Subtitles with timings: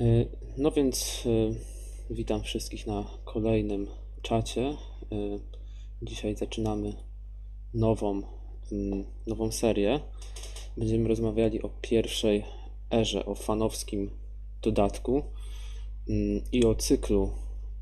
[0.00, 1.54] Y, No więc y,
[2.10, 3.86] witam wszystkich na kolejnym
[4.22, 4.76] czacie.
[5.12, 5.40] Y,
[6.02, 6.92] Dzisiaj zaczynamy
[7.74, 8.22] nową,
[8.72, 10.00] mm, nową serię.
[10.76, 12.44] Będziemy rozmawiali o pierwszej
[12.92, 14.10] erze, o fanowskim
[14.62, 15.22] dodatku
[16.08, 17.30] mm, i o cyklu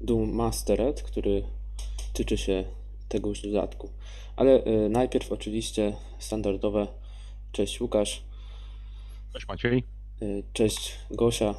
[0.00, 1.42] Doom Mastered, który
[2.12, 2.64] tyczy się
[3.08, 3.88] tegoż dodatku.
[4.36, 6.86] Ale najpierw oczywiście standardowe
[7.52, 8.22] cześć Łukasz,
[9.32, 9.84] Cześć Maciej.
[10.52, 11.54] cześć Gosia.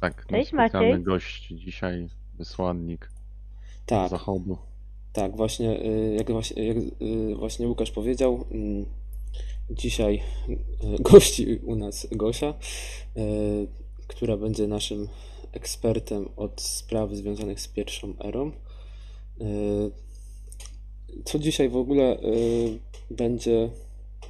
[0.00, 1.04] Tak, Cześć, specjalny Maciej.
[1.04, 3.10] gość dzisiaj, wysłannik
[3.86, 4.58] Tak, zachodu.
[5.12, 8.86] Tak, właśnie, y, jak właśnie, jak y, właśnie Łukasz powiedział, mm,
[9.70, 10.22] dzisiaj
[10.98, 12.54] y, gości u nas Gosia,
[13.16, 13.66] y,
[14.06, 15.08] która będzie naszym
[15.52, 18.52] ekspertem od spraw związanych z pierwszą erą.
[19.40, 20.10] Y,
[21.24, 22.78] Co dzisiaj w ogóle y,
[23.10, 23.70] będzie,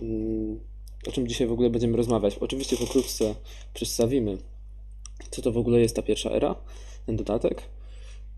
[0.02, 0.60] mm,
[1.08, 2.34] o czym dzisiaj w ogóle będziemy rozmawiać?
[2.38, 3.34] Oczywiście pokrótce
[3.74, 4.38] przedstawimy,
[5.30, 6.54] co to w ogóle jest ta pierwsza era,
[7.06, 7.62] ten dodatek.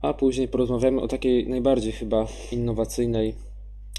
[0.02, 3.34] A później porozmawiamy o takiej najbardziej chyba innowacyjnej,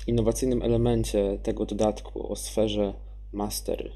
[0.08, 2.94] innowacyjnym elemencie tego dodatku, o sferze
[3.34, 3.92] mastery.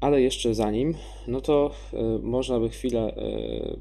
[0.00, 0.94] Ale jeszcze zanim,
[1.26, 3.80] no to y, można by chwilę y,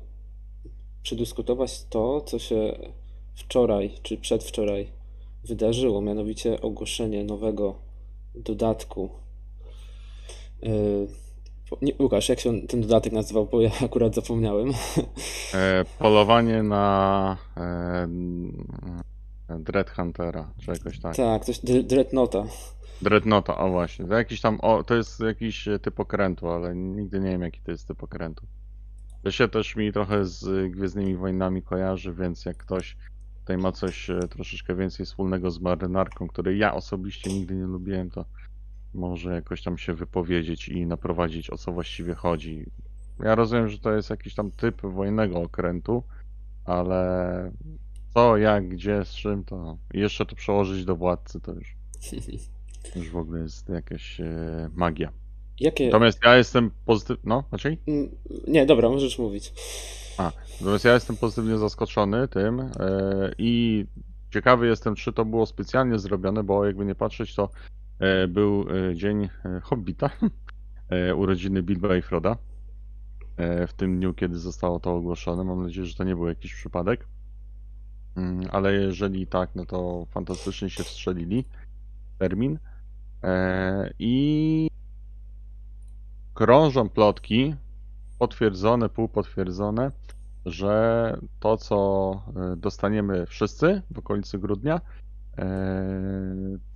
[1.04, 2.78] przedyskutować to, co się
[3.36, 4.88] wczoraj czy przedwczoraj
[5.44, 7.76] wydarzyło, mianowicie ogłoszenie nowego
[8.36, 9.10] dodatku.
[10.64, 11.23] Y,
[11.82, 14.72] nie, Łukasz, jak się ten dodatek nazywał, bo ja akurat zapomniałem.
[15.54, 17.62] E, polowanie na e,
[18.04, 18.66] n-
[19.60, 21.16] Dread Huntera, czy jakoś tak.
[21.16, 22.44] Tak, coś Dre- Dreadnoughta.
[23.02, 24.06] Dreadnoughta, o właśnie.
[24.06, 27.62] To jakiś tam, o, to jest jakiś e, typ okrętu, ale nigdy nie wiem jaki
[27.62, 28.46] to jest typ okrętu.
[29.24, 32.98] To się też mi trochę z Gwiezdnymi Wojnami kojarzy, więc jak ktoś
[33.40, 38.10] tutaj ma coś e, troszeczkę więcej wspólnego z marynarką, której ja osobiście nigdy nie lubiłem,
[38.10, 38.26] to
[38.94, 42.66] może jakoś tam się wypowiedzieć i naprowadzić o co właściwie chodzi.
[43.20, 46.04] Ja rozumiem, że to jest jakiś tam typ wojennego okrętu,
[46.66, 47.52] ale
[48.14, 51.76] co, jak, gdzie, z czym, to jeszcze to przełożyć do władcy, to już,
[52.96, 55.12] już w ogóle jest jakaś e, magia.
[55.60, 55.86] Jakie.
[55.86, 57.78] Natomiast ja jestem pozytywny, no, Maciej?
[57.88, 58.10] Mm,
[58.48, 59.54] Nie, dobra, możesz mówić.
[60.60, 62.70] Natomiast ja jestem pozytywnie zaskoczony tym e,
[63.38, 63.86] i
[64.34, 67.50] ciekawy jestem, czy to było specjalnie zrobione, bo jakby nie patrzeć, to
[68.28, 70.10] był e, dzień e, Hobbita,
[70.90, 72.38] e, urodziny Bilba i Froda.
[73.38, 75.44] e, W tym dniu, kiedy zostało to ogłoszone.
[75.44, 77.08] Mam nadzieję, że to nie był jakiś przypadek.
[78.16, 81.46] Mm, Ale jeżeli tak, no to fantastycznie się wstrzelili
[82.20, 82.60] termin.
[83.24, 84.70] E, I
[86.34, 87.56] krążą plotki,
[88.20, 89.92] potwierdzone, półpotwierdzone,
[90.46, 94.82] że to, co e, dostaniemy wszyscy w okolicy grudnia, e,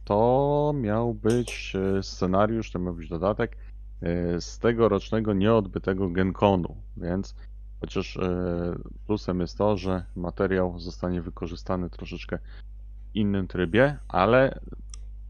[0.07, 3.57] to miał być e, scenariusz, to miał być dodatek
[4.01, 7.35] e, z tegorocznego nieodbytego Genconu, więc
[7.81, 8.75] chociaż e,
[9.06, 14.59] plusem jest to, że materiał zostanie wykorzystany troszeczkę w innym trybie, ale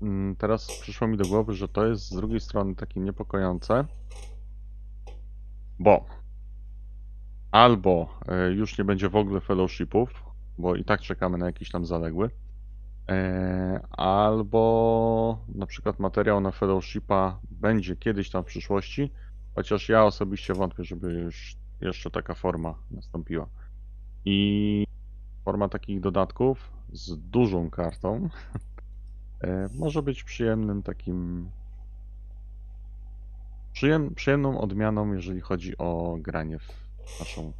[0.02, 3.86] mm, teraz przyszło mi do głowy, że to jest z drugiej strony takie niepokojące,
[5.80, 6.06] bo
[7.52, 10.24] albo e, już nie będzie w ogóle fellowshipów,
[10.58, 12.47] bo i tak czekamy na jakiś tam zaległy, e,
[13.91, 19.12] albo na przykład materiał na fellowshipa będzie kiedyś tam w przyszłości,
[19.56, 23.50] chociaż ja osobiście wątpię, żeby już jeszcze taka forma nastąpiła.
[24.25, 24.85] I
[25.45, 28.29] forma takich dodatków z dużą kartą
[29.41, 31.50] e, może być przyjemnym takim
[33.74, 37.53] przyjem, przyjemną odmianą, jeżeli chodzi o granie w naszą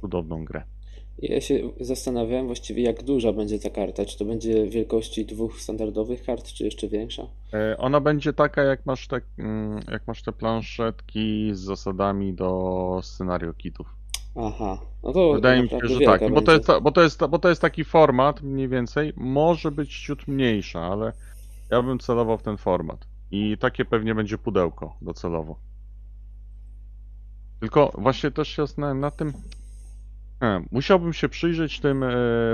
[0.00, 0.75] cudowną grę.
[1.18, 4.04] Ja się zastanawiałem właściwie, jak duża będzie ta karta.
[4.04, 7.26] Czy to będzie wielkości dwóch standardowych kart, czy jeszcze większa?
[7.54, 13.00] E, Ona będzie taka, jak masz te, mm, jak masz te planszetki z zasadami do
[13.02, 13.86] scenario kitów.
[14.36, 17.38] Aha, no to Wydaje mi się, że tak, bo to, jest, bo, to jest, bo
[17.38, 21.12] to jest taki format mniej więcej, może być ciut mniejsza, ale
[21.70, 23.06] ja bym celował w ten format.
[23.30, 25.56] I takie pewnie będzie pudełko docelowo.
[27.60, 29.32] Tylko właśnie też się zastanawiam nad tym,
[30.70, 32.08] musiałbym się przyjrzeć tym e,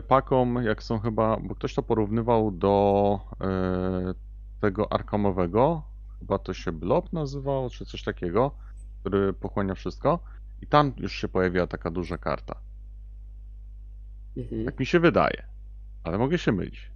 [0.09, 4.15] pakom, jak są chyba, bo ktoś to porównywał do e,
[4.61, 5.83] tego arkamowego,
[6.19, 8.51] chyba to się Blob nazywało, czy coś takiego,
[9.01, 10.19] który pochłania wszystko.
[10.63, 12.57] I tam już się pojawiła taka duża karta.
[14.37, 14.65] Mhm.
[14.65, 15.43] Tak mi się wydaje,
[16.05, 16.91] ale mogę się mylić.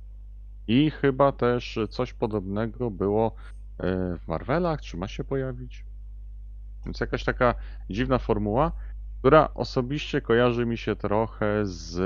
[0.68, 3.34] I chyba też coś podobnego było
[3.78, 5.84] e, w Marvelach, czy ma się pojawić?
[6.84, 7.54] Więc jakaś taka
[7.90, 8.72] dziwna formuła,
[9.18, 11.98] która osobiście kojarzy mi się trochę z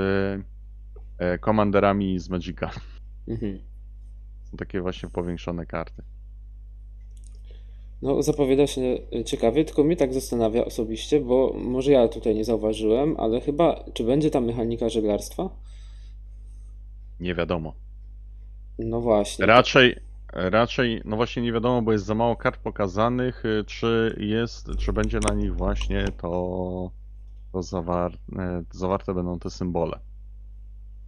[1.17, 2.71] e, komanderami z Magica.
[3.27, 3.59] Mhm.
[4.43, 6.03] Są takie właśnie powiększone karty.
[8.01, 12.45] No, zapowiada się e, ciekawie, tylko mnie tak zastanawia osobiście, bo może ja tutaj nie
[12.45, 15.49] zauważyłem, ale chyba, czy będzie tam mechanika żeglarstwa?
[17.19, 17.73] Nie wiadomo.
[18.79, 19.45] No właśnie.
[19.45, 19.95] Raczej,
[20.33, 24.93] raczej, no właśnie nie wiadomo, bo jest za mało kart pokazanych, y, czy jest, czy
[24.93, 26.91] będzie na nich właśnie to,
[27.51, 29.99] to zawar, e, zawarte będą te symbole.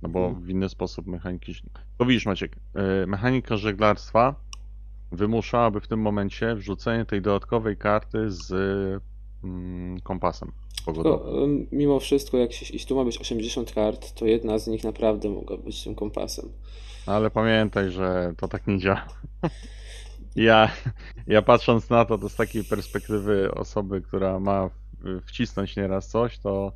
[0.02, 0.46] No bo Mhm.
[0.46, 1.54] w inny sposób mechaniki.
[1.98, 4.36] To widzisz, Maciek, e, mechanika żeglarstwa
[5.12, 8.52] wymuszałaby w tym momencie wrzucenie tej dodatkowej karty z
[9.44, 10.52] mm, kompasem.
[10.86, 11.26] Tylko,
[11.72, 15.30] mimo wszystko, jak się, jeśli tu ma być 80 kart, to jedna z nich naprawdę
[15.30, 16.50] mogła być tym kompasem.
[17.06, 19.08] Ale pamiętaj, że to tak nie działa.
[20.36, 20.72] Ja,
[21.28, 24.70] ja patrząc na to, to z takiej perspektywy osoby, która ma
[25.26, 26.72] wcisnąć nieraz coś, to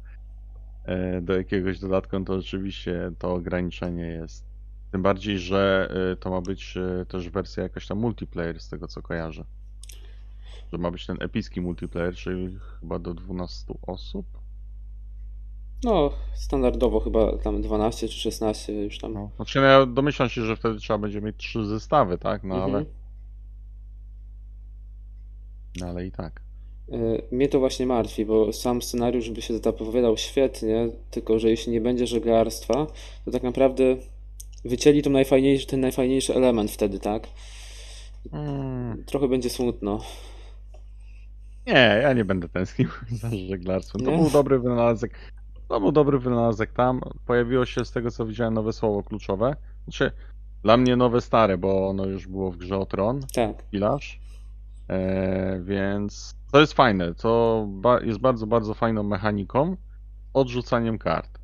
[0.86, 4.46] e, do jakiegoś dodatku, no to rzeczywiście to ograniczenie jest.
[4.92, 8.88] Tym bardziej, że e, to ma być e, też wersja jakaś tam multiplayer, z tego
[8.88, 9.44] co kojarzę.
[10.72, 14.26] Że ma być ten epicki multiplayer, czyli chyba do 12 osób.
[15.84, 19.14] No, standardowo chyba tam 12 czy 16 już tam.
[19.14, 19.32] No.
[19.36, 22.44] Znaczy, ja domyślam się, że wtedy trzeba będzie mieć trzy zestawy, tak?
[22.44, 22.86] No ale, Mhm.
[25.80, 26.42] no, ale i tak.
[26.92, 26.98] E,
[27.32, 31.82] Mnie to właśnie martwi, bo sam scenariusz by się zapowiadał świetnie, tylko że jeśli nie
[31.82, 32.88] będzie żeglarstwa,
[33.26, 33.84] to tak naprawdę
[34.66, 37.28] wycięli tą najfajniejszy, ten najfajniejszy element wtedy, tak?
[38.34, 39.04] Mm.
[39.06, 40.00] Trochę będzie smutno.
[41.68, 42.90] Nie, ja nie będę tęsknił
[43.22, 44.02] za żeglarstwem.
[44.06, 44.18] To Nie?
[44.18, 45.14] był dobry wynalazek.
[45.70, 47.02] To był dobry wynalazek tam.
[47.26, 49.56] Pojawiło się z tego co widziałem nowe słowo kluczowe.
[49.84, 50.12] Znaczy,
[50.64, 53.70] dla mnie nowe stare, bo ono już było w grze o Tron, Tak.
[53.70, 54.20] pilarz.
[54.90, 57.14] E, więc to jest fajne.
[57.16, 59.78] To ba jest bardzo, bardzo fajną mechaniką
[60.34, 61.40] odrzucaniem kart.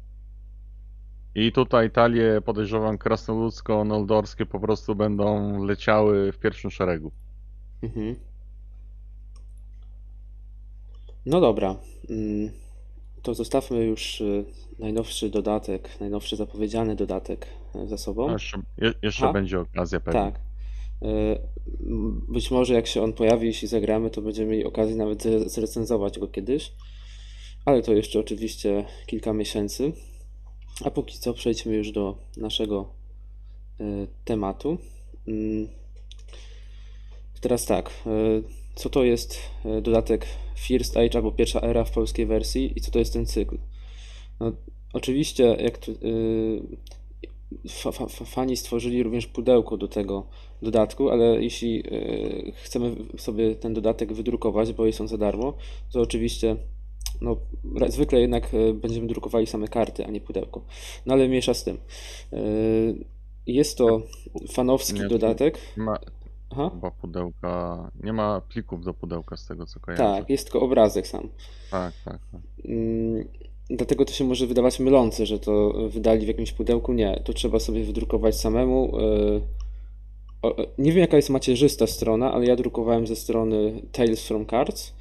[1.36, 7.12] I tutaj talie, podejrzewam, krasnoludzko-noldorskie po prostu będą leciały w pierwszym szeregu.
[7.84, 8.16] Mhm.
[11.26, 11.76] No dobra.
[12.10, 12.52] Mm,
[13.22, 14.46] To zostawmy już y,
[14.80, 18.32] najnowszy dodatek, najnowszy zapowiedziany dodatek y, za sobą.
[18.32, 20.22] Jeszcze, je, jeszcze będzie okazja pewnie.
[20.22, 20.40] Tak.
[21.04, 25.50] M, Być może jak się on pojawi, jeśli zagramy, to będziemy mieli okazję nawet zre-
[25.50, 26.72] zrecenzować go kiedyś.
[27.66, 29.92] Ale to jeszcze oczywiście kilka miesięcy.
[30.86, 32.94] A póki co przejdźmy już do naszego
[33.82, 34.78] y, tematu.
[35.28, 35.68] Mm,
[37.42, 37.92] Teraz tak.
[38.08, 38.44] y,
[38.76, 39.38] Co to jest
[39.82, 43.58] dodatek First Age albo pierwsza era w polskiej wersji i co to jest ten cykl?
[44.40, 44.52] No,
[44.94, 45.92] oczywiście, jak tu,
[47.70, 50.28] fa, fa, fa- fani stworzyli również pudełko do tego
[50.64, 55.54] dodatku, ale jeśli y, chcemy sobie ten dodatek wydrukować, bo jest on za darmo,
[55.92, 56.56] to oczywiście
[57.22, 57.38] no,
[57.88, 60.62] zwykle jednak y, będziemy drukowali same karty, a nie pudełko.
[61.06, 61.78] No ale mniejsza z tym.
[62.34, 63.06] Y,
[63.48, 64.02] Jest to
[64.52, 65.58] fanowski Nie, dodatek.
[65.78, 65.98] Ma
[66.50, 66.70] Aha.
[66.74, 70.04] chyba pudełka, nie ma plików do pudełka z tego co kojarzę.
[70.04, 71.30] Tak, jest tylko obrazek sam.
[71.72, 72.20] tak, tak.
[72.32, 72.42] tak.
[72.66, 73.28] Mm,
[73.70, 76.94] Dlatego to się może wydawać mylące, że to wydali w jakimś pudełku.
[76.94, 78.92] Nie, to trzeba sobie wydrukować samemu.
[80.44, 84.94] O- Nie wiem, jaka jest macierzysta strona, ale ja drukowałem ze strony Tales from Cards,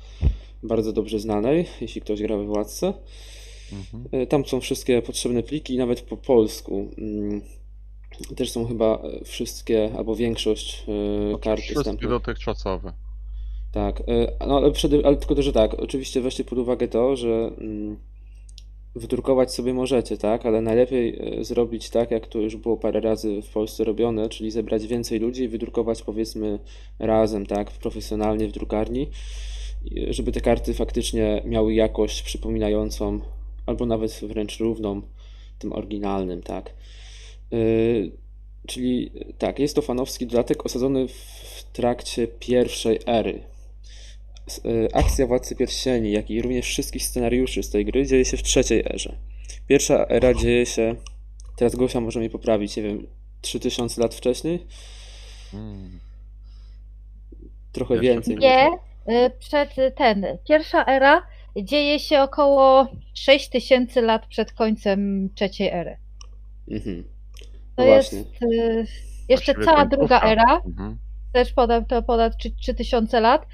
[0.62, 2.92] bardzo dobrze znanej, jeśli ktoś gra we Władce.
[3.72, 4.22] Mhm.
[4.22, 6.88] Y, Tam są wszystkie potrzebne pliki, nawet po polsku.
[6.98, 7.40] Mm,
[8.36, 10.84] Też są chyba y, wszystkie, albo większość
[11.34, 12.10] y, kart Wszystkie dostępnych.
[12.10, 12.92] dotychczasowe.
[13.72, 14.02] Tak,
[14.46, 17.96] no ale, przede, ale tylko, że tak, oczywiście weźcie pod uwagę to, że mm,
[18.94, 23.42] wydrukować sobie możecie, tak, ale najlepiej y, zrobić tak, jak to już było parę razy
[23.42, 26.58] w Polsce robione, czyli zebrać więcej ludzi i wydrukować powiedzmy
[26.98, 29.08] razem, tak, profesjonalnie w drukarni,
[29.84, 33.20] i żeby te karty faktycznie miały jakość przypominającą,
[33.66, 35.02] albo nawet wręcz równą
[35.58, 36.74] tym oryginalnym, tak.
[37.52, 38.22] Y,
[38.66, 43.42] Czyli tak, jest to fanowski dodatek osadzony w trakcie pierwszej ery.
[44.66, 48.42] Y, Akcja Władcy Pierścieni, jak i również wszystkich scenariuszy z tej gry dzieje się w
[48.42, 49.14] trzeciej erze.
[49.68, 50.94] Pierwsza era dzieje się,
[51.56, 53.06] teraz Gosia może mnie poprawić, nie wiem,
[53.40, 54.66] 3000 lat wcześniej?
[55.54, 56.00] Mm.
[57.72, 58.36] Trochę Jeszcze więcej.
[58.36, 58.68] Nie,
[59.26, 60.26] y, przed ten.
[60.48, 65.96] Pierwsza era dzieje się około 6000 lat przed końcem trzeciej ery.
[66.70, 67.04] Mhm.
[67.76, 68.48] To No jest właśnie.
[68.48, 68.86] y,
[69.28, 70.98] jeszcze Właściwie cała druga era, Mhm.
[71.32, 73.46] Też ponad, to ponad 3 3000 lat.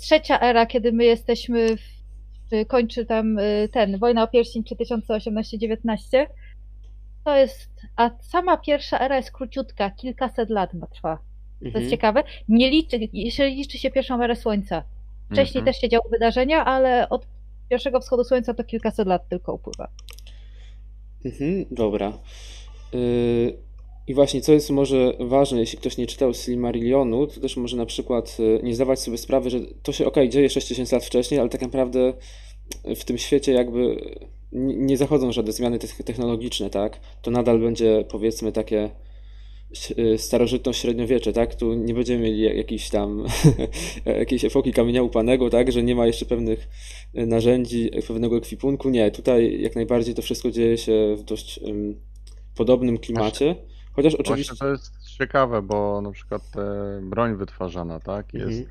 [0.00, 6.26] Trzecia era, kiedy my jesteśmy, w, kończy tam y, ten, Wojna o Pierścień 3018-19.
[7.24, 11.16] To jest, a sama pierwsza era jest króciutka, kilkaset lat ma trwa.
[11.60, 11.82] To Mhm.
[11.84, 12.22] jest ciekawe.
[12.48, 12.98] Nie liczy,
[13.38, 14.82] liczy się pierwszą erę Słońca.
[15.32, 15.64] Wcześniej Mhm.
[15.64, 17.26] też się działy wydarzenia, ale od
[17.70, 19.88] pierwszego wschodu Słońca to kilkaset lat tylko upływa.
[21.24, 22.12] Mhm, dobra.
[22.94, 23.56] Y,
[24.06, 27.86] I właśnie, co jest może ważne, jeśli ktoś nie czytał Silmarillionu, to też może na
[27.86, 31.48] przykład e, nie zdawać sobie sprawy, że to się ok, dzieje 6000 lat wcześniej, ale
[31.48, 32.12] tak naprawdę
[32.96, 33.96] w tym świecie jakby
[34.52, 37.00] nie zachodzą żadne zmiany te- technologiczne, tak?
[37.22, 38.90] To nadal będzie powiedzmy takie
[39.98, 41.54] y, starożytność średniowiecze, tak?
[41.54, 43.24] Tu nie będziemy mieli jakiejś tam
[44.06, 45.72] jakiejś epoki kamienia upanego, tak?
[45.72, 46.68] Że nie ma jeszcze pewnych
[47.18, 48.90] y, narzędzi, pewnego ekwipunku.
[48.90, 52.00] Nie, tutaj jak najbardziej to wszystko dzieje się w dość ym,
[52.56, 53.56] podobnym klimacie.
[53.92, 54.52] Chociaż oczywiście.
[54.52, 58.66] Właśnie to jest ciekawe, bo na przykład e, broń wytwarzana, tak, jest, Mhm.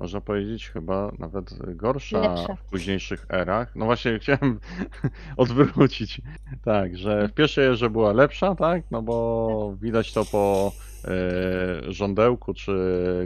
[0.00, 2.54] można powiedzieć, chyba nawet gorsza Lepsza.
[2.56, 3.76] w późniejszych erach.
[3.76, 4.60] No właśnie chciałem
[5.36, 6.20] odwrócić,
[6.64, 10.72] tak, że w pierwszej erze była lepsza, tak, no bo widać to po
[11.04, 12.72] e, żądełku, czy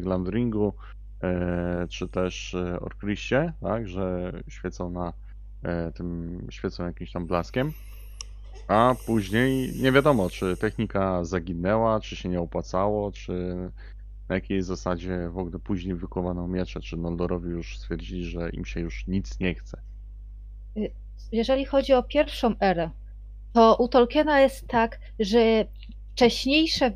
[0.03, 0.75] glamdringu,
[1.23, 5.13] e, czy też e, orkliście, tak, że świecą na
[5.63, 7.73] e, tym, świecą jakimś tam blaskiem.
[8.69, 13.57] A później nie wiadomo, czy technika zaginęła, czy się nie opłacało, czy
[14.29, 18.81] na jakiej zasadzie w ogóle później wykowano miecze, czy Noldorowi już stwierdzili, że im się
[18.81, 19.81] już nic nie chce.
[21.33, 22.91] Jeżeli chodzi o pierwszą erę,
[23.53, 25.65] to u Tolkiena jest tak, że
[26.17, 26.93] wcześniejsze,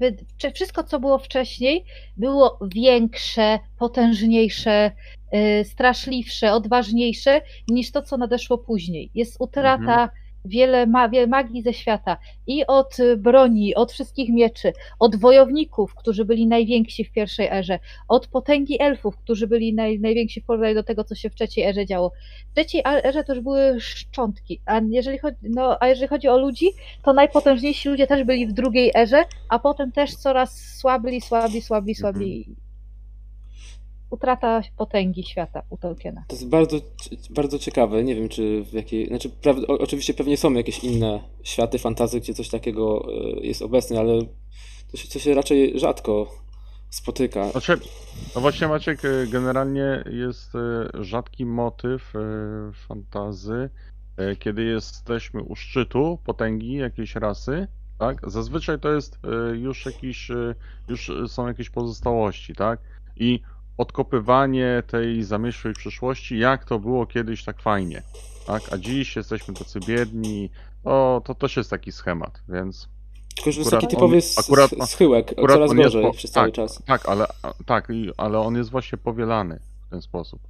[0.55, 1.85] wszystko co było wcześniej,
[2.17, 4.93] było większe, potężniejsze,
[5.35, 9.11] y, straszliwsze, odważniejsze niż to, co nadeszło później.
[9.15, 10.11] Jest utrata
[10.45, 12.17] wiele, ma, wiele magii ze świata
[12.47, 17.79] i od y, broni, od wszystkich mieczy, od wojowników, którzy byli najwięksi w pierwszej erze,
[18.09, 21.65] od potęgi elfów, którzy byli naj, najwięksi w porównaniu do tego, co się w trzeciej
[21.65, 22.13] erze działo.
[22.51, 26.39] W trzeciej erze to już były szczątki, a jeżeli chodzi, no, a jeżeli chodzi o
[26.39, 26.67] ludzi,
[27.03, 31.95] to najpotężniejsi ludzie też byli w drugiej erze, a potem też coraz słabli, słabli, słabli,
[31.95, 32.70] słabli.
[34.11, 36.25] Utrata potęgi świata u Tolkiena.
[36.29, 36.77] To jest bardzo,
[37.31, 38.05] bardzo ciekawe.
[38.05, 39.07] Nie wiem, czy w jakiej.
[39.07, 43.63] Znaczy, praw, o, oczywiście pewnie są jakieś inne światy fantazy, gdzie coś takiego e, jest
[43.63, 44.23] obecne, ale
[44.91, 46.27] to się, to się raczej rzadko
[46.91, 47.51] spotyka.
[47.51, 47.79] Znaczy,
[48.35, 52.13] no właśnie Maciek, y, generalnie jest y, rzadki motyw
[52.89, 53.71] fantazy,
[54.39, 58.31] kiedy jesteśmy u szczytu potęgi jakiejś rasy, tak?
[58.31, 59.19] Zazwyczaj to jest
[59.53, 60.31] już jakiś,
[60.89, 62.81] już są jakieś pozostałości, tak?
[63.17, 63.41] I
[63.81, 68.03] odkopywanie tej zamierzchłej przyszłości, jak to było kiedyś tak fajnie,
[68.47, 68.63] tak?
[68.73, 70.51] A dziś jesteśmy tacy biedni,
[70.85, 72.89] o, to też jest taki schemat, więc...
[73.37, 76.03] Tylko, że to jest taki on- typowy s- akurat- schyłek, akurat coraz on jest gorzej
[76.03, 76.83] po- przez cały tak, czas.
[76.87, 77.27] Tak, ale,
[77.67, 80.41] tak, ale on jest właśnie powielany w ten sposób.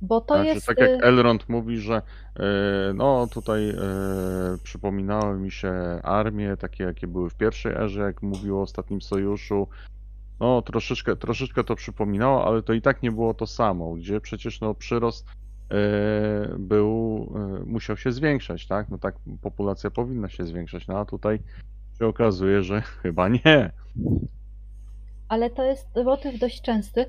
[0.00, 0.66] Bo to Znaczy, jest.
[0.66, 1.94] tak y, jak Elrond mówi, że
[2.36, 2.42] e,
[2.94, 3.74] no tutaj e,
[4.62, 9.68] przypominały mi się armie, takie jakie były w pierwszej erze, jak mówił o ostatnim sojuszu.
[10.40, 14.60] No troszeczkę, troszeczkę to przypominało, ale to i tak nie było to samo, gdzie przecież
[14.60, 15.26] no przyrost
[15.70, 15.74] e,
[16.58, 18.88] był, e, musiał się zwiększać, tak?
[18.88, 21.38] No tak populacja powinna się zwiększać, no a tutaj
[21.98, 23.72] się okazuje, że chyba nie.
[25.28, 27.00] Ale to jest motyw dość częsty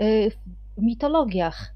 [0.00, 0.30] y,
[0.78, 1.74] w mitologiach.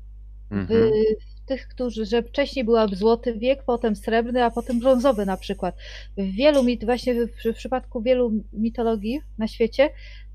[0.50, 0.90] W, Mhm.
[1.36, 5.76] w tych, którzy, że wcześniej była złoty wiek, potem srebrny, a potem brązowy na przykład.
[6.16, 9.90] W wielu mit, właśnie w, w przypadku wielu mitologii na świecie,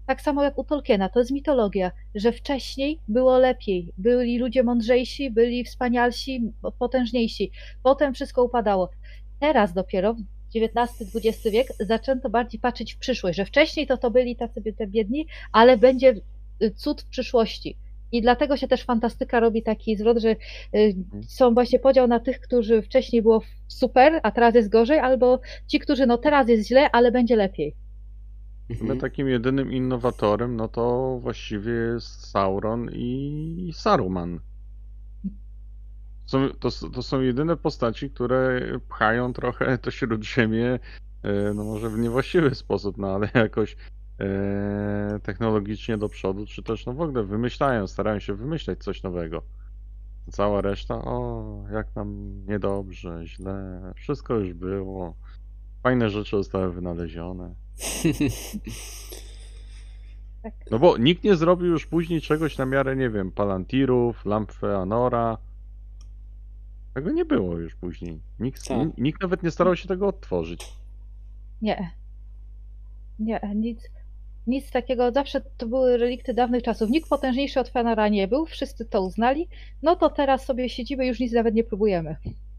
[0.05, 3.93] tak samo jak u Tolkiena, to jest mitologia, że wcześniej było lepiej.
[3.97, 7.51] Byli ludzie mądrzejsi, byli wspanialsi, potężniejsi.
[7.83, 8.89] Potem wszystko upadało.
[9.39, 10.15] Teraz dopiero
[10.55, 15.27] XIX-XX wiek zaczęto bardziej patrzeć w przyszłość, że wcześniej to to byli tacy te biedni,
[15.51, 16.15] ale będzie
[16.61, 17.77] y, cud w przyszłości.
[18.11, 20.29] I dlatego się też fantastyka robi taki zwrot, że
[20.75, 20.95] y,
[21.27, 25.79] są właśnie podział na tych, którzy wcześniej było super, a teraz jest gorzej, albo ci,
[25.79, 27.75] którzy no teraz jest źle, ale będzie lepiej.
[28.69, 28.99] My Mhm.
[28.99, 34.39] takim jedynym innowatorem, no to właściwie jest Sauron i Saruman.
[36.25, 40.79] Są, to, to są jedyne postaci, które pchają trochę to śródziemie,
[41.23, 43.75] e, no może w niewłaściwy sposób, no ale jakoś
[44.19, 49.41] e, technologicznie do przodu, czy też no w ogóle wymyślają, starają się wymyślać coś nowego.
[50.31, 55.15] Cała reszta, o, jak nam niedobrze, źle, wszystko już było.
[55.85, 57.53] Fajne rzeczy zostały wynalezione.
[60.43, 60.53] Tak.
[60.71, 65.37] No bo nikt nie zrobił już później czegoś na miarę, nie wiem, Palantirów, lamp Feanora.
[66.93, 68.19] Tego nie było już później.
[68.39, 68.77] Nikt, Tak.
[68.77, 70.73] ni- nikt nawet nie starał się tego odtworzyć.
[71.61, 71.91] Nie.
[73.19, 73.89] Nie, nic,
[74.47, 75.11] nic takiego.
[75.11, 76.89] Zawsze to były relikty dawnych czasów.
[76.89, 79.47] Nikt potężniejszy od Fenora nie był, wszyscy to uznali.
[79.83, 82.15] No to teraz sobie siedzimy, już nic nawet nie próbujemy.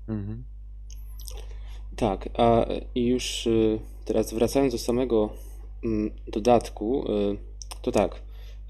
[0.08, 0.44] Mhm.
[1.96, 5.30] Tak, a już y, teraz wracając do samego
[5.84, 7.36] mm, dodatku, y,
[7.82, 8.22] to tak,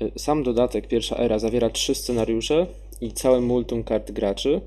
[0.03, 2.67] y, sam dodatek pierwsza era zawiera trzy scenariusze
[3.01, 4.61] i całe multum kart graczy.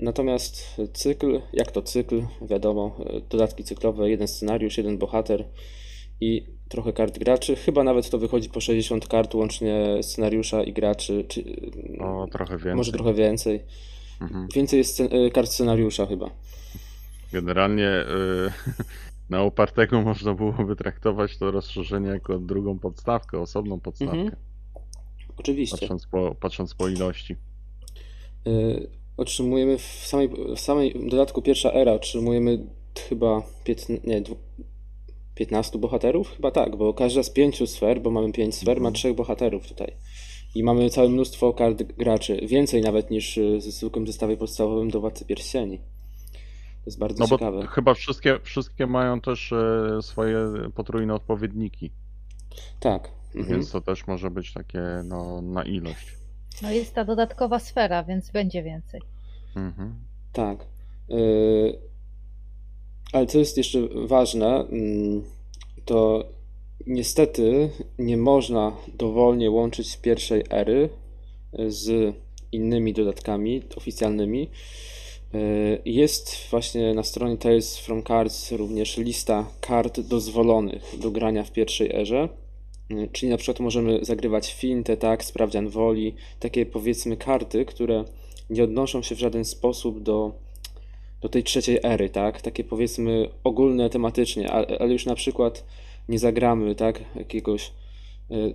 [0.00, 2.96] Natomiast cykl, jak to cykl, wiadomo,
[3.30, 5.44] dodatki cyklowe, jeden scenariusz, jeden bohater
[6.20, 7.56] i trochę kart graczy.
[7.56, 11.44] Chyba nawet to wychodzi po 60 kart łącznie scenariusza i graczy, czy
[12.00, 12.74] O, trochę więcej.
[12.74, 13.62] może trochę więcej.
[14.20, 14.48] Mhm.
[14.54, 15.02] Więcej jest
[15.32, 16.30] kart scenariusza chyba.
[17.32, 18.52] Generalnie y,
[19.30, 24.36] na upartego można byłoby traktować to rozszerzenie jako drugą podstawkę, osobną podstawkę, Mhm.
[25.36, 25.76] Oczywiście.
[25.78, 27.36] patrząc, po, patrząc po ilości.
[28.46, 32.58] Y, Otrzymujemy w samej, w samej dodatku pierwsza era otrzymujemy
[33.08, 34.36] chyba 15, nie, dwu-
[35.34, 36.28] 15 bohaterów?
[36.36, 38.94] Chyba tak, bo każda z pięciu sfer, bo mamy pięć sfer, ma Mhm.
[38.94, 39.92] trzech bohaterów tutaj.
[40.54, 42.40] I mamy całe mnóstwo kart graczy.
[42.46, 45.80] Więcej nawet niż y, w zwykłym zestawie podstawowym do Władcy Pierścieni.
[46.84, 47.66] To jest bardzo No bo ciekawe.
[47.66, 50.38] chyba wszystkie, wszystkie mają też e, swoje
[50.74, 51.90] potrójne odpowiedniki,
[52.80, 53.10] Tak.
[53.34, 53.46] Mhm.
[53.54, 56.16] więc to też może być takie no, na ilość.
[56.62, 59.00] No jest ta dodatkowa sfera, więc będzie więcej.
[59.56, 59.94] Mhm.
[60.32, 60.66] Tak.
[61.08, 61.78] Yy,
[63.12, 65.22] Ale co jest jeszcze ważne, mm,
[65.84, 66.24] to
[66.86, 70.88] niestety nie można dowolnie łączyć pierwszej ery
[71.68, 72.14] z
[72.52, 74.50] innymi dodatkami oficjalnymi.
[75.32, 81.52] Yy, Jest właśnie na stronie Tales from Cards również lista kart dozwolonych do grania w
[81.52, 82.28] pierwszej erze.
[82.90, 88.04] Yy, Czyli na przykład możemy zagrywać fintę, tak, sprawdzian woli, takie powiedzmy karty, które
[88.50, 90.32] nie odnoszą się w żaden sposób do,
[91.20, 92.42] do tej trzeciej ery, tak?
[92.42, 95.64] Takie powiedzmy ogólne tematycznie, ale, ale już na przykład
[96.08, 97.00] nie zagramy, tak?
[97.16, 97.72] Jakiegoś y,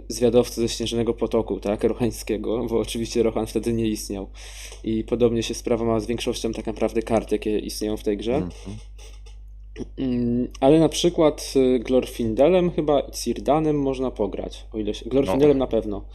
[0.08, 1.84] zwiadowcy ze Śnieżnego Potoku, tak?
[1.84, 4.30] Rochańskiego, bo oczywiście Rochan wtedy nie istniał.
[4.84, 8.48] I podobnie się sprawa ma z większością tak naprawdę kart, jakie istnieją w tej grze.
[9.98, 14.66] Mm, Ale na przykład y, Glorfindelem chyba i Cirdanem można pograć.
[14.74, 15.10] O ile się...
[15.10, 16.06] Glorfindelem na pewno.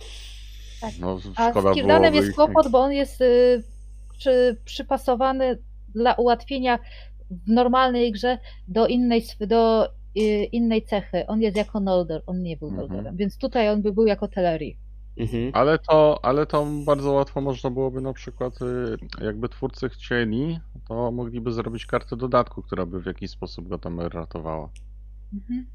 [1.00, 3.62] No, A z jest kłopot, bo on jest y,
[4.18, 5.58] przy, przypasowany
[5.94, 6.78] dla ułatwienia
[7.30, 8.38] w normalnej grze
[8.68, 10.00] do innej, do y,
[10.52, 11.26] innej cechy.
[11.26, 12.88] On jest jako Noldor, on nie był Mhm.
[12.88, 14.76] Noldorem, więc tutaj on by był jako Teleri.
[15.16, 15.50] Mhm.
[15.54, 21.10] Ale to, ale to bardzo łatwo można byłoby na przykład, y, jakby twórcy chcieli, to
[21.12, 24.68] mogliby zrobić kartę dodatku, która by w jakiś sposób go tam ratowała.
[25.32, 25.66] Mhm.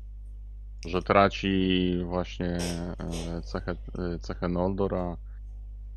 [0.88, 2.58] Że traci właśnie
[3.38, 5.18] e, cechę, e, cechę Noldor, a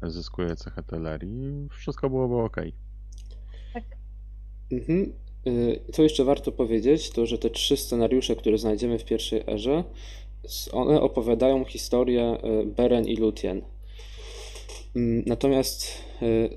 [0.02, 1.68] zyskuje cechę Teleri.
[1.70, 2.56] Wszystko byłoby ok.
[3.74, 3.84] Tak.
[4.72, 5.12] Mhm.
[5.48, 9.84] Y, Co jeszcze warto powiedzieć, to że te trzy scenariusze, które znajdziemy w pierwszej erze,
[10.72, 13.60] one opowiadają historię y, Beren i Lúthien.
[14.96, 15.86] Mm, Natomiast
[16.22, 16.56] y,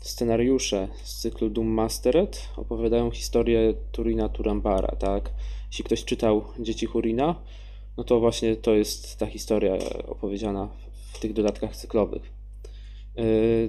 [0.00, 5.30] scenariusze z cyklu Doom Mastered opowiadają historię Turina Turambara, tak?
[5.70, 7.42] Jeśli ktoś czytał Dzieci Hurina,
[7.96, 10.68] no to właśnie to jest ta historia opowiedziana
[11.12, 12.32] w tych dodatkach cyklowych.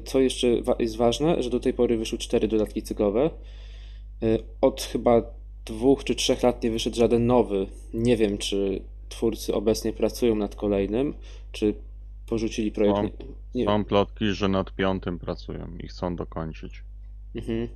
[0.06, 0.48] Co jeszcze
[0.80, 3.30] jest ważne, że do tej pory wyszły cztery dodatki cyklowe.
[4.24, 5.22] Y, Od chyba
[5.66, 7.68] dwóch czy trzech lat nie wyszedł żaden nowy.
[7.94, 11.14] Nie wiem, czy twórcy obecnie pracują nad kolejnym,
[11.52, 11.74] czy
[12.28, 12.98] porzucili projekt.
[12.98, 13.10] Są-
[13.56, 16.84] Nie, Są plotki, że nad piątym pracują i chcą dokończyć.
[17.36, 17.68] Mhm.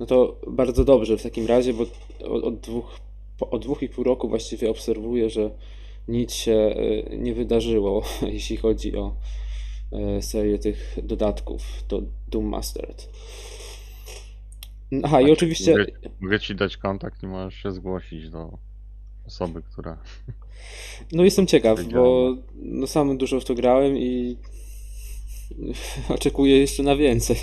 [0.00, 1.82] No to bardzo dobrze w takim razie, bo
[2.28, 3.00] od, od dwóch,
[3.40, 5.50] od dwóch i pół roku właściwie obserwuję, że
[6.08, 6.52] nic się
[7.10, 9.14] e, nie wydarzyło, jeśli chodzi o
[9.92, 13.08] e, serię tych dodatków do Doom Mastered.
[15.02, 15.70] Aha, i oczywiście.
[15.70, 15.86] Mogę,
[16.20, 18.58] mogę ci dać kontakt i możesz się zgłosić do
[19.26, 19.98] osoby, która.
[21.12, 24.36] No jestem ciekaw, bo no sam dużo w to grałem i
[26.08, 27.36] oczekuję jeszcze na więcej.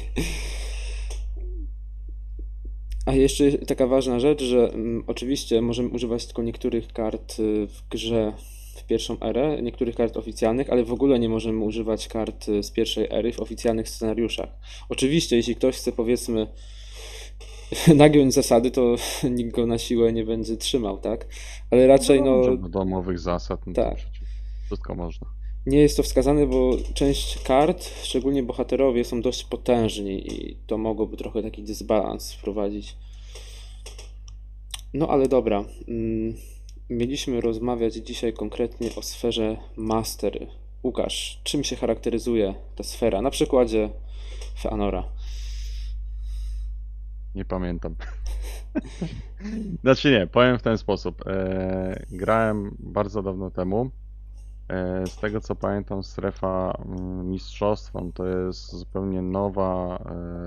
[3.06, 7.90] A jeszcze taka ważna rzecz, że mm, oczywiście możemy używać tylko niektórych kart y, w
[7.90, 8.34] grze
[8.76, 12.72] w pierwszą erę, niektórych kart oficjalnych, ale w ogóle nie możemy używać kart y, z
[12.72, 14.50] pierwszej ery w oficjalnych scenariuszach.
[14.90, 16.48] Oczywiście, jeśli ktoś chce powiedzmy
[17.96, 18.96] nagiąć zasady, to
[19.38, 21.28] nikt go na siłę nie będzie trzymał, tak?
[21.72, 23.68] Ale raczej no, że do domowych zasad.
[23.68, 23.98] No tak.
[24.66, 25.28] Wszystko można.
[25.66, 31.18] nie jest to wskazane, bo część kart, szczególnie bohaterowie, są dość potężni i to mogłoby
[31.18, 32.96] trochę taki dysbalans wprowadzić.
[34.94, 35.66] No ale dobra.
[35.88, 36.36] mm,
[36.90, 40.48] Mieliśmy rozmawiać dzisiaj konkretnie o sferze Mastery.
[40.84, 43.22] Łukasz, czym się charakteryzuje ta sfera?
[43.22, 43.90] Na przykładzie
[44.60, 45.04] Feanora.
[47.38, 47.96] Nie pamiętam.
[49.84, 51.28] Znaczy nie, powiem w ten sposób.
[51.28, 53.92] E, grałem bardzo dawno temu.
[54.70, 60.00] E, z tego co pamiętam, strefa mm, mistrzostwem to jest zupełnie nowa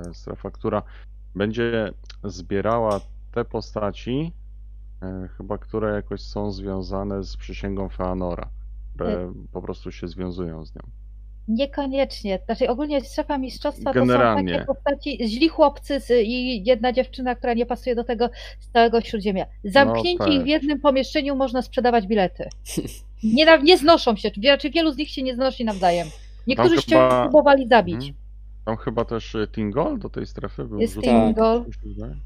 [0.08, 0.82] e, strefa, która
[1.34, 1.92] będzie
[2.24, 3.00] zbierała
[3.32, 4.32] te postaci,
[5.02, 8.50] e, chyba które jakoś są związane z przysięgą Feanora,
[8.94, 10.82] które po prostu się związują z nią.
[11.50, 12.38] Niekoniecznie.
[12.46, 14.52] Znaczy ogólnie strefa mistrzostwa Generalnie.
[14.52, 18.68] to są takie postaci, źli chłopcy i jedna dziewczyna, która nie pasuje do tego z
[18.68, 19.46] całego śródziemia.
[19.64, 20.32] Zamknięci tak.
[20.32, 22.48] ich w jednym pomieszczeniu można sprzedawać bilety.
[23.22, 26.08] Nie, nie znoszą się, czy raczej wielu z nich się nie znosi nawzajem.
[26.46, 27.94] Niektórzy się chyba- próbowali zabić.
[27.94, 28.14] Mhm.
[28.64, 31.64] Tam chyba też y, Tingol do tej strefy był Jest Tingol,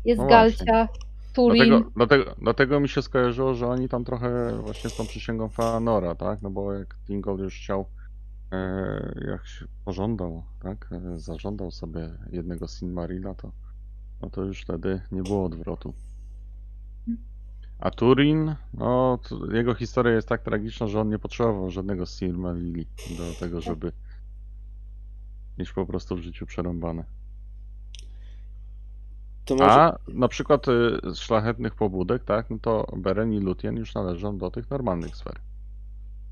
[0.05, 0.27] jest No.
[0.27, 0.89] Galcia,
[1.35, 1.65] Turin.
[1.65, 6.15] Dlatego, dlatego, dlatego mi się skojarzyło, że oni tam trochę właśnie z tą przysięgą Feanora,
[6.15, 6.43] tak?
[6.43, 7.87] No bo jak Tingol już chciał,
[9.29, 10.91] jak się pożądał, tak?
[10.93, 13.53] E, zażądał sobie jednego Sinmarila, to,
[14.23, 15.95] no to już wtedy nie było odwrotu.
[17.79, 19.19] A Turin, no
[19.53, 22.87] jego historia jest tak tragiczna, że on nie potrzebował żadnego Silmarili
[23.19, 23.93] do tego, żeby
[25.59, 27.05] mieć po prostu w życiu przerąbane.
[29.51, 30.71] Może, A na przykład y,
[31.15, 35.41] z szlachetnych pobudek, tak, no to Beren i Lutien już należą do tych normalnych sfer.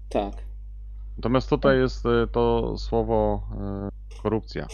[0.09, 0.52] tak.
[1.17, 3.43] Natomiast tutaj jest y, to słowo
[4.19, 4.67] y, korupcja.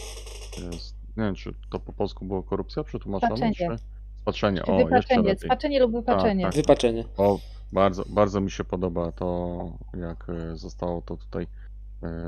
[0.71, 3.55] Jest, nie wiem, czy to po polsku było korupcja przetłumaczone, Spaczenie.
[3.55, 3.83] czy
[4.21, 4.61] spaczenie.
[4.65, 6.43] Czy O, wypaczenie, spaczenie lub wypaczenie.
[6.43, 6.53] tak.
[6.53, 7.03] Wypaczenie.
[7.17, 7.39] O,
[7.73, 11.47] bardzo, bardzo mi się podoba to, jak y, zostało to tutaj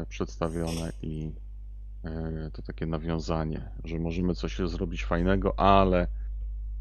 [0.09, 1.31] przedstawione i
[2.53, 6.07] to takie nawiązanie, że możemy coś zrobić fajnego, ale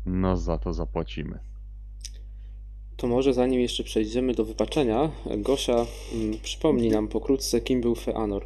[0.07, 1.38] no za to zapłacimy.
[3.01, 8.45] To może zanim jeszcze przejdziemy do wypaczenia, Gosia mm, przypomni nam pokrótce, kim był Feanor.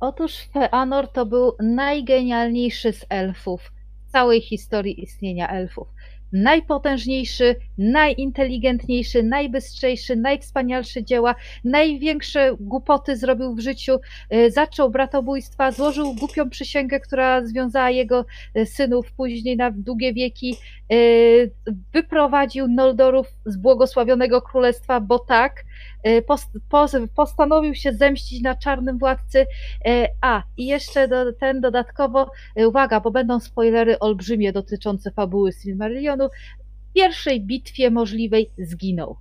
[0.00, 3.72] Otóż Feanor to był najgenialniejszy z elfów
[4.08, 5.88] w całej historii istnienia elfów.
[6.32, 13.98] Najpotężniejszy, najinteligentniejszy, najbystrzejszy, najwspanialszy dzieła, największe głupoty zrobił w życiu.
[14.34, 18.24] Y, Zaczął bratobójstwa, złożył głupią przysięgę, która związała jego
[18.56, 20.56] y, synów później na długie wieki.
[20.92, 21.50] Y,
[21.92, 25.64] Wyprowadził Noldorów z błogosławionego królestwa, bo tak.
[26.06, 29.46] Y, post- pos- Postanowił się zemścić na czarnym władcy,
[29.86, 35.52] E, A, i jeszcze do, ten dodatkowo, e, uwaga, bo będą spoilery olbrzymie dotyczące fabuły
[35.52, 39.16] Silmarillionu, w pierwszej bitwie możliwej zginął.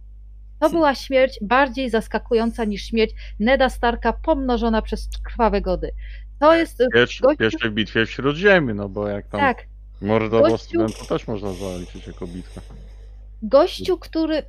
[0.60, 5.92] To była śmierć bardziej zaskakująca niż śmierć Neda Starka pomnożona przez krwawe gody.
[6.40, 9.66] To jest, e, Pierwszy, gościu- pierwszej bitwie w Śródziemiu, no bo jak tam tak,
[10.02, 12.62] mordował gościu- to też można zaliczyć jako bitwę.
[13.44, 14.44] gościu, który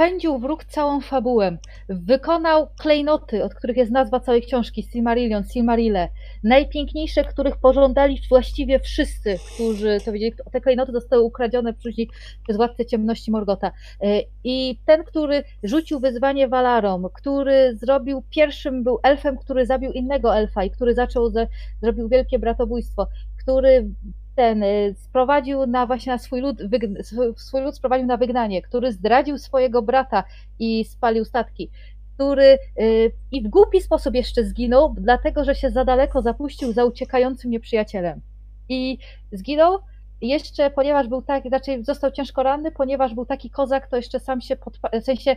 [0.00, 1.56] pędził wróg całą fabułę,
[1.88, 6.08] wykonał klejnoty, od których jest nazwa całej książki, Silmarillion, Silmarile,
[6.44, 12.08] najpiękniejsze, których pożądali właściwie wszyscy, którzy to wiedzieli, te klejnoty zostały ukradzione później
[12.44, 13.72] przez władcę ciemności Morgota.
[14.02, 20.36] E, I ten, który rzucił wyzwanie Valarom, który zrobił pierwszym, był elfem, który zabił innego
[20.36, 21.46] elfa i który zaczął, ze,
[21.82, 23.08] zrobił wielkie bratobójstwo,
[23.38, 23.88] który
[24.36, 27.02] ten y, sprowadził na właśnie na swój lud, wygn-
[27.36, 30.24] swój- lud sprowadził na wygnanie, który zdradził swojego brata
[30.58, 31.70] i spalił statki,
[32.14, 36.84] który y, i w głupi sposób jeszcze zginął, dlatego że się za daleko zapuścił za
[36.84, 38.20] uciekającym nieprzyjacielem.
[38.68, 38.98] I
[39.32, 39.78] zginął
[40.20, 44.40] jeszcze, ponieważ był tak, raczej został ciężko ranny, ponieważ był taki kozak, to jeszcze sam
[44.40, 45.36] się podpa- w sensie y,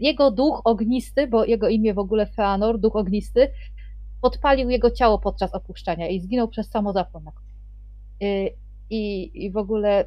[0.00, 3.50] jego duch ognisty, bo jego imię w ogóle Feanor, duch ognisty,
[4.20, 7.24] podpalił jego ciało podczas opuszczania i zginął przez samozapłon.
[7.24, 7.47] na.
[8.22, 8.50] Y,
[8.90, 10.04] I, I w ogóle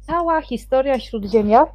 [0.00, 1.66] cała historia Śródziemia,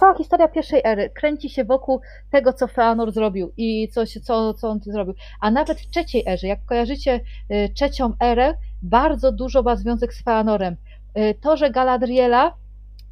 [0.00, 4.68] cała historia pierwszej ery kręci się wokół tego, co Feanor zrobił i coś, co, co
[4.68, 5.14] on zrobił.
[5.40, 10.22] A nawet w trzeciej erze, jak kojarzycie y, trzecią erę, bardzo dużo ma związek z
[10.22, 10.76] Feanorem.
[11.18, 12.54] Y, To, że Galadriela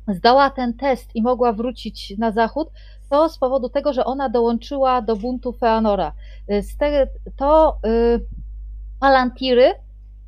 [0.09, 2.68] zdała ten test i mogła wrócić na zachód,
[3.11, 6.12] to z powodu tego, że ona dołączyła do buntu Feanora.
[6.48, 7.06] Z te,
[7.37, 8.20] to y,
[9.00, 9.74] Palantiry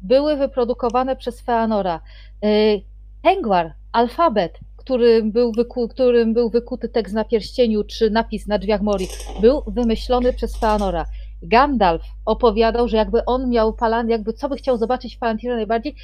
[0.02, 2.00] były wyprodukowane przez Feanora.
[2.44, 2.82] Y,
[3.22, 8.82] Tengwar, alfabet, którym był, wyku, którym był wykuty tekst na pierścieniu czy napis na drzwiach
[8.82, 9.08] Mori,
[9.40, 11.04] był wymyślony przez Feanora.
[11.42, 15.94] Gandalf opowiadał, że jakby on miał Palan, jakby co by chciał zobaczyć w Palantirze najbardziej,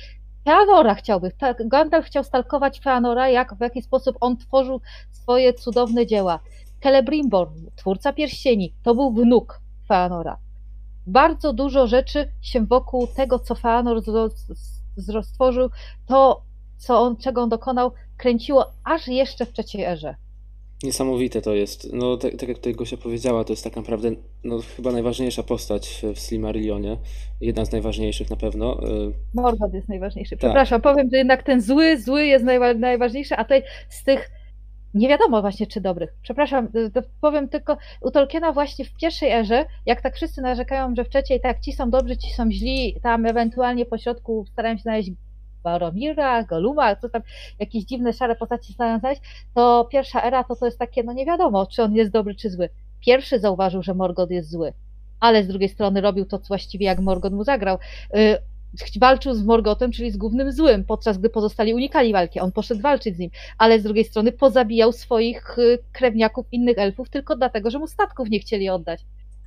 [0.45, 1.33] Feanora chciałby.
[1.61, 4.81] Gandalf chciał stalkować Feanora, jak, w jaki sposób on tworzył
[5.11, 6.41] swoje cudowne dzieła.
[6.83, 10.39] Celebrimbor, twórca pierścieni, to był wnuk Feanora.
[11.09, 14.03] Bardzo dużo rzeczy się wokół tego, co Feanor
[15.23, 15.71] stworzył,
[16.07, 16.43] to,
[16.77, 20.15] co on, czego on dokonał, kręciło aż jeszcze w trzeciej erze.
[20.83, 21.93] Niesamowite to jest.
[21.93, 24.11] No, tak, tak jak tutaj Gosia powiedziała, to jest tak naprawdę
[24.45, 26.97] no, chyba najważniejsza postać w Silmarillionie.
[27.41, 28.83] Jedna z najważniejszych na pewno.
[28.83, 30.37] Y, Morgoth jest najważniejszy.
[30.37, 34.31] Przepraszam, powiem, że jednak ten zły, zły jest najwa- najważniejszy, a tutaj z tych
[34.95, 36.15] nie wiadomo właśnie czy dobrych.
[36.23, 41.05] Przepraszam, y, powiem tylko u Tolkiena właśnie w pierwszej erze, jak tak wszyscy narzekają, że
[41.05, 44.83] w trzeciej tak ci są dobrzy, ci są źli, tam ewentualnie po środku starają się
[44.83, 45.11] znaleźć
[45.63, 47.23] Baromira, Goluma, co tam,
[47.59, 49.23] jakieś dziwne szare postaci starają znaleźć,
[49.55, 52.51] to pierwsza era to to jest takie, no nie wiadomo, czy on jest dobry, czy
[52.51, 52.69] zły.
[53.01, 54.73] Pierwszy zauważył, że Morgoth jest zły,
[55.21, 57.79] ale z drugiej strony robił to właściwie jak Morgoth mu zagrał.
[59.01, 62.41] Walczył z Morgotem, czyli z głównym złym, podczas gdy pozostali unikali walki.
[62.41, 67.11] On poszedł walczyć z nim, ale z drugiej strony pozabijał swoich y, krewniaków innych elfów
[67.11, 69.01] tylko dlatego, że mu statków nie chcieli oddać.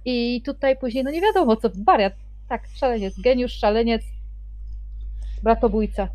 [0.05, 2.13] I tutaj później, no nie wiadomo co, wariat.
[2.49, 4.01] Tak, szaleniec, geniusz, szaleniec,
[5.43, 6.07] bratobójca.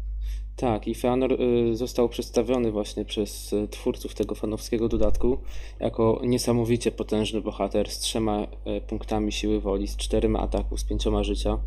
[0.56, 5.38] Tak, i Feanor y, został przedstawiony właśnie przez y, twórców tego fanowskiego dodatku
[5.80, 8.46] jako niesamowicie potężny bohater z trzema
[8.86, 11.58] punktami siły woli, z czterema ataków, z pięcioma życia.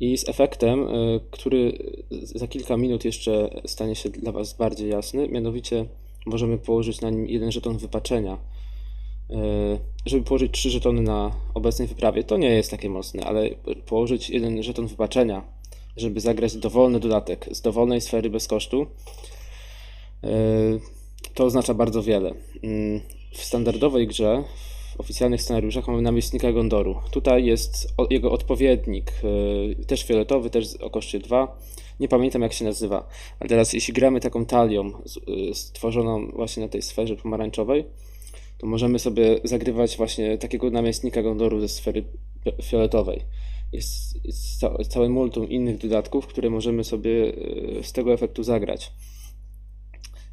[0.00, 1.78] I z efektem, y, który
[2.10, 5.86] za kilka minut jeszcze stanie się dla Was bardziej jasny, mianowicie
[6.26, 8.38] możemy położyć na nim jeden żeton wypaczenia.
[9.30, 9.34] Y,
[10.06, 13.50] Żeby położyć trzy żetony na obecnej wyprawie, to nie jest takie mocne, ale
[13.86, 15.42] położyć jeden żeton wypaczenia,
[15.96, 18.86] żeby zagrać dowolny dodatek z dowolnej sfery bez kosztu,
[20.24, 20.80] y,
[21.34, 22.34] to oznacza bardzo wiele.
[23.32, 24.44] W standardowej grze,
[24.98, 26.96] oficjalnych scenariuszach mamy namiestnika Gondoru.
[27.10, 29.12] Tutaj jest o- jego odpowiednik,
[29.80, 31.58] y, też fioletowy, też o koszcie 2.
[32.00, 33.08] Nie pamiętam jak się nazywa.
[33.40, 35.16] Ale teraz jeśli gramy taką talią z-
[35.50, 37.84] y, stworzoną właśnie na tej sferze pomarańczowej,
[38.58, 42.04] to możemy sobie zagrywać właśnie takiego namiestnika Gondoru ze sfery
[42.44, 43.20] fi- fioletowej.
[43.72, 48.92] Jest, jest ca- całe multum innych dodatków, które możemy sobie y, z tego efektu zagrać.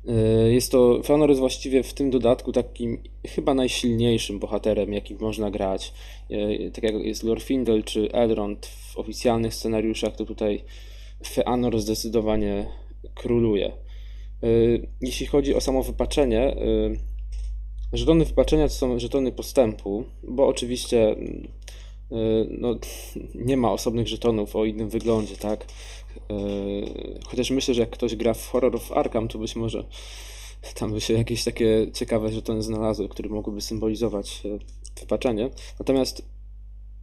[0.10, 5.52] Y, Jest to, Feanor jest właściwie w tym dodatku takim chyba najsilniejszym bohaterem, jakim można
[5.52, 5.94] grać.
[6.32, 10.64] Y, Tak jak jest Glorfindel czy Elrond w oficjalnych scenariuszach, to tutaj
[11.26, 12.66] Feanor zdecydowanie
[13.16, 13.72] króluje.
[14.44, 16.56] Y, Jeśli chodzi o samo wypaczenie,
[17.94, 21.48] żetony wypaczenia to są żetony postępu, bo oczywiście mm,
[22.50, 22.76] no,
[23.48, 25.66] nie ma osobnych żetonów o innym wyglądzie, tak?
[26.32, 29.84] Y, Chociaż myślę, że jak ktoś gra w Horror of Arkham, to być może
[30.76, 34.60] tam by się jakieś takie ciekawe żetony znalazły, które mogłyby symbolizować y,
[35.00, 35.50] wypaczenie.
[35.80, 36.26] Natomiast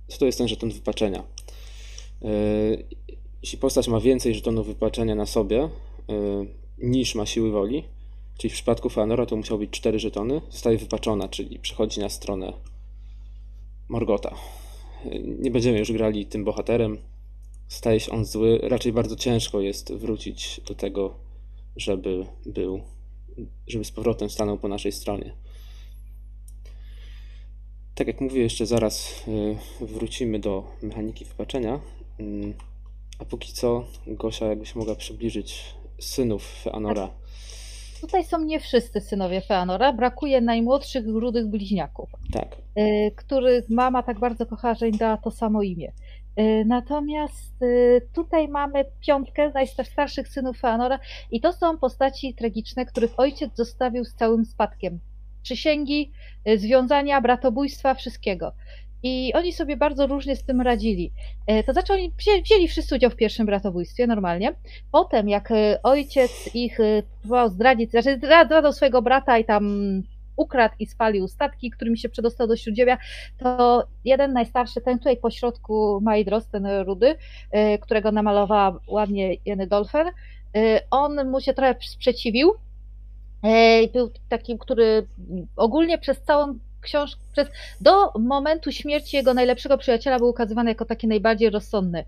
[0.08, 1.22] co to jest ten żeton wypaczenia?
[2.22, 2.84] Y,
[3.42, 5.68] Jeśli postać ma więcej żetonów wypaczenia na sobie
[6.78, 7.84] niż ma siły woli,
[8.38, 12.52] czyli w przypadku Feanora to musiało być 4 żetony, zostaje wypaczona, czyli przechodzi na stronę
[13.88, 14.34] Morgota.
[15.38, 16.98] Nie będziemy już grali tym bohaterem,
[17.70, 18.60] staje się on zły.
[18.62, 21.14] Raczej bardzo ciężko jest wrócić do tego,
[21.76, 22.80] żeby był,
[23.66, 25.32] żeby z powrotem stanął po naszej stronie.
[27.94, 29.56] Tak jak mówię, jeszcze zaraz y,
[29.86, 31.80] wrócimy do mechaniki wypaczenia.
[32.18, 32.54] Mm,
[33.18, 37.10] A póki co, Gosia, jakbyś mogła przybliżyć synów Feanora.
[38.00, 42.10] Tutaj są nie wszyscy synowie Feanora, brakuje najmłodszych rudych bliźniaków.
[42.32, 42.56] Tak.
[42.78, 45.92] y, których mama tak bardzo kocha, że im dała to samo imię.
[46.38, 50.98] Y, Natomiast y, tutaj mamy piątkę najstarszych synów Feanora
[51.30, 55.00] i to są postaci tragiczne, których ojciec zostawił z całym spadkiem.
[55.42, 56.12] Przysięgi,
[56.48, 58.52] y, związania, bratobójstwa, wszystkiego.
[59.02, 61.12] I oni sobie bardzo różnie z tym radzili.
[61.66, 62.12] To znaczy oni
[62.44, 64.54] wzięli, wszyscy udział w pierwszym bratobójstwie, normalnie.
[64.92, 65.48] Potem jak
[65.82, 66.78] ojciec ich
[67.20, 69.64] próbował zdradzić, znaczy zdra- zdradzał swojego brata i tam
[70.40, 72.98] ukradł i spalił statki, którymi się przedostał do Śródziemia,
[73.38, 79.66] to jeden najstarszy, ten tutaj po środku Maidros, ten rudy, y, którego namalowała ładnie Jenny
[79.66, 80.10] Dolfer, y,
[80.90, 82.52] on mu się trochę sprzeciwił.
[83.44, 85.06] y, Był takim, który
[85.56, 87.48] ogólnie przez całą książkę, przez,
[87.80, 92.04] do momentu śmierci jego najlepszego przyjaciela był ukazywany jako taki najbardziej rozsądny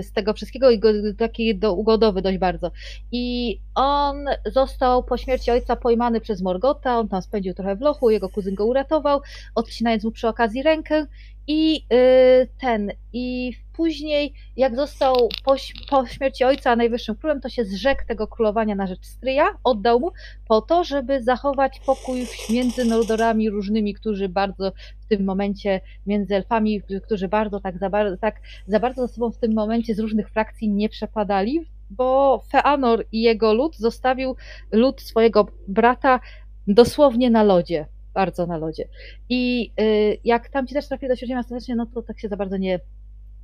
[0.00, 2.70] z, tego wszystkiego i go, taki do, ugodowy dość bardzo.
[3.12, 8.10] I on został po śmierci ojca pojmany przez Morgota, on tam spędził trochę w lochu,
[8.10, 9.20] jego kuzyn go uratował,
[9.54, 11.06] odcinając mu przy okazji rękę
[11.46, 15.56] i y, ten, i później jak został po,
[15.90, 20.12] po śmierci ojca najwyższym królem, to się zrzekł tego królowania na rzecz stryja, oddał mu
[20.48, 24.72] po to, żeby zachować pokój między Noldorami różnymi, którzy bardzo
[25.16, 29.38] tym momencie, między elfami, którzy bardzo tak za, bar- tak za bardzo ze sobą w
[29.38, 34.36] tym momencie z różnych frakcji nie przepadali, bo Feanor i jego lud zostawił
[34.72, 36.20] lud swojego brata
[36.66, 38.88] dosłownie na lodzie, bardzo na lodzie.
[39.28, 42.36] I y, jak tam ci też trafili do Śródziemia ostatecznie, no to tak się za
[42.36, 42.80] bardzo nie,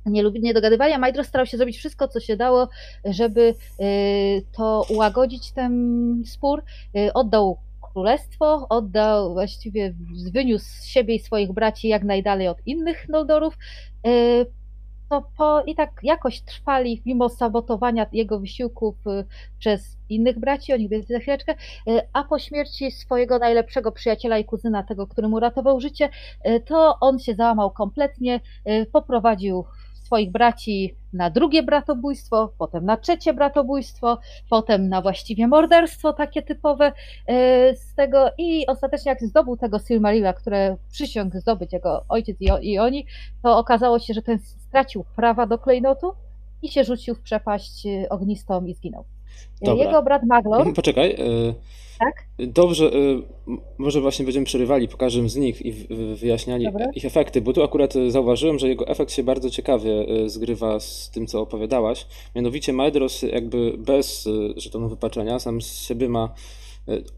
[0.05, 2.69] nie, lubi, nie dogadywali, a Majdros starał się zrobić wszystko, co się dało,
[3.05, 6.63] żeby y, to ułagodzić ten spór.
[6.95, 7.57] Y, Oddał
[7.93, 9.93] królestwo, oddał właściwie,
[10.33, 13.57] wyniósł siebie i swoich braci jak najdalej od innych Noldorów.
[14.07, 14.45] Y,
[15.09, 19.25] To po, i tak jakoś trwali, mimo sabotowania jego wysiłków y,
[19.59, 21.55] przez innych braci, o nich więcej za chwileczkę,
[21.87, 26.09] y, a po śmierci swojego najlepszego przyjaciela i kuzyna, tego, który mu ratował życie,
[26.65, 28.39] to on się załamał kompletnie,
[28.91, 29.65] poprowadził
[30.09, 34.17] swoich braci na drugie bratobójstwo, potem na trzecie bratobójstwo,
[34.49, 36.91] potem na właściwie morderstwo takie typowe
[37.27, 42.79] e, z tego i ostatecznie jak zdobył tego Silmarilla, które przysiągł zdobyć jego ojciec i,
[42.79, 43.05] oni,
[43.43, 46.13] to okazało się, że ten stracił prawa do klejnotu
[46.61, 49.18] i się rzucił w przepaść e, ognistą i zginął.
[49.61, 49.85] Dobra.
[49.85, 51.11] Jego brat Maglor, Poczekaj.
[51.11, 51.53] y,
[51.99, 52.47] tak?
[52.47, 53.21] Dobrze, y,
[53.77, 55.71] może właśnie będziemy przerywali po każdym z nich i
[56.15, 56.85] wyjaśniali Dobra.
[56.95, 59.91] ich efekty, bo tu akurat y, zauważyłem, że jego efekt się bardzo ciekawie
[60.25, 62.05] zgrywa z tym, co opowiadałaś.
[62.35, 66.33] Mianowicie Maedros jakby bez żetonu wypaczenia sam z siebie ma,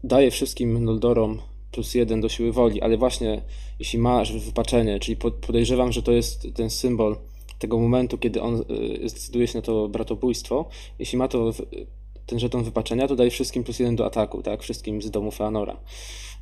[0.04, 1.38] daje wszystkim Noldorom
[1.72, 3.42] plus jeden do siły woli, ale właśnie
[3.78, 7.16] jeśli ma wypaczenie, czyli po- podejrzewam, że to jest ten symbol
[7.58, 8.64] tego momentu, kiedy on
[9.04, 11.50] zdecyduje się na to bratobójstwo, jeśli ma to
[12.32, 14.62] ten żeton wypaczenia, to daje wszystkim plus jeden do ataku, tak?
[14.62, 15.76] Wszystkim z domu Feanora.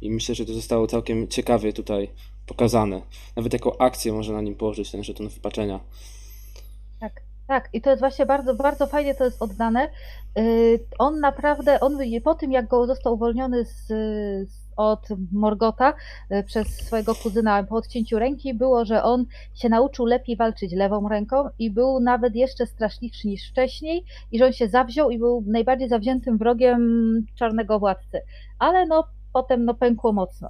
[0.01, 2.11] I myślę, że to zostało całkiem ciekawie tutaj
[2.47, 3.03] pokazane.
[3.37, 5.81] Nawet jako akcję można na nim położyć ten żeton wypaczenia.
[7.01, 7.13] Tak,
[7.47, 7.69] tak.
[7.73, 9.91] I to jest właśnie bardzo, bardzo fajnie to jest oddane.
[10.37, 13.87] Yy, On naprawdę, on po tym jak go został uwolniony z,
[14.49, 15.95] z, od Morgota
[16.31, 21.09] yy, przez swojego kuzyna po odcięciu ręki, było, że on się nauczył lepiej walczyć lewą
[21.09, 25.45] ręką i był nawet jeszcze straszliwszy niż wcześniej i że on się zawziął i był
[25.47, 26.81] najbardziej zawziętym wrogiem
[27.35, 28.21] czarnego władcy.
[28.59, 30.49] Ale no potem no pękło mocno.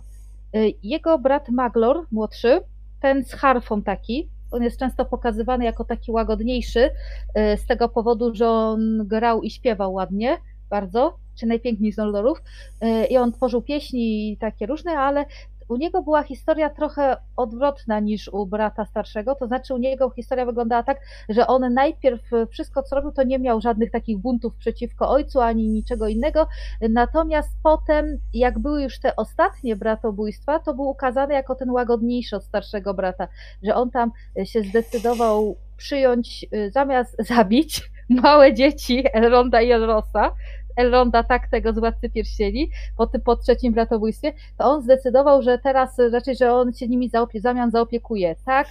[0.53, 2.61] Yy, Jego brat Maglor, młodszy,
[3.01, 8.35] ten z harfą taki, on jest często pokazywany jako taki łagodniejszy, y, z tego powodu,
[8.35, 10.39] że on grał i śpiewał ładnie,
[10.71, 12.43] bardzo, czy najpiękniej z Noldorów.
[12.85, 15.25] Y, I on tworzył pieśni takie różne, ale
[15.69, 19.35] u niego była historia trochę odwrotna niż u brata starszego.
[19.35, 23.23] To znaczy, u niego historia wyglądała tak, że on najpierw y, wszystko, co robił, to
[23.23, 26.47] nie miał żadnych takich buntów przeciwko ojcu ani niczego innego.
[26.81, 32.45] Natomiast potem, jak były już te ostatnie bratobójstwa, to był ukazany jako ten łagodniejszy od
[32.45, 33.29] starszego brata,
[33.63, 34.13] że on tam
[34.45, 40.33] się zdecydował przyjąć, zamiast zabić małe dzieci Elronda i Elrosa,
[40.77, 45.59] Elronda tak tego z Władcy Pierścieni, po, tym, po trzecim bratobójstwie, to on zdecydował, że
[45.59, 48.37] teraz raczej, że on się nimi zaopie, zamian zaopiekuje.
[48.45, 48.67] Tak,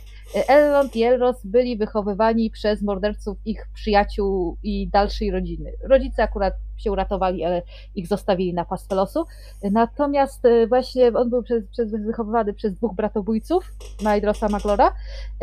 [0.47, 5.71] Elrond i Elros byli wychowywani przez morderców ich przyjaciół i dalszej rodziny.
[5.83, 7.61] Rodzice akurat się uratowali, ale
[7.95, 9.25] ich zostawili na pastwę losu.
[9.71, 13.71] Natomiast y, właśnie on był przez, przez, wychowywany przez dwóch bratobójców,
[14.03, 14.87] Maedrosa Maglora.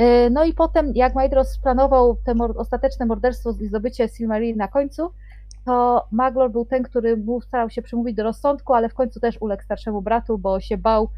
[0.01, 4.69] Y, No i potem, jak Maedros planował te mor- ostateczne morderstwo i zdobycie Silmaril na
[4.69, 5.11] końcu,
[5.67, 9.37] to Maglor był ten, który mu starał się przemówić do rozsądku, ale w końcu też
[9.41, 11.09] uległ starszemu bratu, bo się bał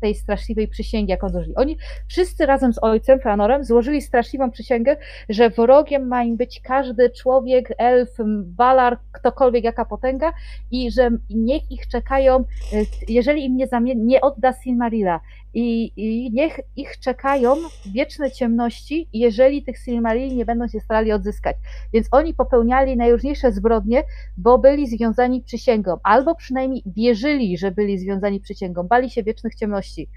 [0.00, 1.56] tej straszliwej przysięgi, jaką złożyli.
[1.56, 1.76] Oni
[2.08, 4.96] wszyscy razem z ojcem, Feanorem, złożyli straszliwą przysięgę,
[5.28, 8.10] że wrogiem ma im być każdy człowiek, elf,
[8.44, 10.32] balar, ktokolwiek, jaka potęga
[10.70, 15.20] i że niech ich czekają, y, jeżeli im nie, zamie- nie odda Silmarilla
[15.56, 17.54] i, i niech ich czekają
[17.94, 21.56] wieczne ciemności, jeżeli tych Silmarili nie będą się starali odzyskać.
[21.92, 24.04] Więc oni popełniali najróżniejsze zbrodnie,
[24.36, 30.08] bo byli związani przysięgą, albo przynajmniej wierzyli, że byli związani przysięgą, bali się wiecznych ciemności.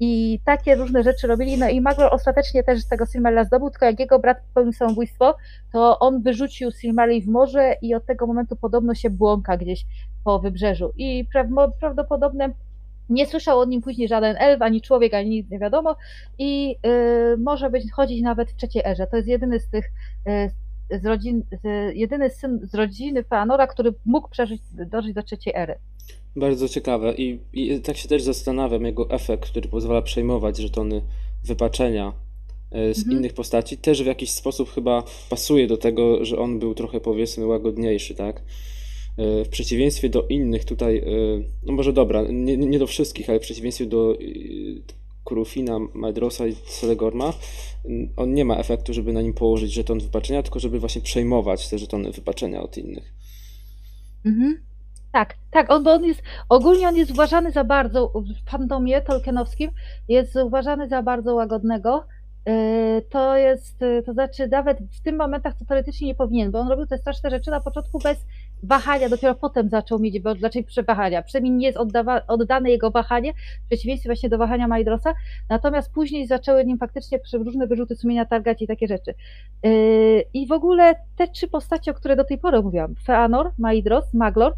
[0.00, 1.58] I takie różne rzeczy robili.
[1.58, 5.36] No i Maglor ostatecznie też z tego Silmarilla zdobył, tylko jak jego brat popełnił samobójstwo,
[5.72, 9.86] to on wyrzucił Silmaril w morze i od tego momentu podobno się błąka gdzieś
[10.24, 10.92] po wybrzeżu.
[10.96, 12.54] I pra- prawdopodobnie
[13.12, 15.96] nie słyszał o nim później żaden elf, ani człowiek, ani nic nie wiadomo
[16.38, 16.76] i
[17.34, 19.06] y, może być chodzić nawet w trzeciej erze.
[19.06, 19.84] To jest jedyny z tych
[20.28, 20.50] y,
[21.00, 25.74] z rodzin, z, jedyny syn z rodziny Feanora, który mógł przeżyć, dożyć do trzeciej ery.
[26.36, 31.02] Bardzo ciekawe i, i tak się też zastanawiam, jego efekt, który pozwala przejmować żetony
[31.44, 32.12] wypaczenia
[32.70, 33.18] e, z Mhm.
[33.18, 37.46] innych postaci, też w jakiś sposób chyba pasuje do tego, że on był trochę powiedzmy
[37.46, 38.42] łagodniejszy, tak?
[39.18, 41.02] E, W przeciwieństwie do innych tutaj, e,
[41.62, 44.16] no może dobra, nie, nie do wszystkich, ale w przeciwieństwie do e,
[45.24, 47.32] Kurufina, Maedrosa i Celegorma,
[47.84, 51.68] n- on nie ma efektu, żeby na nim położyć żeton wypaczenia, tylko żeby właśnie przejmować
[51.68, 53.12] te żetony wypaczenia od innych.
[54.26, 54.60] Mhm.
[55.12, 59.70] Tak, tak, on, bo on jest, ogólnie on jest uważany za bardzo, w fandomie tolkienowskim
[60.08, 62.04] jest uważany za bardzo łagodnego.
[63.10, 66.86] To jest, to znaczy nawet w tym momentach to teoretycznie nie powinien, bo on robił
[66.86, 68.18] te straszne rzeczy na początku bez
[68.62, 73.32] wahania, dopiero potem zaczął mieć, bo dlaczego przewahania, przynajmniej nie jest oddawa, oddane jego wahanie,
[73.64, 75.14] w przeciwieństwie właśnie do wahania Majdrosa,
[75.48, 79.14] natomiast później zaczęły nim faktycznie różne wyrzuty sumienia targać i takie rzeczy.
[79.62, 84.14] Yy, I w ogóle te trzy postacie, o które do tej pory mówiłam, Feanor, Maidros,
[84.14, 84.54] Maglor,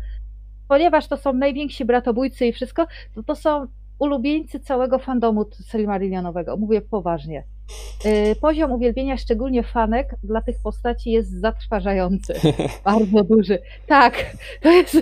[0.68, 3.66] ponieważ to są najwięksi bratobójcy i wszystko, to to są
[3.98, 6.56] ulubieńcy całego fandomu Silmarillionowego.
[6.56, 7.44] Mówię poważnie.
[8.04, 12.34] Yy, Poziom uwielbienia, szczególnie fanek, dla tych postaci jest zatrważający.
[12.84, 13.58] Bardzo duży.
[13.86, 14.14] Tak,
[14.60, 14.98] to jest.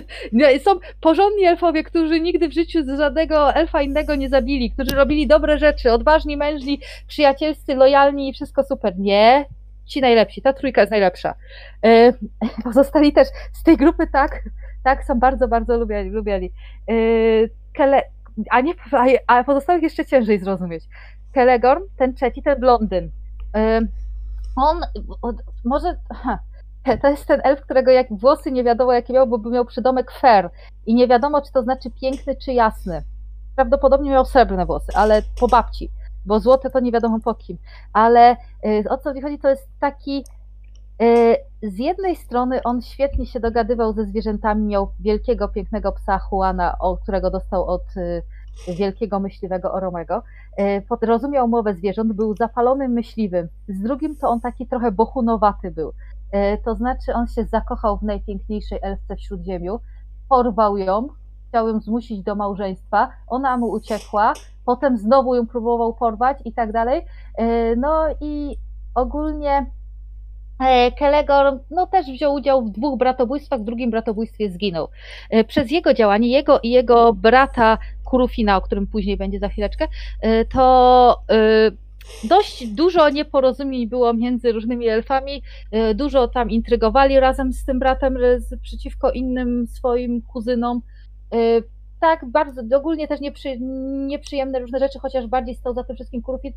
[0.63, 5.57] Są porządni elfowie, którzy nigdy w życiu żadnego elfa innego nie zabili, którzy robili dobre
[5.57, 8.99] rzeczy, odważni, mężni, przyjacielscy, lojalni i wszystko super.
[8.99, 9.45] Nie.
[9.85, 11.33] ci najlepsi, ta trójka jest najlepsza.
[11.85, 12.13] E,
[12.63, 14.43] pozostali też z tej grupy tak,
[14.83, 16.09] tak są bardzo, bardzo lubiani.
[16.09, 16.51] lubiani.
[16.89, 16.93] E,
[17.73, 18.03] Kele,
[18.49, 18.73] a, nie,
[19.27, 20.83] a pozostałych jeszcze ciężej zrozumieć.
[21.33, 23.11] Kelegorn, ten trzeci, ten blondyn.
[24.55, 24.81] On
[25.65, 25.97] może.
[27.01, 30.11] To jest ten elf, którego jak włosy nie wiadomo jakie miał, bo by miał przydomek
[30.11, 30.49] fair.
[30.85, 33.03] I nie wiadomo, czy to znaczy piękny, czy jasny.
[33.55, 35.91] Prawdopodobnie miał srebrne włosy, ale po babci,
[36.25, 37.57] bo złote to nie wiadomo po kim.
[37.93, 40.25] Ale y, o co mi chodzi, to jest taki.
[41.01, 46.77] y, Z jednej strony on świetnie się dogadywał ze zwierzętami, miał wielkiego, pięknego psa Juana,
[47.03, 48.23] którego dostał od y,
[48.77, 50.23] wielkiego myśliwego Oromego.
[50.89, 53.47] Pod- Rozumiał mowę zwierząt, był zapalonym myśliwym.
[53.67, 55.91] Z drugim to on taki trochę bohunowaty był.
[56.31, 59.79] E, To znaczy, on się zakochał w najpiękniejszej elfce w śródziemiu,
[60.29, 61.07] porwał ją,
[61.49, 64.33] chciał ją zmusić do małżeństwa, ona mu uciekła,
[64.65, 67.05] potem znowu ją próbował porwać i tak dalej.
[67.37, 68.57] E, No i
[68.95, 69.65] ogólnie e,
[70.99, 74.87] Kelegor no, też wziął udział w dwóch bratobójstwach, w drugim bratobójstwie zginął.
[75.29, 79.87] E, Przez jego działanie, jego i jego brata Kurufina, o którym później będzie za chwileczkę,
[80.21, 81.71] e, to e,
[82.23, 85.41] dość dużo nieporozumień było między różnymi elfami,
[85.71, 90.81] E, Dużo tam intrygowali razem z tym bratem e, z, przeciwko innym swoim kuzynom.
[91.33, 91.37] E,
[91.99, 93.57] Tak, bardzo, ogólnie też nieprzy,
[94.07, 96.55] nieprzyjemne różne rzeczy, chociaż bardziej stał za tym wszystkim Kurufit.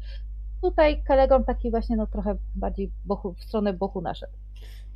[0.63, 2.91] Tutaj Kelegon taki właśnie no trochę bardziej
[3.39, 4.33] w stronę bochu naszedł.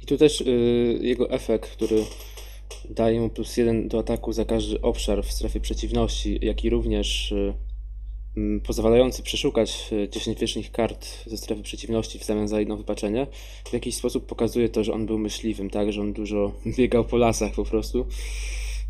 [0.03, 2.05] I tu też y, jego efekt, który
[2.91, 7.33] daje mu plus jeden do ataku za każdy obszar w strefie przeciwności, jak i również
[7.33, 7.55] y,
[8.67, 13.27] pozwalający przeszukać y, 10 wierzchnych kart ze strefy przeciwności w zamian za jedno wypaczenie,
[13.65, 17.17] w jakiś sposób pokazuje to, że on był myśliwym, tak, że on dużo biegał po
[17.17, 18.07] lasach po prostu.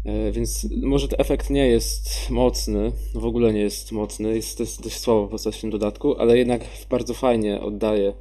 [0.05, 4.63] E, Więc może ten efekt nie jest mocny, w ogóle nie jest mocny, jest to
[4.63, 8.13] jest dość słabo w tym dodatku, ale jednak bardzo fajnie oddaje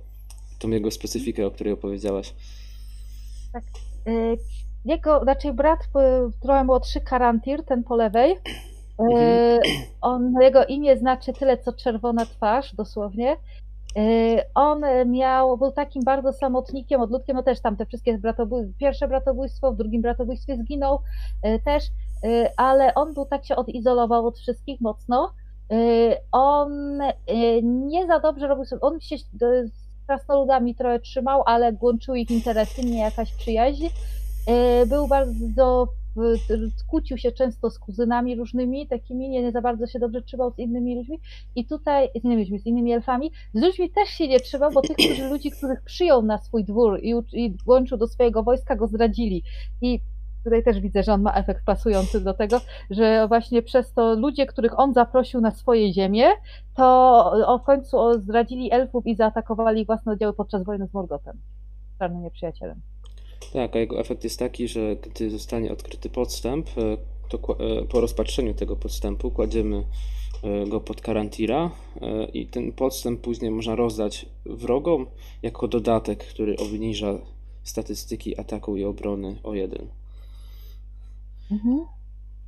[0.60, 2.34] tą jego specyfikę, o której opowiedziałaś.
[4.08, 4.36] E,
[4.86, 5.80] Jego, znaczy brat
[6.42, 8.36] trochę młodszy, Karantir, ten po lewej,
[9.14, 9.60] e,
[10.02, 13.38] on, jego imię znaczy tyle, co czerwona twarz, dosłownie.
[13.98, 14.02] E,
[14.56, 19.72] On miał, był takim bardzo samotnikiem, odludkiem, no też tam te wszystkie bratobój, pierwsze bratobójstwo,
[19.72, 21.00] w drugim bratobójstwie zginął
[21.42, 21.84] e, też,
[22.24, 25.34] e, ale on był tak się odizolował od wszystkich mocno.
[26.32, 27.00] On
[27.64, 32.82] nie za dobrze robił sobie, on się z krasnoludami trochę trzymał, ale łączyły ich interesy,
[32.84, 33.88] nie jakaś przyjaźń.
[34.88, 35.88] Był bardzo,
[36.88, 40.60] kłócił się często z kuzynami różnymi, takimi, nie, nie za bardzo się dobrze trzymał z
[40.60, 41.20] innymi ludźmi.
[41.56, 44.82] I tutaj, z innymi ludźmi, z innymi elfami, z ludźmi też się nie trzymał, bo
[44.82, 48.88] tych którzy, ludzi, których przyjął na swój dwór i, i włączył do swojego wojska, go
[48.88, 49.44] zdradzili.
[49.82, 50.00] I
[50.44, 54.46] tutaj też widzę, że on ma efekt pasujący do tego, że właśnie przez to ludzie,
[54.46, 56.26] których on zaprosił na swoje ziemię,
[56.76, 61.38] to w końcu zdradzili elfów i zaatakowali własne oddziały podczas wojny z Morgotem,
[62.00, 62.82] czarnym nieprzyjacielem.
[63.54, 66.98] Tak, a jego efekt jest taki, że gdy zostanie odkryty podstęp, e,
[67.30, 69.84] to e, po rozpatrzeniu tego podstępu kładziemy
[70.44, 71.72] e, go pod karantira
[72.34, 75.06] i ten podstęp później można rozdać wrogom
[75.42, 77.14] jako dodatek, który obniża
[77.64, 79.88] statystyki ataku i obrony o jeden.
[81.52, 81.86] Mhm.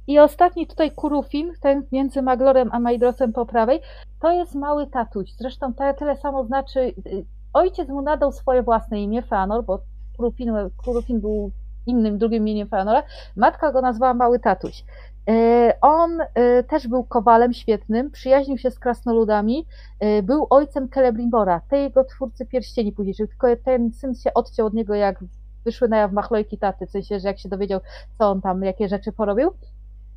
[0.07, 3.79] I ostatni tutaj Kurufin, ten między Maglorem a Majdrosem po prawej,
[4.21, 5.31] to jest mały tatuś.
[5.37, 9.79] Zresztą tyle samo znaczy, y, ojciec mu nadał swoje własne imię, Feanor, bo
[10.17, 11.51] Kurufin był
[11.87, 13.03] innym, drugim imieniem Feanora.
[13.35, 14.83] Matka go nazwała mały tatuś.
[15.29, 19.65] E, On e, też był kowalem świetnym, przyjaźnił się z krasnoludami,
[19.99, 24.73] e, był ojcem Celebrimbora, tej jego twórcy pierścieni późniejszych, tylko ten syn się odciął od
[24.73, 25.23] niego, jak
[25.65, 27.79] wyszły na jaw machlojki taty, w sensie, że jak się dowiedział,
[28.17, 29.51] co on tam, jakie rzeczy porobił.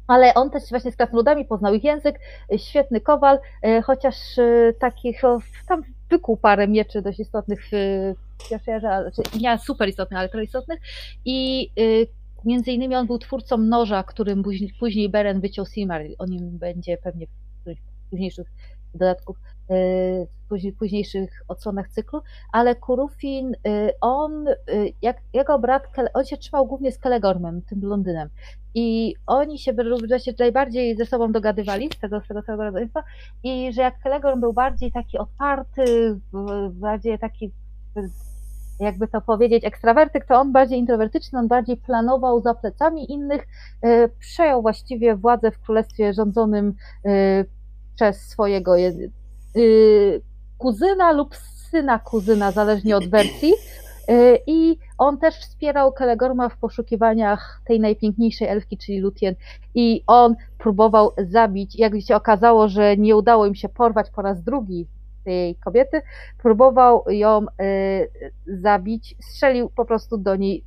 [0.06, 2.18] Ale on też właśnie z krasnoludami poznał ich język,
[2.56, 3.38] świetny kowal,
[3.84, 4.16] chociaż
[4.78, 5.22] takich,
[5.68, 5.82] tam
[6.14, 7.74] wykuł parę mieczy dość istotnych w
[8.38, 10.80] w pierwszej erze, ale- znaczy nie super istotnych, ale trochę istotnych.
[11.24, 12.06] I y,
[12.44, 14.42] między innymi on był twórcą noża, którym
[14.80, 16.14] później, Beren wyciął Silmaril.
[16.18, 18.46] O nim będzie pewnie w którymś późniejszych
[18.94, 19.36] dodatków,
[19.70, 19.74] y,
[20.54, 24.54] później, późniejszych odsłonach cyklu, ale Kurufin, y, on, y,
[25.02, 25.82] jak jego brat,
[26.14, 28.28] on się trzymał głównie z Kelegormem, tym blondynem.
[28.74, 29.72] I oni się
[30.18, 33.02] się najbardziej ze sobą dogadywali z tego, z tego całego rodzeństwa
[33.42, 36.20] i że jak Kelegorm był bardziej taki otwarty,
[36.72, 37.52] bardziej taki
[38.80, 43.46] jakby to powiedzieć, ekstrawertyk, to on bardziej introwertyczny, on bardziej planował za plecami innych,
[43.82, 46.74] e, przejął właściwie władzę w królestwie rządzonym
[47.94, 48.92] przez swojego je-
[50.58, 51.36] kuzyna lub
[51.70, 53.52] syna kuzyna, zależnie od wersji.
[54.08, 59.34] E, I on też wspierał Kelegorma w poszukiwaniach tej najpiękniejszej elfki, czyli Lutien.
[59.74, 61.78] I on próbował zabić.
[61.78, 64.86] Jak się okazało, że nie udało im się porwać po raz drugi
[65.24, 66.02] tej kobiety,
[66.42, 68.10] próbował ją y,
[68.46, 70.64] zabić, strzelił po prostu do niej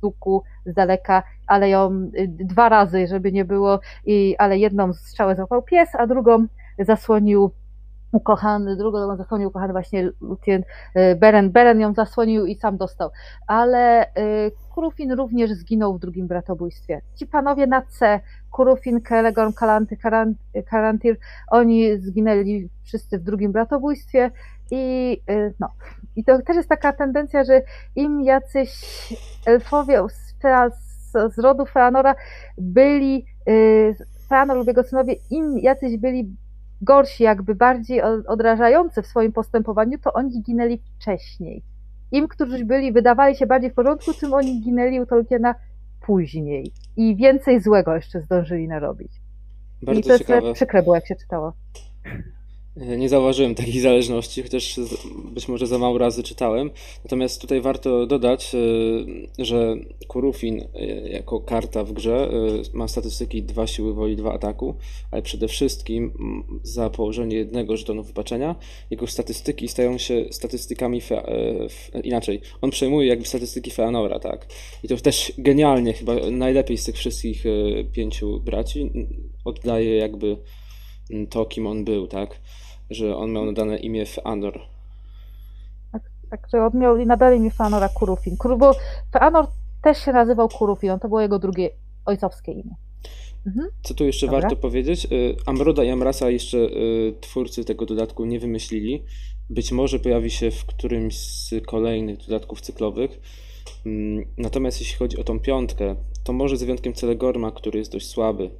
[0.00, 4.92] z łuku z daleka, ale ją y, dwa razy, żeby nie było, i, ale jedną
[4.92, 6.46] strzałę złapał pies, a drugą
[6.78, 7.50] zasłonił
[8.12, 10.62] ukochany, drugą zasłonił ukochany właśnie Lutien
[10.96, 11.50] y, Beren.
[11.50, 13.10] Beren ją zasłonił i sam dostał.
[13.46, 17.00] Ale y, Kurufin również zginął w drugim bratobójstwie.
[17.14, 20.34] Ci panowie na C, Kurufin, Kelegorm, Kalanty, Karan-
[20.66, 24.30] Karantir, oni zginęli wszyscy w drugim bratobójstwie
[24.70, 25.68] i y, no.
[26.16, 27.62] I to też jest taka tendencja, że
[27.96, 28.70] im jacyś
[29.46, 30.34] elfowie z,
[31.34, 32.14] z, rodu Feanora
[32.58, 33.26] byli,
[34.28, 36.36] Feanor lub jego synowie, im jacyś byli
[36.82, 41.62] gorsi, jakby bardziej odrażający w swoim postępowaniu, to oni ginęli wcześniej.
[42.12, 45.54] Im, którzy byli, wydawali się bardziej w porządku, tym oni ginęli u Tolkiena
[46.00, 46.72] później.
[46.96, 49.12] I więcej złego jeszcze zdążyli narobić.
[49.82, 50.52] I Bardzo to jest ciekawe.
[50.54, 51.52] przykre było, jak się czytało.
[52.76, 54.80] E, Nie zauważyłem takiej zależności, chociaż
[55.34, 56.70] być może za mało razy czytałem.
[57.04, 59.76] Natomiast tutaj warto dodać, e, że
[60.08, 62.30] Kurufin e, jako karta w grze
[62.72, 64.74] ma statystyki 2 siły woli, 2 ataku,
[65.10, 66.12] ale przede wszystkim
[66.62, 68.56] za położenie jednego żetonu wypaczenia
[68.90, 71.22] jego statystyki stają się statystykami fe,
[72.04, 72.40] inaczej.
[72.60, 74.46] On przejmuje jakby statystyki Feanora, tak.
[74.82, 77.44] I to też genialnie, chyba najlepiej z tych wszystkich
[77.92, 78.90] pięciu braci
[79.44, 80.36] oddaje jakby
[81.30, 82.40] to, kim on był, tak?
[82.90, 84.60] Że on miał nadane imię Feanor.
[86.30, 88.36] Także on miał i nadali mi Feanora Kurufin.
[88.36, 88.74] Kur, bo
[89.12, 89.46] Feanor
[89.82, 91.70] też się nazywał Kurufin, to było jego drugie
[92.06, 92.74] ojcowskie imię.
[93.46, 93.68] Mhm.
[93.82, 94.40] Co tu jeszcze Dobra.
[94.40, 95.04] warto powiedzieć?
[95.12, 99.02] Y, Amroda i Amrasa jeszcze y, twórcy tego dodatku nie wymyślili.
[99.50, 103.20] Być może pojawi się w którymś z kolejnych dodatków cyklowych.
[103.86, 108.06] Mm, Natomiast jeśli chodzi o tą piątkę, to może z wyjątkiem Celegorma, który jest dość
[108.06, 108.50] słaby,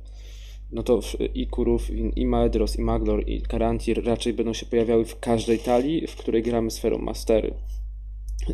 [0.72, 1.00] no to
[1.34, 6.06] i Kurów, i Maedros, i Maglor, i Karantir raczej będą się pojawiały w każdej talii,
[6.06, 7.54] w której gramy sferą Mastery.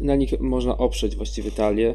[0.00, 1.94] Na nich można oprzeć właściwie talię.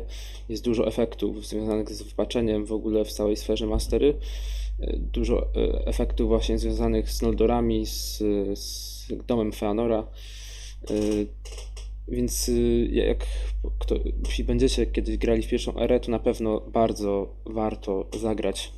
[0.49, 4.13] Jest dużo efektów związanych z wypaczeniem w ogóle w całej sferze Mastery.
[4.80, 8.17] E, Dużo e, efektów właśnie związanych z Noldorami, z,
[8.59, 10.07] z domem Feanora.
[10.89, 10.93] E,
[12.07, 12.51] Więc
[12.91, 13.28] jak
[13.80, 13.95] kto,
[14.26, 18.72] jeśli będziecie kiedyś grali w pierwszą erę, to na pewno bardzo warto zagrać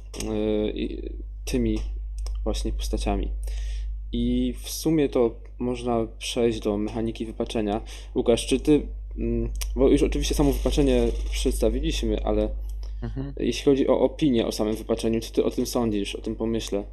[1.45, 1.79] tymi
[2.43, 3.31] właśnie postaciami.
[4.11, 7.81] I w sumie to można przejść do mechaniki wypaczenia.
[8.15, 8.87] Łukasz, czy ty,
[9.17, 12.49] mm, bo już oczywiście samo wypaczenie przedstawiliśmy, ale
[13.03, 13.33] Mhm.
[13.39, 16.83] jeśli chodzi o opinię o samym wypaczeniu, co ty o tym sądzisz, o tym pomyśle?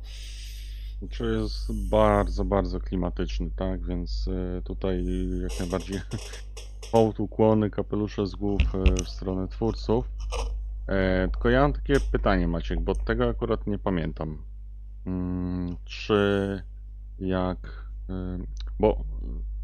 [1.11, 3.87] Czy jest bardzo, bardzo klimatyczny, tak?
[3.87, 5.05] Więc e, tutaj
[5.43, 6.01] jak najbardziej
[6.93, 10.05] hołd, ukłony, kapelusze z głów e, w stronę twórców.
[10.87, 14.39] E, Tylko ja mam takie pytanie, Maciek, bo tego akurat nie pamiętam.
[15.07, 16.63] Mm, Czy
[17.19, 17.87] jak.
[18.11, 18.39] e,
[18.81, 19.05] Bo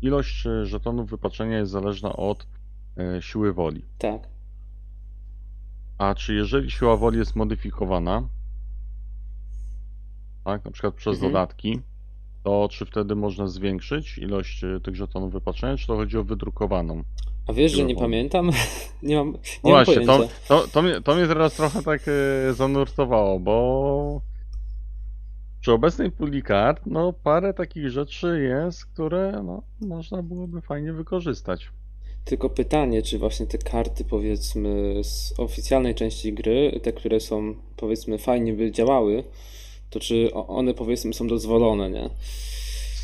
[0.02, 2.46] ilość e, żetonów wypaczenia jest zależna od
[2.96, 3.84] e, siły woli.
[3.98, 4.28] Tak.
[5.98, 8.28] A czy jeżeli siła woli jest modyfikowana,
[10.44, 11.32] tak, na przykład przez Mhm.
[11.32, 11.80] dodatki,
[12.42, 17.02] to czy wtedy można zwiększyć ilość e, tych żetonów wypaczenia, czy to chodzi o wydrukowaną?
[17.46, 18.50] A wiesz, że nie pamiętam?
[19.02, 20.34] Nie mam, No nie mam właśnie, to, pojęcia.
[20.48, 24.20] to, to, mnie, to mnie teraz trochę tak e, zanurtowało, bo
[25.60, 31.70] przy obecnej puli kart, no parę takich rzeczy jest, które no, można byłoby fajnie wykorzystać.
[32.24, 38.18] Tylko pytanie, czy właśnie te karty, powiedzmy, z oficjalnej części gry, te, które są, powiedzmy,
[38.18, 39.24] fajnie by działały,
[39.90, 42.10] to czy one, powiedzmy, są dozwolone, nie?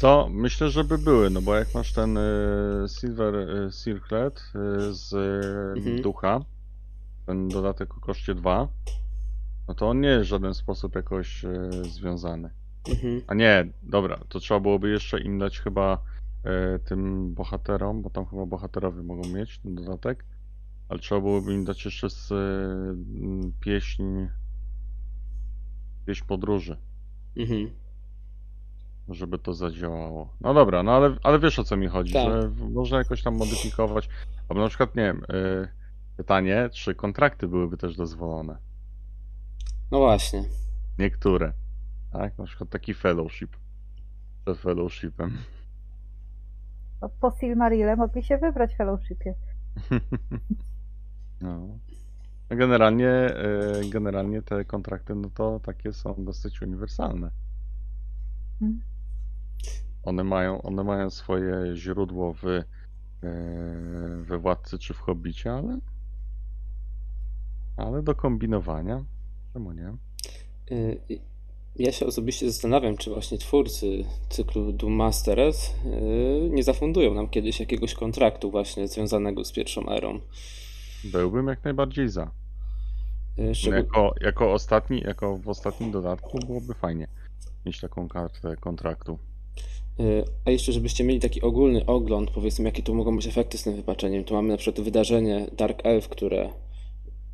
[0.02, 0.28] Co?
[0.30, 2.22] Myślę, że by były, no bo jak masz ten e,
[2.88, 5.14] Silver e, Circlet e, z
[5.78, 6.02] Mhm.
[6.02, 6.40] ducha,
[7.26, 8.68] ten dodatek o koszcie 2,
[9.68, 11.44] no to on nie jest w żaden sposób jakoś
[11.82, 12.50] związany.
[12.88, 13.22] Mhm.
[13.26, 16.02] A nie, dobra, to trzeba byłoby jeszcze im dać chyba
[16.84, 20.24] tym bohaterom, bo tam chyba bohaterowie mogą mieć ten dodatek,
[20.88, 22.32] ale trzeba byłoby im dać jeszcze z,
[23.60, 24.04] pieśń,
[26.06, 26.76] pieśń podróży.
[27.36, 27.81] Mhm.
[29.08, 30.34] Żeby to zadziałało.
[30.40, 32.26] No dobra, no ale, ale wiesz o co mi chodzi, Tak.
[32.26, 34.08] że można jakoś tam modyfikować.
[34.48, 35.68] Albo na przykład, nie wiem, y,
[36.16, 38.56] pytanie, czy kontrakty byłyby też dozwolone?
[39.90, 40.44] No właśnie.
[40.98, 41.52] Niektóre.
[42.12, 43.56] Tak, na przykład taki fellowship.
[44.44, 45.38] Przed fellowshipem.
[47.02, 49.34] No, po Silmarile mogli się wybrać w Fellowshipie.
[51.40, 51.68] No.
[52.50, 53.34] No Generalnie,
[53.82, 57.30] y, generalnie te kontrakty, no to takie są dosyć uniwersalne.
[58.62, 58.80] Mm.
[60.04, 62.64] One mają, one mają swoje źródło w, y,
[64.22, 65.78] we Władcy czy w Hobbicie, ale,
[67.76, 69.04] ale do kombinowania,
[69.52, 69.92] czemu nie?
[70.70, 71.00] Y,
[71.76, 77.60] Ja się osobiście zastanawiam, czy właśnie twórcy cyklu Doom Mastered yy, nie zafundują nam kiedyś
[77.60, 80.20] jakiegoś kontraktu właśnie związanego z pierwszą erą.
[81.04, 82.30] Byłbym jak najbardziej za.
[83.36, 87.08] Yy, szczegół- Jako, jako ostatni, jako w ostatnim dodatku byłoby fajnie
[87.66, 89.18] mieć taką kartę kontraktu.
[89.98, 93.62] Yy, A jeszcze, żebyście mieli taki ogólny ogląd, powiedzmy, jakie tu mogą być efekty z
[93.62, 96.50] tym wypaczeniem, to mamy na przykład wydarzenie Dark Elf, które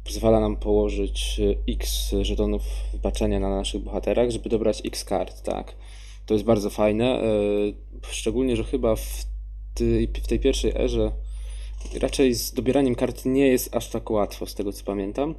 [0.04, 5.76] pozwala nam położyć yy, x żetonów wypaczenia na naszych bohaterach, żeby dobrać x kart, tak.
[6.26, 7.74] To jest bardzo fajne, yy,
[8.10, 9.26] szczególnie, że chyba w
[9.74, 11.12] tej, w tej pierwszej erze
[12.00, 15.34] raczej z dobieraniem kart nie jest aż tak łatwo, z tego co pamiętam.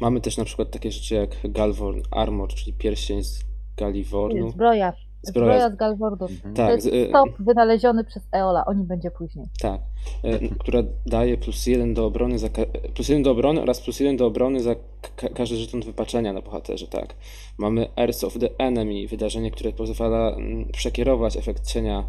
[0.00, 3.44] Mamy też na przykład takie rzeczy jak Galvorn Armor, czyli pierścień z
[3.76, 4.50] Galivornu.
[4.50, 4.92] Zbroja.
[5.26, 6.24] Zbroja z- Galvordu.
[6.24, 6.54] Mhm.
[6.54, 9.46] To Tak, jest z- y, stop wynaleziony przez Eola, o nim będzie później.
[9.60, 9.80] Tak,
[10.24, 12.48] e, która daje plus jeden do obrony za
[12.94, 14.74] plus jeden do obrony oraz plus jeden do obrony za
[15.16, 17.14] ka- każdy żeton wypaczenia na bohaterze, tak.
[17.58, 22.04] Mamy Earth of the Enemy, wydarzenie, które pozwala mm, przekierować efekt cienia,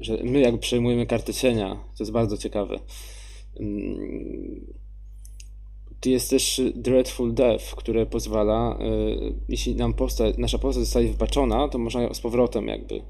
[0.00, 2.78] że my jakby przejmujemy kartę cienia, to jest bardzo ciekawe.
[6.06, 8.84] Jest też Dreadful Death, które pozwala, e,
[9.48, 13.02] jeśli nam postać, nasza postać zostaje wypaczona, to można ją z powrotem jakby e,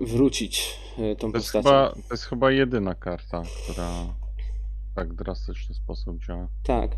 [0.00, 1.68] wrócić e, tą To postacią.
[1.68, 3.90] chyba, to jest chyba jedyna karta, która
[4.92, 6.48] w tak drastyczny sposób działa.
[6.62, 6.96] Tak,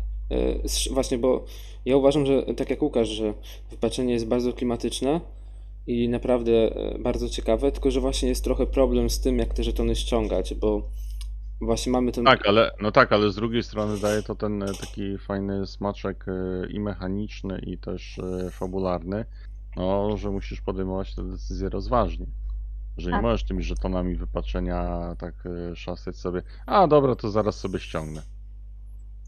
[0.91, 1.45] właśnie, bo
[1.85, 3.33] ja uważam, że tak jak Łukasz, że
[3.71, 5.21] wypaczenie jest bardzo klimatyczne
[5.87, 9.95] i naprawdę bardzo ciekawe, tylko że właśnie jest trochę problem z tym, jak te żetony
[9.95, 10.89] ściągać, bo
[11.61, 12.25] właśnie mamy ten...
[12.25, 16.25] Tak, ale no tak, ale z drugiej strony daje to ten e, taki fajny smaczek
[16.27, 19.25] e, i mechaniczny, i też e, fabularny,
[19.75, 22.25] no, że musisz podejmować te decyzje rozważnie.
[22.97, 23.23] Że nie Tak.
[23.23, 25.33] możesz tymi żetonami wypaczenia tak
[25.75, 26.41] szastać sobie.
[26.65, 28.21] A dobra, to zaraz sobie ściągnę.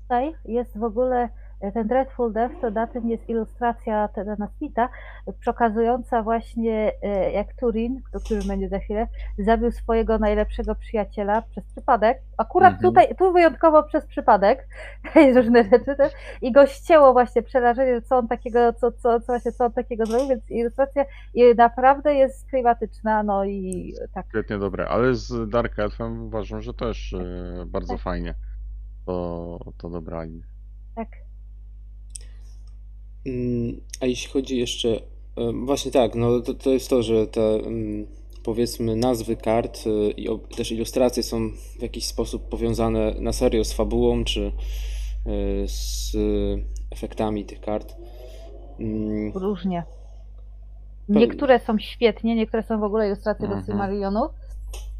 [0.01, 1.29] Tutaj jest w ogóle
[1.73, 4.89] ten Dreadful Death, to na tym jest ilustracja Tedana Smitha,
[5.45, 9.07] pokazująca właśnie e, jak Turin, o którym będzie za chwilę,
[9.37, 12.21] zabił swojego najlepszego przyjaciela przez przypadek.
[12.37, 12.89] Akurat Mhm.
[12.93, 14.67] tutaj, tu wyjątkowo przez przypadek,
[15.15, 19.25] jest różne rzeczy też, i go ścięło właśnie przerażenie, co on takiego, co, co, co
[19.25, 21.05] właśnie, co on takiego zrobił, więc ilustracja
[21.57, 24.25] naprawdę jest klimatyczna, no i tak.
[24.29, 28.01] Świetnie dobre, ale z Dark Elfem uważam, że też e, bardzo Tak.
[28.01, 28.33] fajnie
[29.05, 30.41] to, to dobrali.
[30.95, 31.07] Tak.
[33.25, 35.01] Mm, A jeśli chodzi jeszcze,
[35.65, 37.59] właśnie tak, no to, to jest to, że te
[38.43, 41.49] powiedzmy nazwy kart e, i też ilustracje są
[41.79, 44.51] w jakiś sposób powiązane na serio z fabułą czy e,
[45.67, 46.11] z
[46.91, 47.95] efektami tych kart.
[48.79, 49.83] Mm, różnie.
[51.09, 53.65] Niektóre są świetnie, niektóre są w ogóle ilustracje do Mhm.
[53.65, 54.29] Silmarillionu.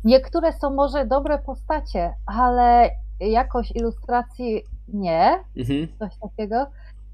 [0.04, 2.90] Niektóre są może dobre postacie, ale
[3.20, 5.88] jakość ilustracji nie, mhm.
[6.00, 6.66] coś takiego.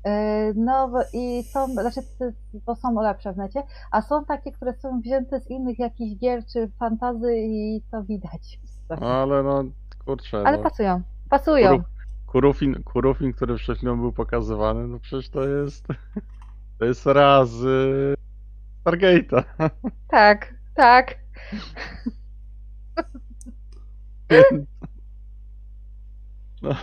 [0.06, 4.52] Yy, No bo i są, znaczy to- to są lepsze w necie, a są takie,
[4.52, 8.60] które są wzięte z innych jakichś gier czy fantazy i to widać.
[9.02, 9.64] Ale no,
[10.06, 11.84] kurczę, Ale no, pasują, pasują.
[12.26, 15.88] Kurufin, Kurufin, który przed chwilą był pokazywany, no przecież to jest,
[16.80, 18.20] to jest raz z
[18.86, 19.44] Stargate'a.
[20.08, 21.16] Tak, tak.
[26.62, 26.76] No,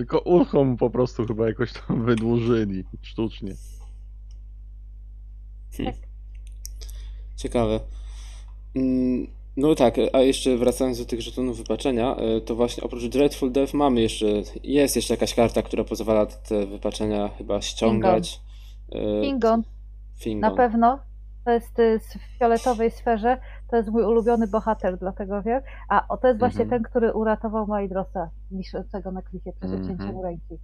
[0.00, 3.54] tylko ucho po prostu chyba jakoś tam wydłużyli sztucznie.
[7.36, 7.80] Ciekawe.
[8.76, 9.26] Mm,
[9.56, 13.74] No tak, a jeszcze wracając do tych żetonów wypaczenia, e, to właśnie oprócz Dreadful Death
[13.74, 14.26] mamy jeszcze,
[14.64, 18.40] jest jeszcze jakaś karta, która pozwala te wypaczenia chyba ściągać.
[18.92, 19.62] E, Pingon
[20.18, 20.50] Fingon.
[20.50, 20.98] Na pewno.
[21.44, 23.38] To jest w fioletowej sferze.
[23.70, 25.62] To jest mój ulubiony bohater, dlatego wiem.
[25.88, 26.82] A to jest właśnie Mhm.
[26.82, 29.82] ten, który uratował Maidrosa, wiszącego na klifie przed Mhm.
[29.82, 30.58] odcięciem mu ręki.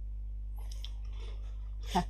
[1.93, 2.03] Ha.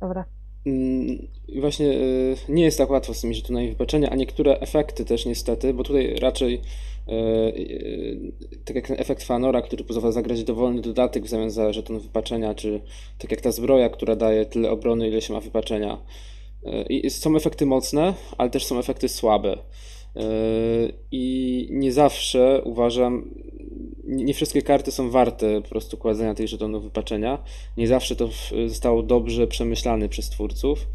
[0.00, 0.24] Dobra.
[0.66, 5.04] Mm, I właśnie y, nie jest tak łatwo z tymi żetonami wypaczenia, a niektóre efekty
[5.04, 6.54] też niestety, bo tutaj raczej
[7.08, 8.32] y, y,
[8.64, 12.54] tak jak ten efekt Fanora, który pozwala zagrać dowolny dodatek w zamian za żeton wypaczenia,
[12.54, 12.80] czy
[13.18, 15.98] tak jak ta zbroja, która daje tyle obrony, ile się ma wypaczenia.
[16.88, 19.58] I są efekty mocne, ale też są efekty słabe.
[20.16, 23.30] Y, I nie zawsze uważam,
[24.04, 27.44] nie wszystkie karty są warte po prostu kładzenia tych żetonów wypaczenia.
[27.76, 28.28] Nie zawsze to
[28.66, 30.86] zostało dobrze przemyślane przez twórców.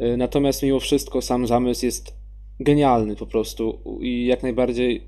[0.00, 2.14] Y, Natomiast mimo wszystko sam zamysł jest
[2.60, 5.02] genialny po prostu i jak najbardziej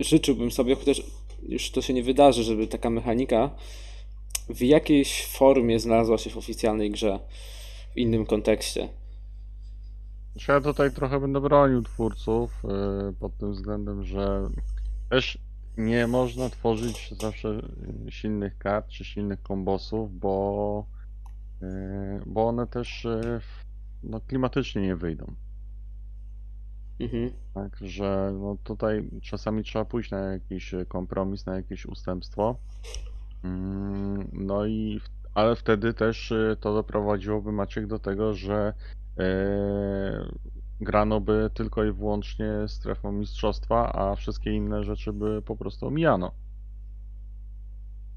[0.00, 1.02] życzyłbym sobie, chociaż
[1.48, 3.50] już to się nie wydarzy, żeby taka mechanika
[4.48, 7.18] w jakiejś formie znalazła się w oficjalnej grze,
[7.94, 8.88] w innym kontekście.
[10.36, 14.48] Znaczy ja tutaj trochę będę bronił twórców yy, pod tym względem, że
[15.10, 15.38] też
[15.76, 17.62] nie można tworzyć zawsze
[18.08, 20.86] silnych kart czy silnych kombosów, bo
[21.62, 23.06] e, bo one też
[23.40, 23.64] w-
[24.02, 25.34] no, klimatycznie nie wyjdą.
[27.00, 27.30] Mhm.
[27.54, 32.56] Tak, że no tutaj czasami trzeba pójść na jakiś kompromis, na jakieś ustępstwo.
[33.44, 35.00] Mm, No i
[35.34, 38.72] ale wtedy też to doprowadziłoby Maciek do tego, że
[40.80, 46.30] grano by tylko i wyłącznie strefą mistrzostwa, a wszystkie inne rzeczy by po prostu omijano.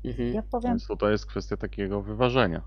[0.06, 0.34] Mhm.
[0.34, 2.62] Ja powiem, Więc tutaj jest kwestia takiego wyważenia.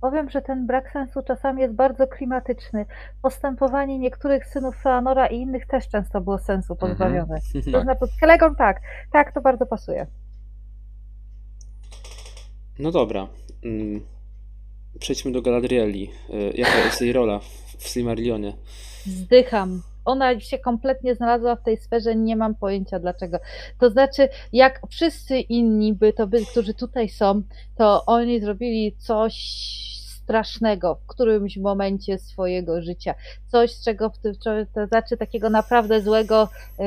[0.00, 2.86] powiem, że ten brak sensu czasami jest bardzo klimatyczny.
[3.22, 7.38] Postępowanie niektórych synów Feanora i innych też często było sensu pozbawione.
[7.52, 7.86] To Mhm.
[7.86, 8.80] na przykład Kelegon tak,
[9.12, 10.06] tak, to bardzo pasuje.
[12.78, 13.28] No dobra.
[14.98, 16.10] Przejdźmy do Galadrieli.
[16.30, 18.56] Y, Jaka jest jej rola w- w Silmarillionie?
[19.06, 19.82] Zdycham.
[20.04, 23.38] Ona się kompletnie znalazła w tej sferze, nie mam pojęcia dlaczego.
[23.80, 27.42] To znaczy, jak wszyscy inni by to by, którzy tutaj są,
[27.76, 29.34] to oni zrobili coś
[30.22, 33.14] strasznego w którymś momencie swojego życia.
[33.46, 34.34] Coś, z czego w tym,
[34.74, 36.84] to znaczy takiego naprawdę złego, yy,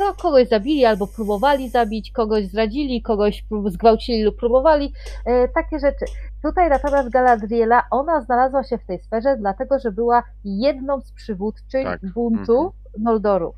[0.00, 4.92] no, kogoś zabili albo próbowali zabić, kogoś zdradzili, kogoś zgwałcili lub próbowali,
[5.26, 6.04] yy, takie rzeczy.
[6.42, 11.84] Tutaj natomiast Galadriela, ona znalazła się w tej sferze, dlatego że była jedną z przywódczyń
[11.84, 12.00] Tak.
[12.14, 12.72] buntu Mhm.
[12.98, 13.54] Noldorów.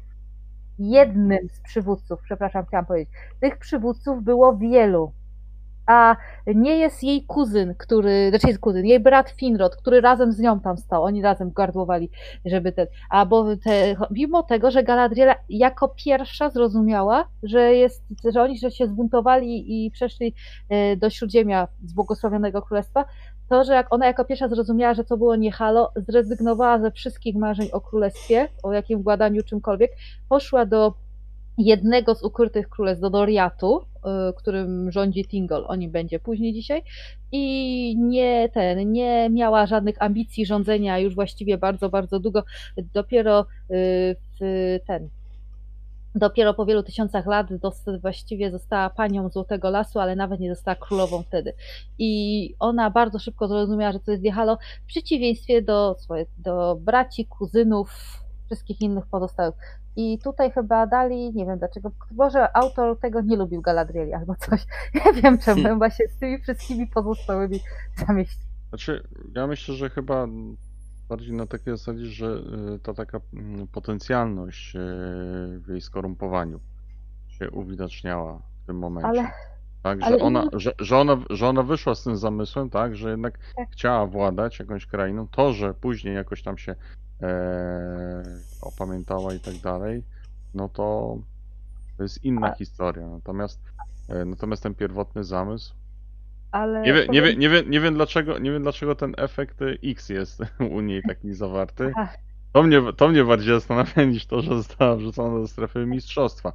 [0.79, 3.15] Jednym z przywódców, przepraszam, chciałam powiedzieć.
[3.41, 5.13] Tych przywódców było wielu.
[5.87, 6.17] A
[6.47, 10.61] nie jest jej kuzyn, który, znaczy jest kuzyn, jej brat Finrod, który razem z nią
[10.61, 11.03] tam stał.
[11.03, 12.11] Oni razem gardłowali,
[12.45, 12.87] żeby ten.
[13.11, 18.71] A bo te, mimo tego, że Galadriela jako pierwsza zrozumiała, że jest, że oni że
[18.71, 20.35] się zbuntowali i przeszli
[20.69, 23.05] e, do śródziemia z błogosławionego królestwa,
[23.49, 27.37] to, że jak ona jako pierwsza zrozumiała, że to było nie halo, zrezygnowała ze wszystkich
[27.37, 29.91] marzeń o królestwie, o jakim władaniu czymkolwiek,
[30.29, 30.95] poszła do
[31.65, 36.83] jednego z ukrytych królestw, do Doriatu, y, którym rządzi Tingol, o nim będzie później dzisiaj,
[37.33, 42.45] i nie ten, nie miała żadnych ambicji rządzenia już właściwie bardzo, bardzo długo,
[42.95, 43.45] dopiero y,
[44.41, 45.09] w ten,
[46.15, 50.75] dopiero po wielu tysiącach lat dos- właściwie została panią Złotego Lasu, ale nawet nie została
[50.75, 51.53] królową wtedy.
[51.99, 55.97] I ona bardzo szybko zrozumiała, że to jest Diehalo, w przeciwieństwie do,
[56.39, 58.22] do braci, kuzynów,
[58.53, 59.55] wszystkich innych pozostałych.
[59.97, 64.67] I tutaj chyba dali, nie wiem dlaczego, może autor tego nie lubił Galadrieli albo coś.
[64.95, 65.75] Nie wiem czemu, Hmm.
[65.75, 67.61] chyba się z tymi wszystkimi pozostałymi
[68.07, 68.43] zamieścił.
[68.69, 69.03] Znaczy,
[69.35, 70.27] ja myślę, że chyba
[71.09, 72.27] bardziej na takiej zasadzie, że
[72.75, 74.79] y, ta taka mm, potencjalność y,
[75.59, 76.61] w jej skorumpowaniu
[77.29, 79.09] się uwidaczniała w tym momencie.
[79.09, 79.29] Ale
[79.83, 83.11] Tak, że ona, inny- że, że, ona, że ona wyszła z tym zamysłem, tak, że
[83.11, 83.69] jednak Tak.
[83.71, 85.29] chciała władać jakąś krainą.
[85.29, 86.75] To, że później jakoś tam się
[87.23, 88.23] e,
[88.63, 90.03] opamiętała i tak dalej,
[90.55, 91.17] no to
[91.97, 93.07] to jest inna A- historia.
[93.09, 93.61] Natomiast,
[94.09, 95.75] e, natomiast ten pierwotny zamysł.
[96.53, 99.15] ale Nie wiem, nie, powiem- wiem, nie, wiem, nie, wiem dlaczego, nie wiem dlaczego ten
[99.19, 100.41] efekt e, X jest
[100.77, 101.93] u niej taki zawarty.
[102.53, 106.53] To mnie, to mnie bardziej zastanawia niż to, że została wrzucona do strefy mistrzostwa.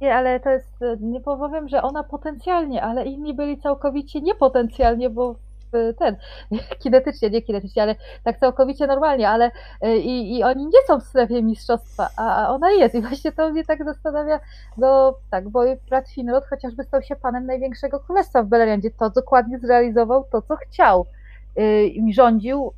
[0.00, 5.10] Nie, ale to jest, e, nie powiem, że ona potencjalnie, ale inni byli całkowicie niepotencjalnie,
[5.10, 5.36] bo
[5.98, 6.16] ten,
[6.82, 7.94] kinetycznie, nie kinetycznie, ale
[8.24, 9.50] tak całkowicie normalnie, ale
[9.80, 13.50] e, i, i oni nie są w strefie mistrzostwa, a ona jest i właśnie to
[13.50, 14.40] mnie tak zastanawia,
[14.76, 19.58] bo tak, bo brat Finrod chociażby stał się panem największego królestwa w Beleriandzie, to dokładnie
[19.58, 21.06] zrealizował to, co chciał
[21.58, 22.72] Y, i rządził,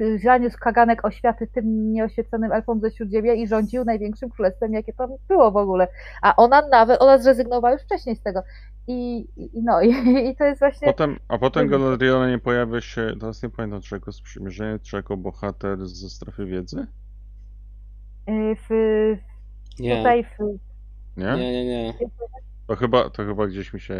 [0.00, 5.10] y, zaniósł kaganek oświaty tym nieoświeconym elfom ze Śródziemia i rządził największym królestwem, jakie tam
[5.28, 5.88] było w ogóle.
[6.22, 8.42] A ona nawet, ona zrezygnowała już wcześniej z tego.
[8.86, 9.88] I, i no, i,
[10.28, 10.86] i to jest właśnie.
[10.86, 11.78] Potem, a potem Lubię.
[11.78, 16.46] Galadriela nie pojawia się, teraz nie pamiętam czy jako sprzymierzenie, czy jako bohater ze strefy
[16.46, 16.86] wiedzy?
[18.28, 18.68] y, w,
[19.78, 20.38] Nie, tutaj w,
[21.16, 21.24] Nie?
[21.36, 21.94] nie, nie, nie.
[22.66, 23.96] To chyba, to chyba gdzieś mi się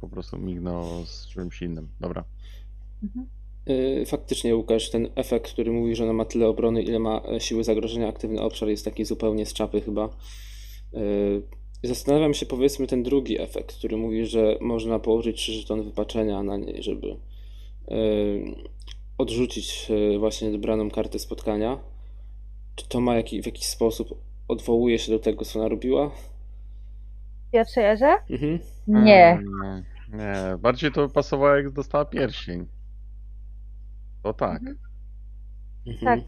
[0.00, 1.88] po prostu mignął z czymś innym.
[2.00, 2.24] Dobra.
[3.02, 3.26] mhm.
[3.68, 7.40] Y, Faktycznie, Łukasz, ten efekt, który mówi, że ona ma tyle obrony, ile ma e,
[7.40, 10.08] siły zagrożenia, aktywny obszar, jest taki zupełnie z czapy chyba.
[11.84, 16.56] Zastanawiam się, powiedzmy, ten drugi efekt, który mówi, że można położyć trzy żetony wypaczenia na
[16.56, 17.16] niej, żeby y,
[19.18, 21.78] odrzucić y, właśnie wybraną kartę spotkania.
[22.76, 26.10] Czy to ma jaki, w jakiś sposób odwołuje się do tego, co ona robiła?
[27.48, 28.16] w pierwszej erze?
[28.30, 28.58] Mhm.
[28.86, 29.30] Nie.
[29.32, 32.66] Mm, Nie, bardziej to pasowało jak dostała pierścień.
[34.22, 34.60] To tak.
[34.60, 34.78] Mhm.
[35.86, 36.22] Mhm.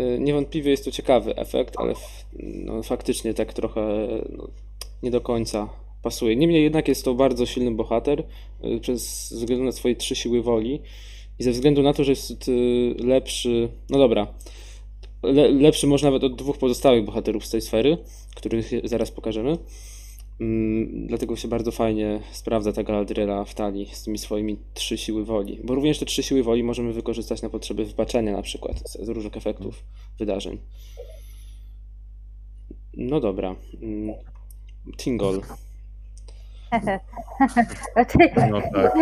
[0.00, 1.94] Y, Niewątpliwie jest to ciekawy efekt, ale
[2.42, 4.48] no, faktycznie tak trochę no,
[5.02, 5.68] nie do końca
[6.02, 6.36] pasuje.
[6.36, 8.24] Niemniej jednak jest to bardzo silny bohater
[8.64, 10.80] y, przez ze względu na swoje trzy siły woli
[11.38, 14.34] i ze względu na to, że jest y, lepszy, no dobra,
[15.22, 17.98] le, lepszy może nawet od dwóch pozostałych bohaterów z tej sfery,
[18.34, 19.58] których zaraz pokażemy.
[20.40, 25.24] Mm, Dlatego się bardzo fajnie sprawdza ta Galadriela w talii z tymi swoimi trzy siły
[25.24, 25.60] woli.
[25.64, 29.08] Bo również te trzy siły woli możemy wykorzystać na potrzeby wybaczenia na przykład z, z
[29.08, 29.84] różnych efektów
[30.18, 30.58] wydarzeń.
[32.96, 33.54] No dobra.
[33.82, 34.14] Mm,
[34.96, 35.40] Tingol.
[37.92, 38.18] Znaczy,
[38.50, 38.94] No tak.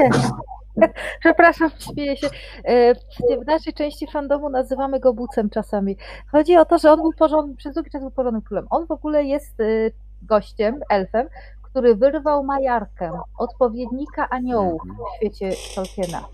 [1.20, 2.26] Przepraszam, śmieję się.
[2.64, 2.94] E,
[3.42, 5.96] W naszej części fandomu nazywamy go bucem czasami.
[6.32, 8.66] Chodzi o to, że on był porządny, przez długi czas był porządnym królem.
[8.70, 9.90] On w ogóle jest e,
[10.26, 11.28] gościem, elfem,
[11.62, 16.24] który wyrwał Majarkę, odpowiednika aniołów w świecie Tolkiena.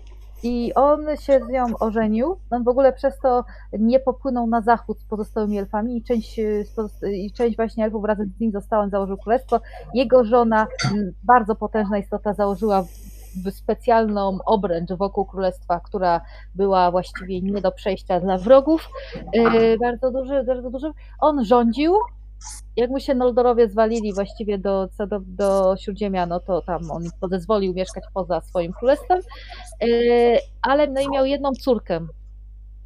[0.43, 2.37] I on się z nią ożenił.
[2.51, 3.43] On w ogóle przez to
[3.79, 8.05] nie popłynął na zachód z pozostałymi elfami i część, z pozosta- i część właśnie elfów
[8.05, 9.59] razem z nim została, on założył królestwo.
[9.93, 10.67] Jego żona,
[11.23, 12.83] bardzo potężna istota, założyła
[13.51, 16.21] specjalną obręcz wokół królestwa, która
[16.55, 18.89] była właściwie nie do przejścia dla wrogów.
[19.33, 20.91] E, bardzo duży, bardzo duży.
[21.19, 21.93] On rządził.
[22.75, 27.73] Jak mu się Noldorowie zwalili właściwie do, do, do Śródziemia, no to tam on pozwolił
[27.73, 29.19] mieszkać poza swoim królestwem.
[29.81, 29.87] E,
[30.61, 32.07] ale no i miał jedną córkę.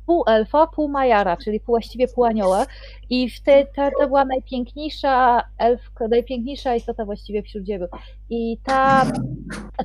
[0.05, 2.65] Pół elfa, pół majara, czyli pół, właściwie pół anioła.
[3.09, 7.87] I te, ta, to była najpiękniejsza elfka, najpiękniejsza istota właściwie w Śródziemiu.
[8.29, 9.11] I ta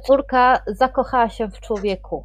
[0.07, 2.25] córka zakochała się w człowieku,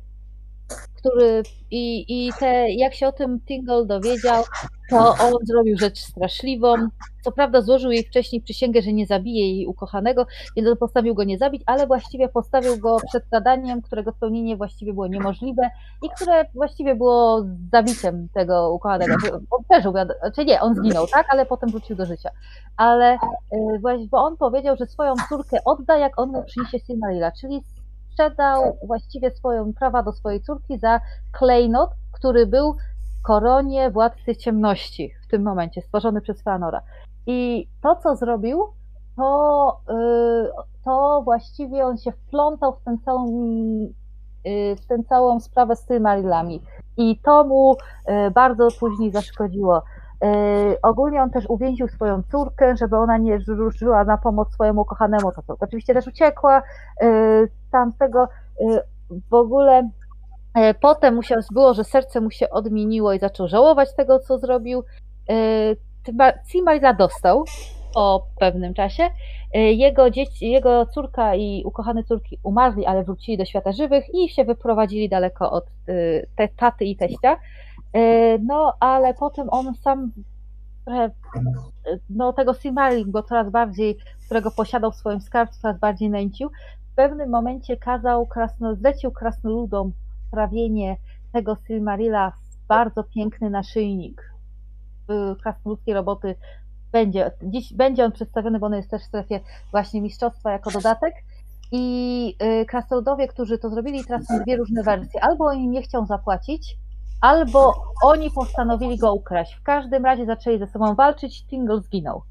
[1.09, 4.43] który i, i te, jak się o tym Tingle dowiedział,
[4.89, 6.75] to on zrobił rzecz straszliwą.
[7.23, 11.23] Co prawda złożył jej wcześniej przysięgę, że nie zabije jej ukochanego, więc on postawił go
[11.23, 15.69] nie zabić, ale właściwie postawił go przed zadaniem, którego spełnienie właściwie było niemożliwe
[16.03, 19.13] i które właściwie było zabiciem tego ukochanego.
[19.49, 22.29] On przeżył, wiad- czy nie, on zginął, tak, ale potem wrócił do życia.
[22.77, 27.31] Ale y, właśnie, bo on powiedział, że swoją córkę odda, jak on mu przyniesie Silmarilla,
[27.31, 27.63] czyli
[28.17, 30.99] sprzedał właściwie swoją prawa do swojej córki za
[31.31, 36.81] klejnot, który był w koronie władcy ciemności w tym momencie, stworzony przez Feanora.
[37.25, 38.63] I to, co zrobił,
[39.15, 39.93] to, y,
[40.85, 43.27] to właściwie on się wplątał w tę całą,
[44.47, 46.61] y, w tę całą sprawę z Silmarillami.
[46.97, 49.81] I to mu y, bardzo później zaszkodziło.
[50.23, 55.31] Y, Ogólnie on też uwięził swoją córkę, żeby ona nie ruszyła na pomoc swojemu kochanemu.
[55.31, 56.61] To, to oczywiście też uciekła.
[57.03, 58.27] Y, Tamtego
[58.61, 58.81] y,
[59.29, 59.89] w ogóle
[60.81, 64.83] potem musiał, było, że serce mu się odmieniło i zaczął żałować tego, co zrobił.
[66.51, 67.45] Cimarilla dostał
[67.93, 69.09] po pewnym czasie.
[69.53, 74.45] Jego, dzieci, jego córka i ukochane córki umarli, ale wrócili do świata żywych i się
[74.45, 75.65] wyprowadzili daleko od
[76.35, 77.37] te, taty i teścia.
[77.97, 80.11] Y, No, ale potem on sam
[80.89, 81.11] y,
[82.09, 86.49] no, tego Silmarillion go coraz bardziej, którego posiadał w swoim skarbcu, coraz bardziej nęcił.
[86.91, 89.91] W pewnym momencie kazał, krasno, zlecił krasnoludom
[90.27, 90.97] sprawienie
[91.33, 94.37] tego Silmarilla w bardzo piękny naszyjnik
[95.41, 96.35] krasnoludzkiej roboty.
[96.91, 99.39] Będzie, dziś będzie on przedstawiony, bo on jest też w strefie
[99.71, 101.13] właśnie mistrzostwa jako dodatek.
[101.71, 105.23] I y, krasnoludowie, którzy to zrobili, teraz są dwie różne wersje.
[105.23, 106.77] Albo oni nie chcą zapłacić,
[107.21, 109.55] albo oni postanowili go ukraść.
[109.55, 112.21] W każdym razie zaczęli ze sobą walczyć, Tingle zginął.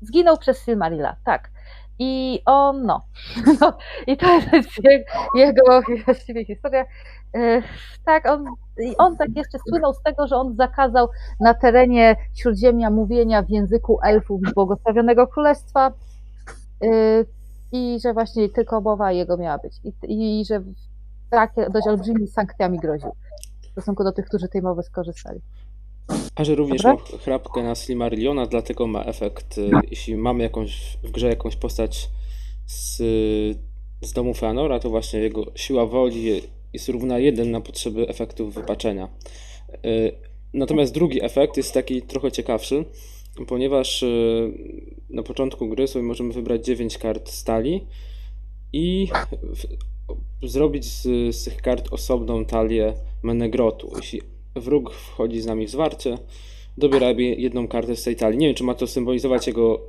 [0.00, 1.50] Zginął przez Silmarilla, tak.
[1.98, 3.06] I on, no.
[3.60, 5.04] no I to jest je-
[5.34, 6.84] jego właściwie historia.
[8.04, 8.44] Tak, on,
[8.98, 11.08] on tak jeszcze słynął z tego, że on zakazał
[11.40, 15.92] na terenie Śródziemia mówienia w języku elfów błogosławionego królestwa
[17.72, 19.80] i że właśnie tylko mowa jego miała być.
[19.84, 19.92] I,
[20.40, 20.62] i że
[21.30, 23.12] tak dość olbrzymi sankcjami groził
[23.74, 25.40] stosunku do tych, którzy tej mowy skorzystali.
[26.34, 27.04] A że również Dobra.
[27.12, 32.10] ma chrapkę na Silmarilliona, dlatego ma efekt, y, jeśli mamy jakąś w grze jakąś postać
[32.66, 32.96] z,
[34.00, 39.08] z domu Feanora, to właśnie jego siła woli jest równa 1 na potrzeby efektów wypaczenia.
[39.86, 42.84] Y, Natomiast drugi efekt jest taki trochę ciekawszy,
[43.46, 44.52] ponieważ y,
[45.10, 47.86] na początku gry sobie możemy wybrać 9 kart stali
[48.72, 49.08] i
[50.48, 51.02] zrobić z,
[51.36, 53.92] z tych kart osobną talię Menegrotu.
[53.96, 54.20] Jeśli
[54.56, 56.18] wróg wchodzi z nami w zwarcie,
[56.78, 58.38] dobieramy jedną kartę z tej talii.
[58.38, 59.80] Nie wiem, czy ma to symbolizować jego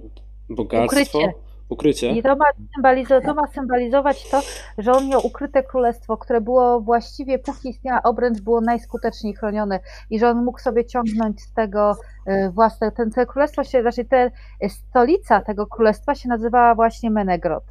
[0.50, 1.20] bogactwo.
[1.20, 1.34] Ukrycie.
[1.70, 2.12] Ukrycie.
[2.12, 2.46] I to ma,
[2.78, 4.42] symbolizo- to ma symbolizować to,
[4.78, 9.80] że on miał ukryte królestwo, które było właściwie, póki istniała obręcz, było najskuteczniej chronione
[10.10, 11.96] i że on mógł sobie ciągnąć z tego
[12.26, 14.32] e, własne, ten, te królestwo się, znaczy te,
[14.62, 17.64] e, stolica tego królestwa się nazywała właśnie Menegrot,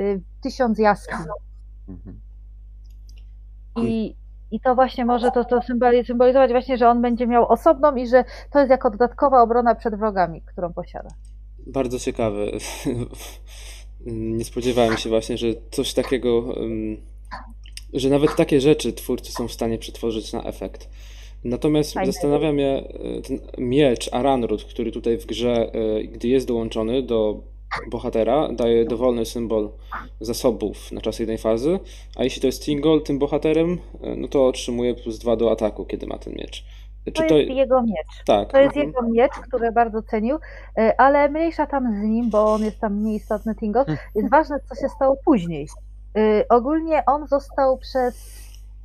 [0.00, 1.18] y, tysiąc jaskiń.
[1.88, 2.20] Mhm.
[3.88, 4.16] I,
[4.50, 8.06] I to właśnie może to, to symboli- symbolizować właśnie, że on będzie miał osobną i
[8.06, 11.10] że to jest jako dodatkowa obrona przed wrogami, którą posiada.
[11.66, 12.46] Bardzo ciekawe.
[14.06, 16.54] Nie spodziewałem się właśnie, że coś takiego,
[17.92, 20.88] że nawet takie rzeczy twórcy są w stanie przetworzyć na efekt.
[21.44, 22.12] Natomiast Fajne.
[22.12, 22.84] zastanawia mnie
[23.18, 27.42] y, ten miecz Aranrod, który tutaj w grze, y, gdy jest dołączony do
[27.90, 29.70] bohatera daje dowolny symbol
[30.20, 31.78] zasobów na czas jednej fazy,
[32.16, 35.84] a jeśli to jest Tingle tym bohaterem, e, no to otrzymuje plus 2 do ataku,
[35.84, 36.64] kiedy ma ten miecz.
[37.14, 38.24] To jest jego miecz.
[38.26, 38.52] Tak.
[38.52, 38.86] To jest mhm.
[38.86, 40.38] jego miecz, który bardzo cenił,
[40.78, 43.84] e, ale mniejsza tam z nim, bo on jest tam mniej istotny Tingle.
[44.14, 45.68] Jest ważne, co się stało później.
[46.16, 48.40] E, Ogólnie on został przez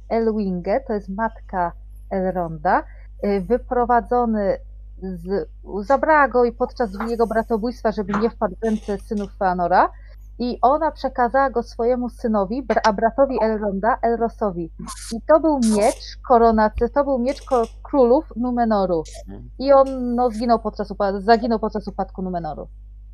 [0.09, 1.71] Elwingę, to jest matka
[2.09, 2.83] Elronda,
[3.21, 4.57] e, wyprowadzony
[5.01, 5.49] z,
[5.81, 9.91] zabrała go i podczas jego bratobójstwa, żeby nie wpadł w ręce synów Feanora
[10.39, 14.71] i ona przekazała go swojemu synowi, a bratowi Elronda, Elrosowi.
[15.13, 17.41] I to był miecz koronacy, to był miecz
[17.83, 19.03] królów Numenoru.
[19.59, 22.67] I on no, zginął podczas zaginął podczas upadku Numenoru.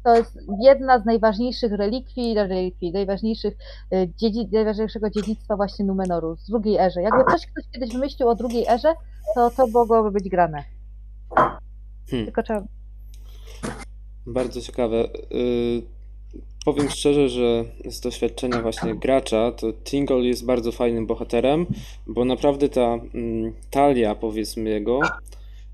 [0.04, 3.54] To jest jedna z najważniejszych relikwii, relikwii najważniejszych,
[3.92, 4.08] e,
[4.52, 7.02] najważniejszego dziedzictwa właśnie Numenoru z drugiej erze.
[7.02, 8.94] Jakby coś ktoś kiedyś wymyślił o drugiej erze,
[9.36, 10.64] to to mogłoby być grane.
[12.12, 12.26] Hmm.
[12.26, 12.64] Tylko trzeba
[14.26, 15.10] Bardzo ciekawe.
[15.32, 15.82] Y,
[16.66, 21.66] Powiem szczerze, że z doświadczenia właśnie gracza, to Tingle jest bardzo fajnym bohaterem,
[22.08, 25.00] bo naprawdę ta mm, talia, powiedzmy jego,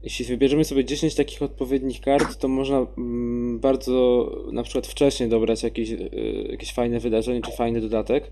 [0.03, 5.63] jeśli wybierzemy sobie 10 takich odpowiednich kart, to można mm, bardzo na przykład wcześniej dobrać
[5.63, 8.31] jakieś, y, jakieś fajne wydarzenie czy fajny dodatek.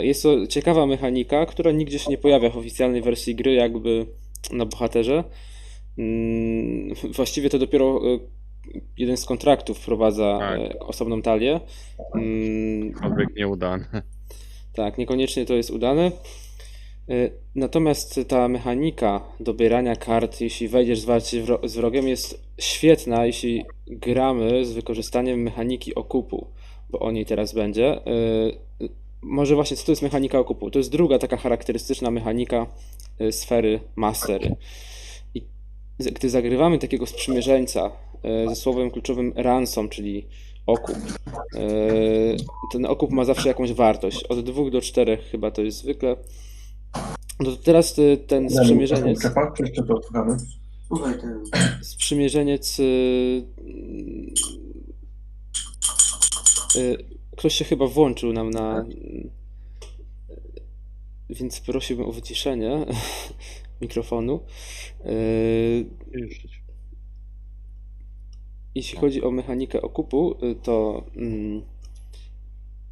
[0.00, 4.06] Y, Jest to ciekawa mechanika, która nigdzie się nie pojawia w oficjalnej wersji gry, jakby
[4.52, 5.24] na bohaterze.
[5.98, 8.20] Mm, Właściwie to dopiero y,
[8.98, 10.60] jeden z kontraktów wprowadza Tak.
[10.60, 11.60] e, osobną talię.
[12.14, 13.84] Mm, Aczkolwiek nieudany.
[14.74, 16.06] tak, niekoniecznie to jest udane.
[17.08, 24.64] E, Natomiast ta mechanika dobierania kart, jeśli wejdziesz zwarcie z wrogiem, jest świetna, jeśli gramy
[24.64, 26.46] z wykorzystaniem mechaniki okupu,
[26.90, 27.86] bo o niej teraz będzie.
[27.86, 28.00] E,
[29.22, 30.70] Może właśnie, co to jest mechanika okupu?
[30.70, 32.66] To jest druga taka charakterystyczna mechanika
[33.18, 34.56] e, sfery Mastery.
[36.00, 37.90] Gdy zagrywamy takiego sprzymierzeńca
[38.22, 40.28] e, ze słowem kluczowym ransom, czyli
[40.66, 40.96] okup,
[41.54, 41.60] e,
[42.72, 44.24] ten okup ma zawsze jakąś wartość.
[44.24, 46.16] Od 2 do 4 chyba to jest zwykle.
[47.40, 49.22] No to teraz e, ten sprzymierzeniec,
[51.82, 52.80] sprzymierzeniec,
[57.36, 58.86] ktoś się chyba włączył nam na,
[61.30, 62.86] więc prosiłbym o wyciszenie
[63.80, 64.40] mikrofonu.
[65.04, 65.10] E,
[68.74, 71.62] Jeśli chodzi o mechanikę okupu, y, to mm,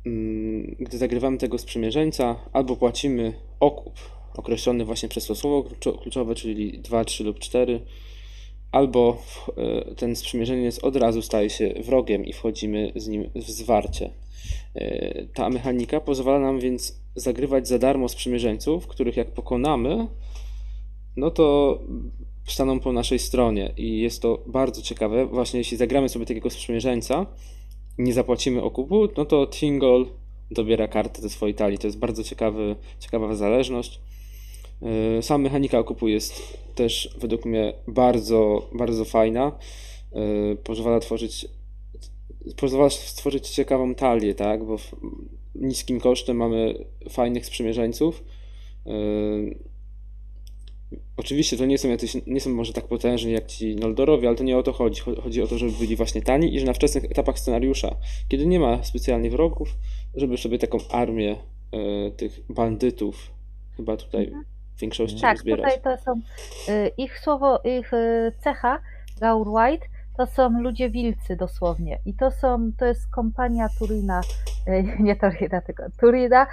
[0.07, 3.95] mm, gdy zagrywamy tego sprzymierzeńca, albo płacimy okup
[4.35, 7.81] określony właśnie przez to słowo kluczo- kluczowe, czyli 2, 3 lub 4,
[8.73, 9.23] albo
[9.91, 14.11] y, ten sprzymierzeniec od razu staje się wrogiem i wchodzimy z nim w zwarcie.
[14.77, 20.07] Y, Ta mechanika pozwala nam więc zagrywać za darmo sprzymierzeńców, których jak pokonamy,
[21.17, 21.79] no to
[22.47, 25.27] staną po naszej stronie i jest to bardzo ciekawe.
[25.27, 27.27] Właśnie jeśli zagramy sobie takiego sprzymierzeńca,
[27.99, 30.05] nie zapłacimy okupu, no to Tingle
[30.51, 31.79] dobiera kartę ze swojej talii.
[31.79, 34.01] To jest bardzo ciekawy, ciekawa zależność.
[35.17, 39.59] Yy, Sama mechanika okupu jest też według mnie bardzo, bardzo fajna.
[40.13, 41.47] Yy, Pozwala tworzyć
[42.57, 44.65] pozwala stworzyć ciekawą talię, tak?
[44.65, 44.77] Bo
[45.55, 48.25] niskim kosztem mamy fajnych sprzymierzeńców.
[51.17, 54.45] Oczywiście to nie są jacyś, nie są może tak potężni jak ci Noldorowie, ale to
[54.45, 55.03] nie o to chodzi.
[55.03, 57.97] Cho- Chodzi o to, żeby byli właśnie tani i że na wczesnych etapach scenariusza,
[58.29, 59.69] kiedy nie ma specjalnie wrogów,
[60.15, 61.37] żeby sobie taką armię
[61.73, 63.31] e, tych bandytów
[63.77, 64.33] chyba tutaj
[64.77, 65.75] w większości Tak, zbierać.
[65.75, 66.13] tutaj to są
[66.73, 68.81] y, ich słowo, ich y, cecha,
[69.21, 69.87] Gaur White,
[70.17, 71.99] to są ludzie wilcy dosłownie.
[72.07, 74.21] I to są, to jest kompania Turina,
[74.69, 76.47] y, nie Turina, tylko Turina,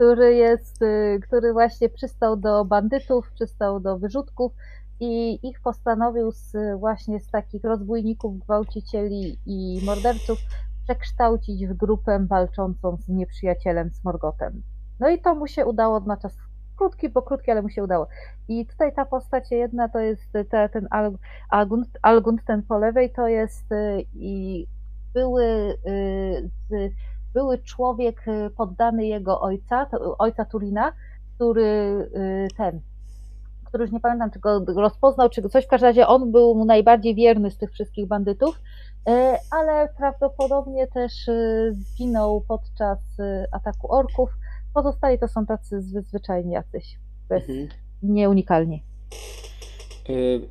[0.00, 4.52] który jest, y, który właśnie przystał do bandytów, przystał do wyrzutków
[5.00, 10.38] i ich postanowił z, właśnie z takich rozbójników, gwałcicieli i morderców
[10.84, 14.62] przekształcić w grupę walczącą z nieprzyjacielem, z Morgotem.
[15.00, 16.36] No i to mu się udało na czas
[16.76, 18.06] krótki, bo krótki, ale mu się udało.
[18.48, 21.18] I tutaj ta postać jedna to jest te, ten Al-
[21.50, 24.66] Algund, Algund, ten po lewej, to jest y, i
[25.14, 25.44] były,
[25.86, 26.92] y, z,
[27.34, 30.92] były człowiek y, poddany jego ojca, to, ojca Turina,
[31.34, 32.80] który y, ten,
[33.64, 36.64] który już nie pamiętam, czy go rozpoznał, czy coś, w każdym razie on był mu
[36.64, 38.60] najbardziej wierny z tych wszystkich bandytów,
[39.08, 39.12] y,
[39.50, 44.30] ale prawdopodobnie też y, zginął podczas y, ataku orków.
[44.74, 47.68] Pozostali to są tacy zwyczajni jacyś, bez, Mhm.
[48.02, 48.82] nieunikalni.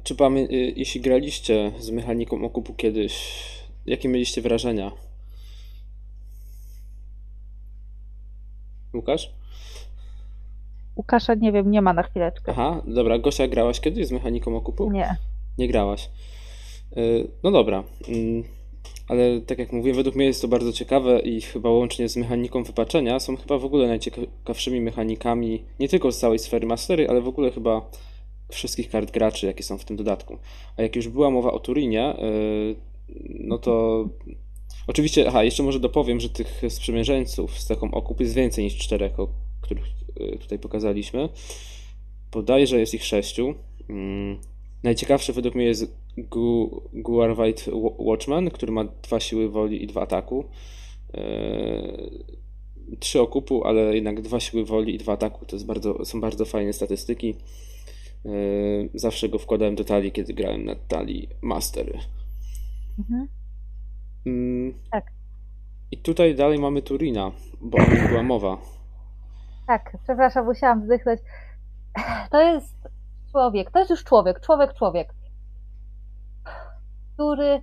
[0.03, 3.43] Czy pamię- jeśli graliście z mechaniką okupu kiedyś,
[3.85, 4.91] jakie mieliście wrażenia?
[8.93, 9.33] Łukasz?
[10.95, 12.51] Łukasza nie wiem, nie ma na chwileczkę.
[12.51, 13.19] Aha, dobra.
[13.19, 14.91] Gosia, grałaś kiedyś z mechaniką okupu?
[14.91, 15.15] Nie.
[15.57, 16.09] Nie grałaś.
[16.97, 17.83] Y, No dobra.
[18.07, 18.43] Mm,
[19.07, 22.63] ale tak jak mówiłem, według mnie jest to bardzo ciekawe i chyba łącznie z mechaniką
[22.63, 27.27] wypaczenia są chyba w ogóle najciekawszymi mechanikami nie tylko z całej sfery Mastery, ale w
[27.27, 27.89] ogóle chyba
[28.51, 30.37] wszystkich kart graczy, jakie są w tym dodatku.
[30.77, 32.75] A jak już była mowa o Turinie, yy,
[33.39, 34.05] no to
[34.87, 39.19] oczywiście, aha, jeszcze może dopowiem, że tych sprzymierzeńców z taką okup jest więcej niż czterech,
[39.19, 39.27] o
[39.61, 39.85] których
[40.19, 41.29] yy, tutaj pokazaliśmy.
[42.31, 43.53] Podaję, że jest ich sześciu.
[43.89, 44.37] Mm,
[44.83, 50.45] Najciekawszy według mnie jest Gu- Guarvite Watchman, który ma dwa siły woli i dwa ataku.
[51.13, 52.23] Eee,
[52.99, 56.73] Trzy okupu, ale jednak dwa siły woli i dwa ataku to bardzo, są bardzo fajne
[56.73, 57.35] statystyki.
[58.25, 61.99] Eee, Zawsze go wkładałem do talii, kiedy grałem na talii Mastery.
[62.99, 63.27] Mhm.
[64.25, 65.03] Mm, Tak.
[65.91, 68.57] I tutaj dalej mamy Turina, bo o nim była mowa.
[69.67, 71.19] Tak, przepraszam, musiałam wzdychnąć.
[72.31, 72.75] To jest
[73.31, 75.13] człowiek, to jest już człowiek, człowiek, człowiek,
[77.13, 77.61] który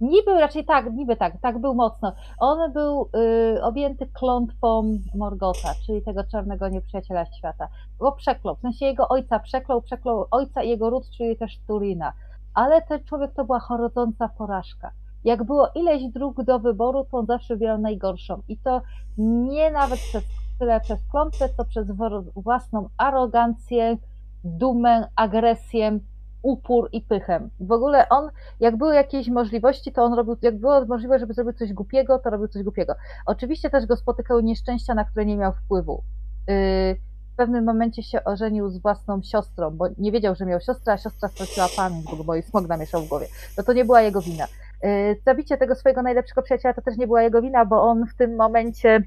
[0.00, 2.12] niby raczej tak, niby tak, tak był mocno.
[2.38, 3.10] On był
[3.56, 7.68] y, objęty klątwą Morgota, czyli tego czarnego nieprzyjaciela świata.
[7.98, 12.12] Go przeklął, w sensie jego ojca przeklął, przeklął ojca i jego ród, czyli też Turina.
[12.54, 14.90] Ale ten człowiek to była chodząca porażka.
[15.24, 18.42] Jak było ileś dróg do wyboru, to on zawsze wybierał najgorszą.
[18.48, 18.82] I to
[19.18, 20.24] nie nawet przez
[20.58, 21.00] tyle przez
[21.56, 21.86] co przez
[22.36, 23.96] własną arogancję,
[24.44, 25.98] dumę, agresję,
[26.42, 27.48] upór i pychę.
[27.60, 31.58] W ogóle on, jak były jakieś możliwości, to on robił, jak było możliwe, żeby zrobić
[31.58, 32.94] coś głupiego, to robił coś głupiego.
[33.26, 36.02] Oczywiście też go spotykały nieszczęścia, na które nie miał wpływu.
[36.48, 36.54] Yy,
[37.32, 40.98] w pewnym momencie się ożenił z własną siostrą, bo nie wiedział, że miał siostrę, a
[40.98, 43.26] siostra straciła pamięć, bo jej smog namieszał w głowie.
[43.58, 44.46] No to nie była jego wina.
[44.82, 48.14] Yy, Zabicie tego swojego najlepszego przyjaciela to też nie była jego wina, bo on w
[48.14, 49.02] tym momencie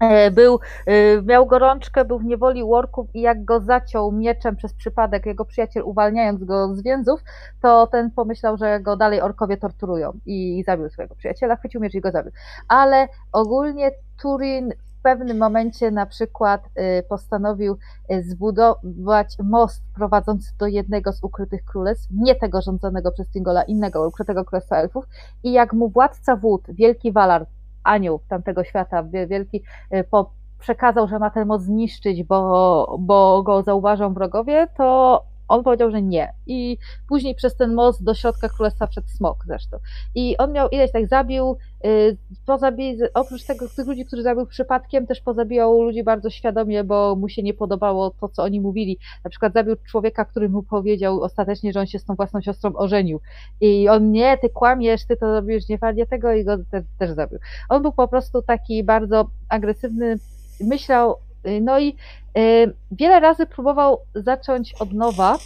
[0.00, 4.74] e, był, e, miał gorączkę, był w niewoli worków i jak go zaciął mieczem przez
[4.74, 7.20] przypadek, jego przyjaciel uwalniając go z więzów,
[7.62, 12.00] to ten pomyślał, że go dalej orkowie torturują i zabił swojego przyjaciela, chwycił miecz i
[12.00, 12.32] go zabił.
[12.68, 13.90] Ale ogólnie
[14.22, 17.76] Turin w pewnym momencie na przykład e, postanowił
[18.08, 24.08] e, zbudować most prowadzący do jednego z ukrytych królestw, nie tego rządzonego przez Tingola, innego
[24.08, 25.04] ukrytego królestwa elfów.
[25.42, 27.46] I jak mu władca wód, wielki Valar,
[27.84, 29.62] anioł tamtego świata, wie- wielki,
[29.94, 35.64] y, po, przekazał, że ma ten moc zniszczyć, bo, bo go zauważą wrogowie, to on
[35.64, 36.32] powiedział, że nie.
[36.46, 36.78] I
[37.08, 39.76] później przez ten most do środka królestwa przed smok zresztą.
[40.14, 45.06] I on miał ileś tak zabił, y, pozabij, oprócz tego tych ludzi, którzy zabił przypadkiem,
[45.06, 48.98] też pozabijał ludzi bardzo świadomie, bo mu się nie podobało to, co oni mówili.
[49.24, 52.72] Na przykład zabił człowieka, który mu powiedział ostatecznie, że on się z tą własną siostrą
[52.74, 53.20] ożenił.
[53.60, 57.10] I on nie, ty kłamiesz, ty to robisz nie fajnie tego i go też, też
[57.10, 57.38] zabił.
[57.68, 60.16] On był po prostu taki bardzo agresywny,
[60.60, 61.16] myślał,
[61.60, 61.96] no i
[62.38, 65.38] y, wiele razy próbował zacząć od nowa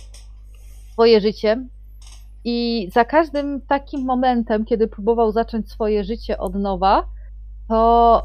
[0.92, 1.66] swoje życie.
[2.44, 7.04] I za każdym takim momentem, kiedy próbował zacząć swoje życie od nowa,
[7.68, 8.22] to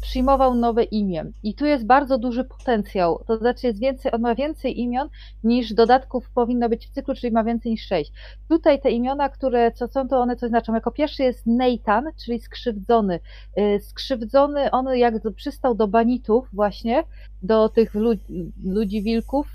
[0.00, 1.24] przyjmował nowe imię.
[1.42, 3.24] I tu jest bardzo duży potencjał.
[3.26, 5.08] To znaczy jest więcej, on ma więcej imion
[5.44, 8.12] niż dodatków powinno być w cyklu, czyli ma więcej niż sześć.
[8.48, 10.74] Tutaj te imiona, które co są, to one coś znaczą.
[10.74, 13.20] Jako pierwszy jest Nathan, czyli skrzywdzony.
[13.58, 17.04] Y, Skrzywdzony, on jak przystał do banitów właśnie,
[17.42, 19.54] do tych ludzi, ludzi wilków,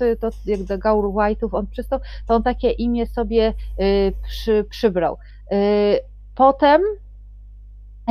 [0.00, 4.64] y, to, jak do Gaur White'ów on przystał, to on takie imię sobie y, przy,
[4.70, 5.16] przybrał.
[6.34, 6.82] Potem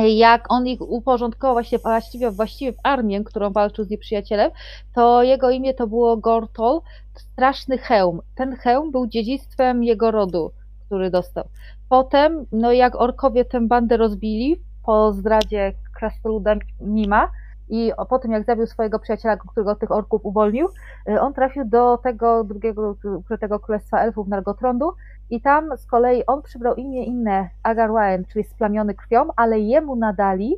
[0.08, 4.50] jak on ich uporządkował właśnie właściwie, właściwie w armię, którą walczył z nieprzyjacielem,
[4.94, 6.80] to jego imię to było Gortol,
[7.14, 8.20] straszny hełm.
[8.34, 10.50] Ten hełm był dziedzictwem jego rodu,
[10.86, 11.44] który dostał.
[11.88, 17.30] Potem, no jak orkowie tę bandę rozbili po zdradzie krasnoluda Mima
[17.68, 20.68] i po tym jak zabił swojego przyjaciela, którego tych orków uwolnił,
[21.08, 24.92] y, on trafił do tego drugiego ukrytego królestwa elfów Nargotrondu
[25.30, 30.56] i tam z kolei on przybrał imię inne Agarwaen, czyli splamiony krwią, ale jemu nadali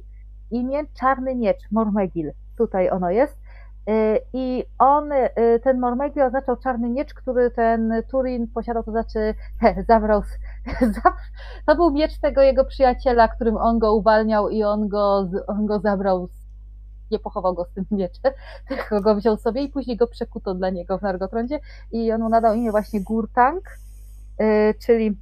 [0.50, 2.32] imię Czarny Miecz, Mormegil.
[2.58, 3.38] Tutaj ono jest.
[3.90, 5.28] Y, I on, y,
[5.64, 9.34] ten Mormegil oznaczał czarny miecz, który ten Turin posiadał, to znaczy
[9.88, 10.22] zabrał.
[10.22, 10.38] z-
[10.94, 11.16] za-
[11.66, 15.78] To był miecz tego jego przyjaciela, którym on go uwalniał i on go, on go
[15.78, 16.28] zabrał.
[17.10, 18.32] Nie pochował go z tym mieczem,
[18.68, 21.60] tylko go wziął sobie i później go przekuto dla niego w Nargotrondzie
[21.92, 23.91] i on mu nadał imię właśnie Gurtang, y,
[24.86, 25.18] czyli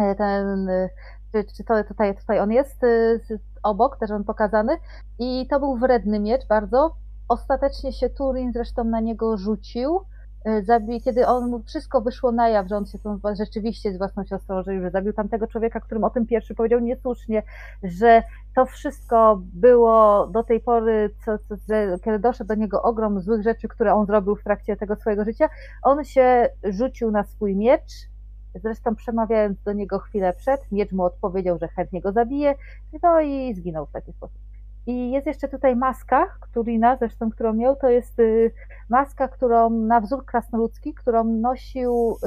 [0.00, 0.90] y, ten, y,
[1.32, 3.20] czy, czy to tutaj, tutaj on jest y,
[3.62, 4.76] obok, też on pokazany.
[5.18, 6.96] I to był wredny miecz bardzo.
[7.28, 10.00] Ostatecznie się Turin zresztą na niego rzucił,
[10.46, 14.24] y, kiedy on mu wszystko wyszło na jaw, że on się tą, rzeczywiście z własną
[14.24, 17.42] siostrą że zabił tamtego człowieka, którym o tym pierwszy powiedział niesłusznie,
[17.82, 18.22] że
[18.54, 23.42] to wszystko było do tej pory, co, co, że, kiedy doszedł do niego ogrom złych
[23.42, 25.48] rzeczy, które on zrobił w trakcie tego swojego życia,
[25.82, 28.11] on się rzucił na swój miecz
[28.54, 32.54] Zresztą przemawiając do niego chwilę przed, miecz mu odpowiedział, że chętnie go zabije,
[33.02, 34.38] no i zginął w taki sposób.
[34.86, 38.52] I jest jeszcze tutaj maska Turina, zresztą którą miał, to jest y,
[38.88, 42.26] maska, którą na wzór krasnoludzki, którą nosił y,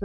[0.00, 0.04] w,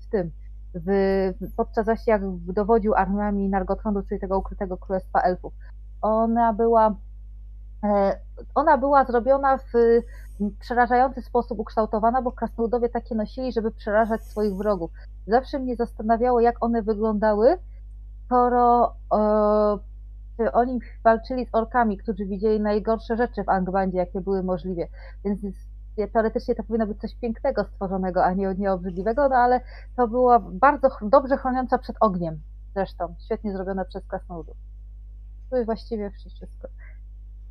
[0.00, 0.30] w tym,
[0.74, 5.52] w, podczas właśnie jak dowodził armiami Nargotronu, czyli tego ukrytego królestwa elfów.
[6.02, 6.94] Ona była,
[7.84, 8.18] e,
[8.54, 9.72] ona była zrobiona w
[10.60, 14.90] przerażający sposób ukształtowana, bo krasnoludowie takie nosili, żeby przerażać swoich wrogów.
[15.26, 17.58] Zawsze mnie zastanawiało, jak one wyglądały,
[18.24, 24.82] skoro e, oni walczyli z orkami, którzy widzieli najgorsze rzeczy w Angbandzie, jakie były możliwe.
[25.24, 25.40] Więc
[26.12, 29.60] teoretycznie to powinno być coś pięknego stworzonego, a nie, nie obrzydliwego, no ale
[29.96, 32.40] to była bardzo dobrze chroniąca przed ogniem.
[32.74, 34.56] Zresztą, świetnie zrobione przez krasnoludów.
[35.50, 36.68] To jest właściwie wszystko.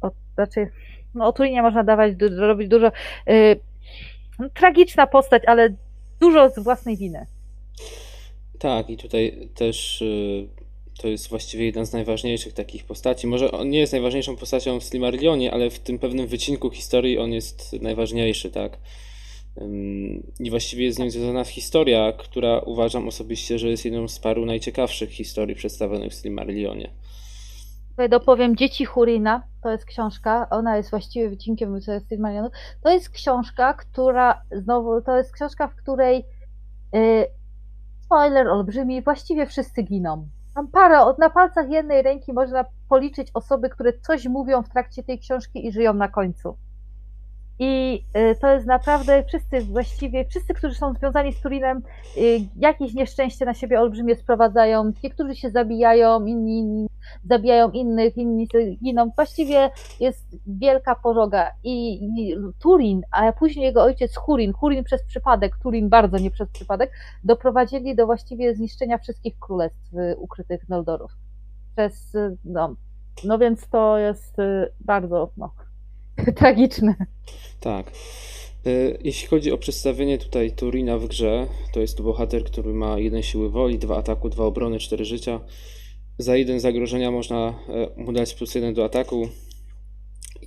[0.01, 0.71] O, znaczy,
[1.15, 2.91] no o Turinie można dawać, robić dużo.
[3.27, 3.59] Yy,
[4.53, 5.73] tragiczna postać, ale
[6.19, 7.25] dużo z własnej winy.
[8.59, 10.47] Tak, i tutaj też y,
[11.01, 13.27] to jest właściwie jedna z najważniejszych takich postaci.
[13.27, 17.33] Może on nie jest najważniejszą postacią w Silmarillionie, ale w tym pewnym wycinku historii on
[17.33, 18.77] jest najważniejszy, tak?
[20.39, 24.45] I właściwie jest z nim związana historia, która uważam osobiście, że jest jedną z paru
[24.45, 26.89] najciekawszych historii przedstawionych w Silmarillionie.
[28.09, 32.49] Dopowiem Dzieci Hurina, to jest książka, ona jest właściwie wycinkiem z Silmarillionu.
[32.83, 36.25] To jest książka, która, znowu, to jest książka, w której
[36.93, 37.25] yy,
[38.05, 40.27] spoiler olbrzymi, właściwie wszyscy giną.
[40.55, 45.19] Mam parę, na palcach jednej ręki można policzyć osoby, które coś mówią w trakcie tej
[45.19, 46.57] książki i żyją na końcu.
[47.59, 51.81] I y, to jest naprawdę wszyscy właściwie, wszyscy, którzy są związani z Turinem,
[52.17, 54.91] y, jakieś nieszczęście na siebie olbrzymie sprowadzają.
[55.03, 56.87] Niektórzy się zabijają, inni
[57.25, 58.47] zabijają innych, inni
[58.83, 59.11] giną.
[59.15, 59.69] Właściwie
[59.99, 61.51] jest wielka pożoga.
[61.63, 66.49] I, i Turin, a później jego ojciec Hurin, Hurin przez przypadek, Turin bardzo nie przez
[66.49, 66.91] przypadek,
[67.23, 71.11] doprowadzili do właściwie zniszczenia wszystkich królestw y, ukrytych Noldorów.
[71.75, 72.75] Przez, no,
[73.23, 74.37] no więc to jest
[74.79, 75.51] bardzo, no,
[76.39, 76.95] tragiczne.
[77.59, 77.91] Tak.
[78.67, 82.99] Y, Jeśli chodzi o przedstawienie tutaj Turina w grze, to jest to bohater, który ma
[82.99, 85.39] jeden siły woli, dwa ataku, dwa obrony, cztery życia.
[86.17, 89.29] Za jeden zagrożenia można e, mu dać plus jeden do ataku.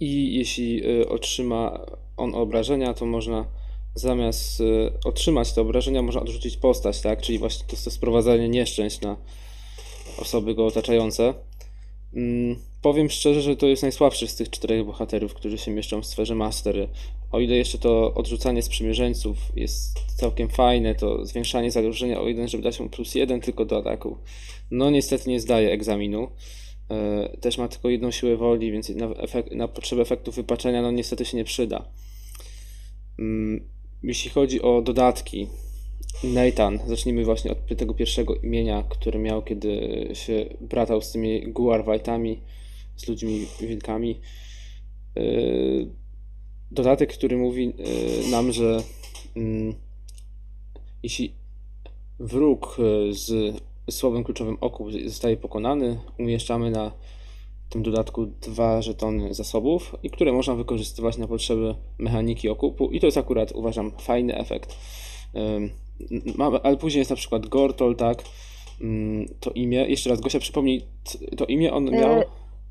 [0.01, 1.87] I jeśli y, otrzyma
[2.17, 3.45] on obrażenia, to można
[3.95, 4.63] zamiast
[5.05, 7.23] otrzymać te obrażenia, można odrzucić postać, tak?
[7.23, 9.17] Czyli właśnie to jest to sprowadzanie nieszczęść na
[10.19, 11.35] osoby go otaczające.
[12.15, 16.07] Mm, powiem szczerze, że to jest najsłabszy z tych czterech bohaterów, którzy się mieszczą w
[16.07, 16.89] sferze Mastery.
[17.33, 22.63] O ile jeszcze to odrzucanie sprzymierzeńców jest całkiem fajne, to zwiększanie zagrożenia o jeden, żeby
[22.63, 24.19] dać mu plus jeden tylko do ataku.
[24.71, 26.31] No niestety nie zdaje egzaminu.
[26.91, 30.91] E, Też ma tylko jedną siłę woli, więc na, efekt, na potrzeby efektu wypaczenia no
[30.91, 31.89] niestety się nie przyda.
[33.19, 33.69] Mm,
[34.03, 35.49] Jeśli chodzi o dodatki,
[36.25, 39.81] Nathan, zacznijmy właśnie od tego pierwszego imienia, które miał, kiedy
[40.13, 42.41] się bratał z tymi Guarwajtami,
[42.97, 44.21] z ludźmi wilkami.
[45.17, 45.89] Yy,
[46.71, 48.83] Dodatek, który mówi yy, nam, że
[49.37, 49.75] mm,
[51.03, 51.35] jeśli
[52.19, 53.57] wróg yy, z
[53.91, 56.93] słowem kluczowym oku zostaje pokonany, umieszczamy na
[57.69, 63.07] tym dodatku dwa żetony zasobów, i które można wykorzystywać na potrzeby mechaniki okupu i to
[63.07, 64.77] jest akurat uważam fajny efekt.
[66.63, 68.23] Ale później jest na przykład Gortol, tak?
[68.81, 70.83] Ym, To imię, jeszcze raz Gosia przypomnij,
[71.37, 72.19] to imię on miał.
[72.19, 72.25] Y,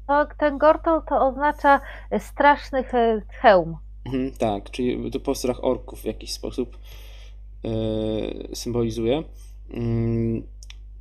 [0.07, 1.81] No, ten Gortol to oznacza
[2.19, 3.77] straszny he- hełm.
[4.05, 6.77] Mhm, tak, czyli to postrach orków w jakiś sposób
[7.63, 9.23] yy, symbolizuje.
[9.73, 10.43] Ym,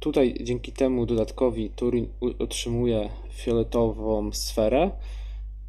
[0.01, 2.09] Tutaj dzięki temu dodatkowi Turin
[2.39, 4.91] otrzymuje fioletową sferę.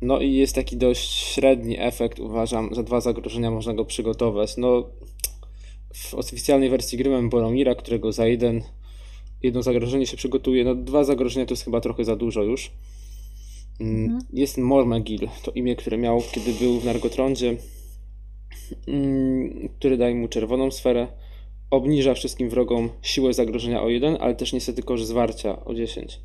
[0.01, 2.75] No i jest taki dość średni efekt, uważam.
[2.75, 4.57] Za dwa zagrożenia można go przygotować.
[4.57, 4.83] No,
[5.97, 8.61] w oficjalnej wersji gry mamy Boromira, którego za jeden,
[9.43, 10.63] jedno zagrożenie się przygotuje.
[10.63, 12.71] No, dwa zagrożenia to jest chyba trochę za dużo już.
[13.79, 14.21] Mm, Mhm.
[14.33, 17.57] Jest Mormegil, to imię, które miał, kiedy był w Nargotrondzie,
[18.87, 21.07] mm, który daje mu czerwoną sferę.
[21.71, 26.19] Obniża wszystkim wrogom siłę zagrożenia o 1, ale też niestety koszt zwarcia o 10.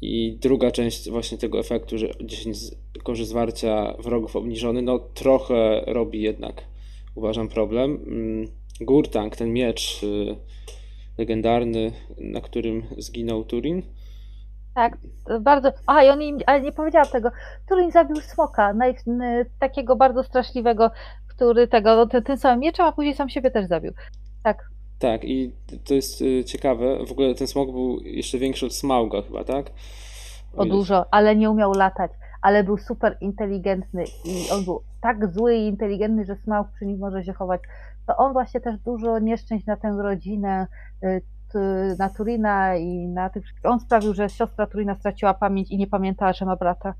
[0.00, 5.82] I druga część właśnie tego efektu, że 10 z- koszt zwarcia wrogów obniżony, no trochę
[5.86, 6.64] robi jednak,
[7.14, 7.98] uważam, problem.
[8.80, 10.36] Gurtang, ten miecz y,
[11.18, 13.82] legendarny, na którym zginął Turin.
[14.74, 14.98] Tak,
[15.40, 15.72] bardzo.
[15.86, 17.30] A, i on im, ale nie powiedziałam tego.
[17.68, 19.22] Turin zabił smoka, naj, n,
[19.58, 20.90] takiego bardzo straszliwego,
[21.28, 23.92] który tego, no, tym, tym samym mieczem, a później sam siebie też zabił.
[24.42, 25.52] Tak, Tak, i
[25.84, 27.06] to jest y, ciekawe.
[27.06, 29.70] W ogóle ten smok był jeszcze większy od Smauga chyba, tak?
[30.56, 32.10] o dużo, ale nie umiał latać.
[32.42, 36.98] ale był super inteligentny i on był tak zły i inteligentny, że Smaug przy nim
[36.98, 37.60] może się chować.
[38.06, 40.66] To on właśnie też dużo nieszczęść na tę rodzinę,
[41.04, 41.22] y,
[41.98, 43.44] na Turina i na tych.
[43.64, 46.94] On sprawił, że siostra Turina straciła pamięć i nie pamiętała, że ma brata.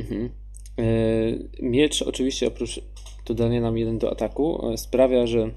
[0.00, 0.30] Mhm.
[0.78, 0.82] E,
[1.62, 2.80] Miecz oczywiście oprócz
[3.26, 5.50] dodania nam jeden do ataku e, sprawia, że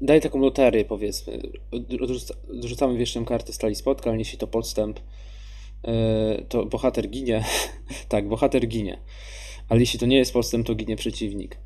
[0.00, 1.38] daje taką loterię powiedzmy.
[1.72, 5.00] Odrzuca- Dorzucamy wieszczą kartę stali spotkań, jeśli to podstęp,
[5.84, 7.44] e, to bohater ginie.
[8.08, 8.98] Tak, bohater ginie.
[9.68, 11.58] Ale jeśli to nie jest podstęp, to ginie przeciwnik.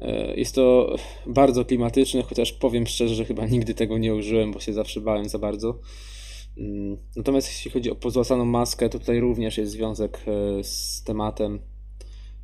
[0.00, 0.96] E, Jest to
[1.26, 5.28] bardzo klimatyczne, chociaż powiem szczerze, że chyba nigdy tego nie użyłem, bo się zawsze bałem
[5.28, 5.78] za bardzo.
[6.58, 11.58] Mm, Natomiast jeśli chodzi o pozłacaną maskę, to tutaj również jest związek e, z tematem.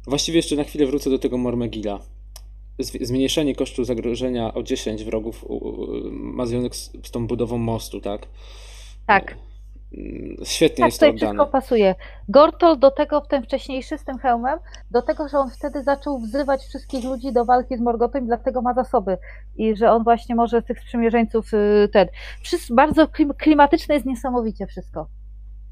[0.06, 2.00] Właściwie jeszcze na chwilę wrócę do tego Mormegila.
[2.78, 5.44] Zmniejszenie kosztu zagrożenia o 10 wrogów
[6.10, 8.28] ma związek z, z tą budową mostu, tak?
[9.06, 9.36] Tak.
[9.94, 11.50] Mm, Świetnie Tak, jest to tutaj wszystko oddane.
[11.52, 11.94] pasuje.
[12.28, 14.58] Gortol do tego, ten wcześniejszy z tym hełmem,
[14.90, 18.74] do tego, że on wtedy zaczął wzywać wszystkich ludzi do walki z Morgotem, dlatego ma
[18.74, 19.18] zasoby.
[19.56, 22.08] I że on właśnie może tych sprzymierzeńców y, ten.
[22.42, 25.06] Wszystko, bardzo klim- klimatyczne jest niesamowicie wszystko.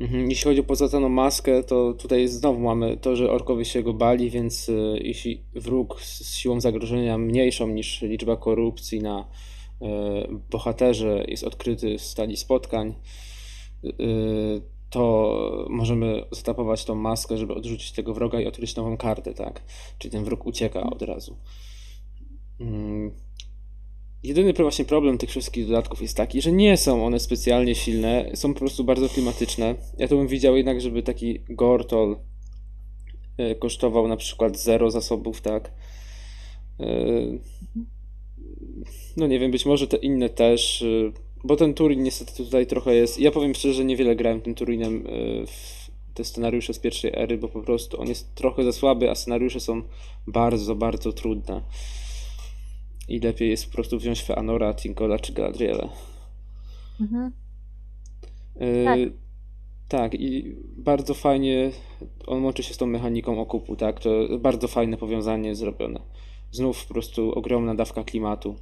[0.01, 3.93] Mhm, Jeśli chodzi o pozłacaną maskę, to tutaj znowu mamy to, że orkowie się go
[3.95, 9.21] bali, więc y, jeśli wróg z siłą zagrożenia mniejszą niż liczba korupcji na
[9.83, 9.87] y,
[10.51, 12.95] bohaterze jest odkryty w stali spotkań,
[14.91, 19.63] to możemy zatapować tą maskę, żeby odrzucić tego wroga i odkryć nową kartę, tak?
[19.99, 21.37] Czyli ten wróg ucieka od razu.
[22.61, 23.11] Mm.
[24.23, 28.55] Jedyny właśnie problem tych wszystkich dodatków jest taki, że nie są one specjalnie silne, są
[28.55, 29.75] po prostu bardzo klimatyczne.
[29.99, 32.17] Ja to bym widział jednak, żeby taki Gortol
[33.37, 35.73] e, kosztował na przykład zero zasobów, tak?
[36.81, 36.87] E,
[39.17, 40.85] No nie wiem, być może te inne też,
[41.45, 43.19] bo ten Turin niestety tutaj trochę jest.
[43.19, 45.81] Ja powiem szczerze, że niewiele grałem tym Turinem e, w
[46.15, 49.61] te scenariusze z pierwszej ery, bo po prostu on jest trochę za słaby, a scenariusze
[49.61, 49.83] są
[50.27, 51.63] bardzo, bardzo trudne.
[53.09, 55.89] I lepiej jest po prostu wziąć Feanora, Tinkola czy Galadriela.
[57.01, 57.33] Mhm.
[58.61, 58.99] Yy, Tak.
[59.89, 61.71] tak, i bardzo fajnie
[62.27, 64.01] on łączy się z tą mechaniką okupu, tak?
[64.01, 66.01] To bardzo fajne powiązanie zrobione.
[66.53, 68.57] Znów po prostu ogromna dawka klimatu.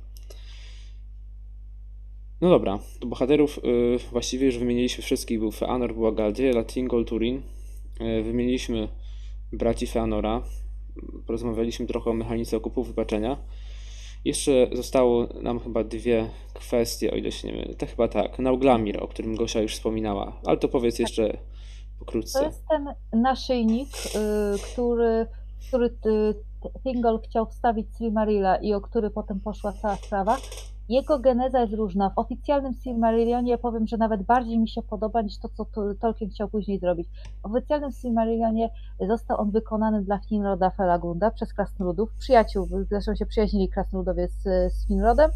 [2.41, 5.39] No dobra, do bohaterów yy, właściwie już wymieniliśmy wszystkich.
[5.39, 7.43] Był Feanor, była Galadriela, Tingol, Turin.
[8.01, 8.89] Yy, wymieniliśmy
[9.53, 10.43] braci Feanora.
[11.27, 13.37] Porozmawialiśmy trochę o mechanice okupu wybaczenia.
[14.25, 17.75] Jeszcze zostało nam chyba dwie kwestie, o ile się nie mylę.
[17.75, 18.39] To chyba tak.
[18.39, 21.39] Nauglamir, o którym Gosia już wspominała, ale to powiedz jeszcze To
[21.99, 22.45] pokrótce.
[22.45, 25.27] jest ten naszyjnik, y, który,
[25.69, 26.35] który y,
[26.83, 30.37] Thingol chciał wstawić Silmarilla i o który potem poszła cała sprawa.
[30.89, 32.11] Jego geneza jest różna.
[32.11, 36.31] W oficjalnym Silmarillionie powiem, że nawet bardziej mi się podoba niż to, co Tol- Tolkien
[36.31, 37.09] chciał później zrobić.
[37.45, 38.71] W oficjalnym Silmarillionie
[39.09, 44.43] został on wykonany dla Finroda Felagunda przez Krasnoludów, przyjaciół, zresztą się przyjaźnili Krasnoludowie z,
[44.73, 45.31] z Finrodem.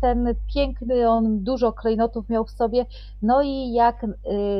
[0.00, 2.86] Ten piękny, on dużo klejnotów miał w sobie,
[3.22, 4.08] no i jak y,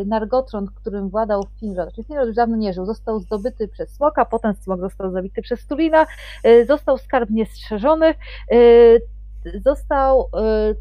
[0.06, 4.54] Nargothrond, którym władał Finrod, czyli Finrod już dawno nie żył, został zdobyty przez Smoka, potem
[4.54, 6.06] Smok został zabity przez Turina,
[6.46, 8.14] y, został skarbnie strzeżony,
[8.52, 9.00] y,
[9.64, 10.28] został,
[10.72, 10.76] y,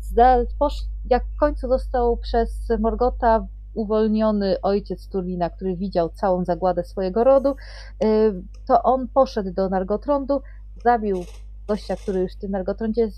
[1.10, 7.56] jak w końcu został przez Morgota uwolniony ojciec Turina, który widział całą zagładę swojego rodu,
[8.04, 8.34] y,
[8.68, 10.42] to on poszedł do Nargotrondu,
[10.84, 11.24] zabił
[11.68, 13.10] gościa, który już w tym Nargotrondzie,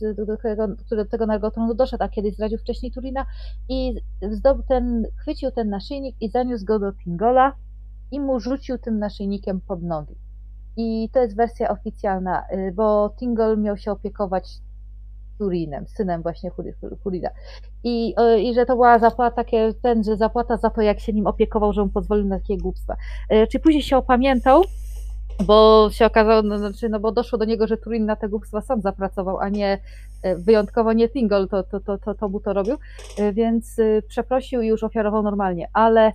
[0.85, 3.25] który do tego Nargotrondu doszedł, a kiedyś zdradził wcześniej Turina
[3.69, 3.95] i
[4.31, 7.55] zdobył ten, chwycił ten naszyjnik i zaniósł go do Tingola
[8.11, 10.15] i mu rzucił tym naszyjnikiem pod nogi.
[10.77, 14.61] I to jest wersja oficjalna, y, bo Tingol miał się opiekować
[15.41, 17.29] Turinem, synem właśnie Huri- Hurida.
[17.83, 21.13] I, y, I że to była zapłata, takie, ten, że zapłata za to, jak się
[21.13, 22.95] nim opiekował, że mu pozwolił na takie głupstwa.
[23.33, 24.63] Y, Czy później się opamiętał,
[25.45, 28.61] bo się okazało, no, znaczy, no bo doszło do niego, że Turin na te głupstwa
[28.61, 29.79] sam zapracował, a nie
[30.23, 32.77] e, wyjątkowo nie Tingol to, to, to, to, to mu to robił,
[33.17, 36.11] E, więc e, przeprosił i już ofiarował normalnie, ale e,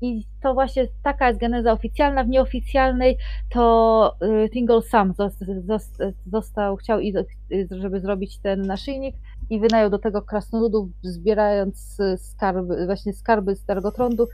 [0.00, 3.18] i to właśnie taka jest geneza oficjalna, w nieoficjalnej
[3.50, 7.24] to e, Tingol sam zos- zos- został, chciał, e,
[7.70, 9.16] żeby zrobić ten naszyjnik
[9.50, 14.28] i wynajął do tego krasnoludów, zbierając e, skarby, właśnie skarby z Targotrondu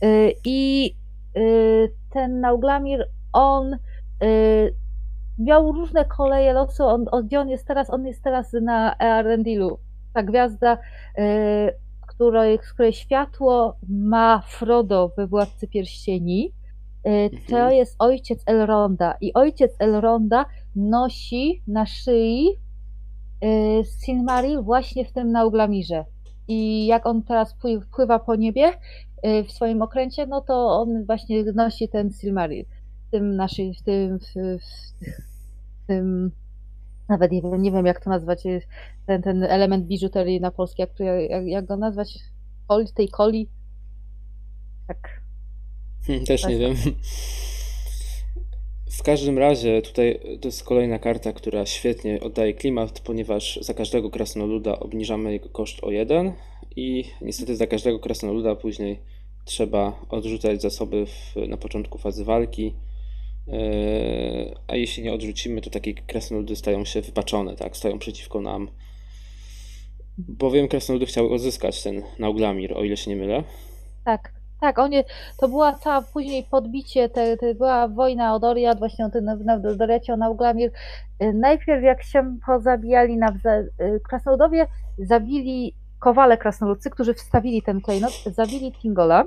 [0.00, 0.94] E, i
[1.36, 3.74] y, ten Nauglamir, on
[4.22, 4.74] y,
[5.38, 6.84] miał różne koleje losu.
[6.84, 7.90] On, on, jest teraz?
[7.90, 9.78] On jest teraz na Earendilu.
[10.14, 10.78] Ta gwiazda,
[11.18, 11.74] y,
[12.18, 16.52] której, z której światło ma Frodo we Władcy Pierścieni.
[17.06, 17.72] Y, To Mhm.
[17.74, 19.14] jest ojciec Elronda.
[19.20, 20.46] I ojciec Elronda
[20.76, 22.48] nosi na szyi
[23.44, 26.04] y, Silmaril właśnie w tym Nauglamirze.
[26.50, 28.68] i jak on teraz pły- pływa po niebie
[29.26, 32.64] y, w swoim okręcie, no to on właśnie nosi ten Silmaril
[33.08, 34.24] w tym naszym, w tym, w,
[35.84, 36.30] w tym
[37.08, 38.62] nawet nie wiem, nie wiem jak to nazwać, y,
[39.06, 40.90] ten, ten element biżuterii na polski, jak,
[41.28, 42.18] jak, jak go nazwać?
[42.66, 43.48] Koli, tej coli?
[44.88, 45.20] Tak.
[46.06, 46.74] Hmm, Też nie wiem.
[48.98, 54.10] W każdym razie tutaj to jest kolejna karta, która świetnie oddaje klimat, ponieważ za każdego
[54.10, 56.32] krasnoluda obniżamy jego koszt o jeden
[56.76, 59.00] i niestety za każdego krasnoluda później
[59.44, 62.74] trzeba odrzucać zasoby w, na początku fazy walki.
[63.48, 67.76] Yy, A jeśli nie odrzucimy, to takie krasnoludy stają się wypaczone, tak?
[67.76, 68.68] Stoją przeciwko nam.
[70.18, 73.44] Bowiem krasnoludy chciały odzyskać ten Nauglamir, o ile się nie mylę.
[74.04, 74.96] Tak, tak, oni,
[75.38, 79.30] to była cała później podbicie, te, te była wojna o Doriad, właśnie o tym
[79.76, 80.70] Doriacie, o Nauglamir.
[81.22, 84.66] Y, Najpierw jak się pozabijali nawzajem, y, krasnoludowie
[84.98, 89.24] zabili kowale krasnoludcy, którzy wstawili ten klejnot, zabili Tingola,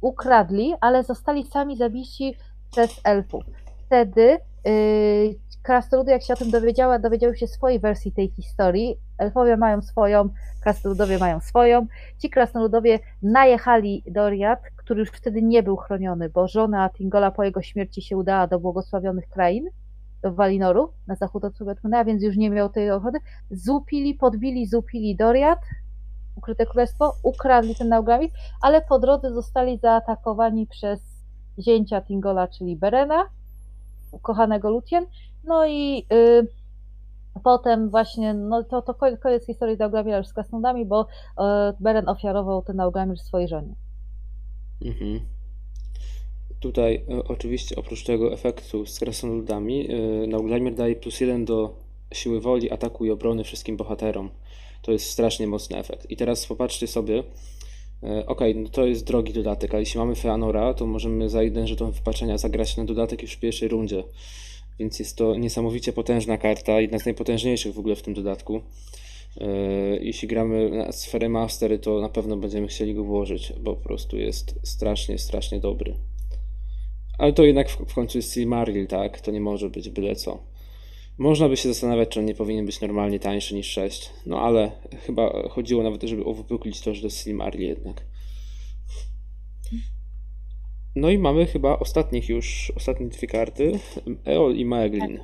[0.00, 2.36] ukradli, ale zostali sami zabici
[2.70, 3.44] przez elfów.
[3.86, 8.96] Wtedy y, krasnoludy, jak się o tym dowiedziała, dowiedziały się swojej wersji tej historii.
[9.18, 10.28] Elfowie mają swoją,
[10.62, 11.86] krasnoludowie mają swoją.
[12.18, 17.62] Ci krasnoludowie najechali Doriad, który już wtedy nie był chroniony, bo żona Tingola po jego
[17.62, 19.68] śmierci się udała do błogosławionych krain,
[20.22, 23.18] do Walinoru, na zachód od Subetkuna, więc już nie miał tej ochrony.
[23.50, 25.58] Zupili, podbili, zupili Doriad,
[26.36, 28.30] ukryte królestwo, ukradli ten Nauglamir,
[28.62, 31.00] ale po drodze zostali zaatakowani przez
[31.58, 33.28] zięcia Tingola, czyli Berena,
[34.12, 35.06] ukochanego Lutien,
[35.44, 36.46] no i y,
[37.44, 41.06] potem właśnie, no to, to koniec, historii Nauglamira już z krasnoludami, bo y,
[41.80, 43.74] Beren ofiarował ten Nauglamir swojej żonie.
[44.84, 45.20] Mhm.
[46.60, 51.74] Tutaj e, oczywiście oprócz tego efektu z krasnoludami, e, Nauglamir daje plus jeden do
[52.12, 54.30] siły woli, ataku i obrony wszystkim bohaterom.
[54.86, 56.10] To jest strasznie mocny efekt.
[56.10, 57.22] I teraz popatrzcie sobie,
[58.02, 61.66] e, okej, no to jest drogi dodatek, ale jeśli mamy Feanora, to możemy za jeden
[61.66, 64.04] żeton wypaczenia zagrać na dodatek już w pierwszej rundzie.
[64.78, 68.60] Więc jest to niesamowicie potężna karta, jedna z najpotężniejszych w ogóle w tym dodatku.
[69.40, 69.46] E,
[70.00, 74.16] Jeśli gramy na sferę Mastery, to na pewno będziemy chcieli go włożyć, bo po prostu
[74.16, 75.94] jest strasznie, strasznie dobry.
[77.18, 79.20] Ale to jednak w końcu jest Silmaril, tak?
[79.20, 80.55] To nie może być byle co.
[81.18, 84.10] Można by się zastanawiać, czy on nie powinien być normalnie tańszy niż 6.
[84.26, 84.70] No ale
[85.06, 88.02] chyba chodziło nawet, żeby uwypuklić to, że to jest Silmaril jednak.
[90.96, 93.78] No i mamy chyba ostatnich już, ostatnie dwie karty.
[94.26, 95.20] Eol i Maeglin.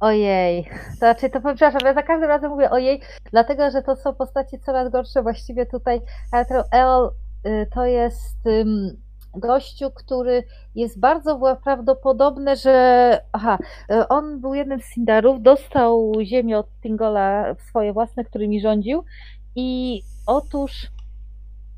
[0.00, 3.00] Ojej, to znaczy to przepraszam, ja za każdym razem mówię ojej,
[3.30, 6.00] dlatego że to są postacie coraz gorsze właściwie tutaj.
[6.72, 7.10] Eol
[7.46, 8.36] y, to jest
[9.34, 10.44] gościu, który
[10.74, 13.58] jest bardzo prawdopodobne, że aha,
[13.92, 19.04] y, on był jednym z Sindarów, dostał ziemię od Tingola swoje własne, którymi rządził
[19.56, 20.72] i otóż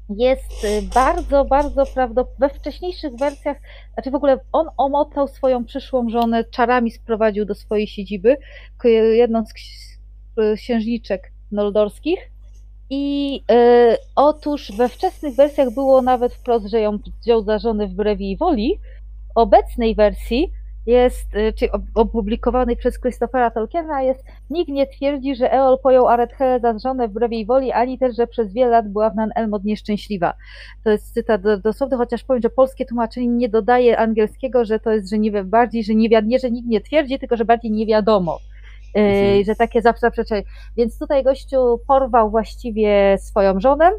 [0.09, 2.49] jest y, bardzo, bardzo prawdopodobne.
[2.49, 3.57] We wcześniejszych wersjach,
[3.95, 8.37] znaczy w ogóle on omotał swoją przyszłą żonę, czarami sprowadził do swojej siedziby,
[9.13, 9.99] jedną z ks-
[10.57, 12.32] księżniczek noldorskich.
[12.95, 18.21] I y, otóż we wczesnych wersjach było nawet wprost, że ją wziął za żonę wbrew
[18.21, 18.79] jej woli.
[19.29, 20.53] W obecnej wersji
[20.87, 26.79] jest, y, opublikowanej przez Christophera Tolkiena jest Nikt nie twierdzi, że Eol pojął Arethelę za
[26.79, 30.35] żonę wbrew jej woli, ani też, że przez wiele lat była w Nan Elmod nieszczęśliwa.
[30.85, 34.91] To jest cytat do- dosłowny, chociaż powiem, że polskie tłumaczenie nie dodaje angielskiego, że to
[34.91, 37.87] jest, że nie bardziej, że nie, nie, że nikt nie twierdzi, tylko że bardziej nie
[37.87, 38.39] wiadomo.
[38.95, 39.45] Yy, Mhm.
[39.45, 40.43] że takie zaprzeczenie.
[40.77, 43.91] Więc tutaj gościu porwał właściwie swoją żonę,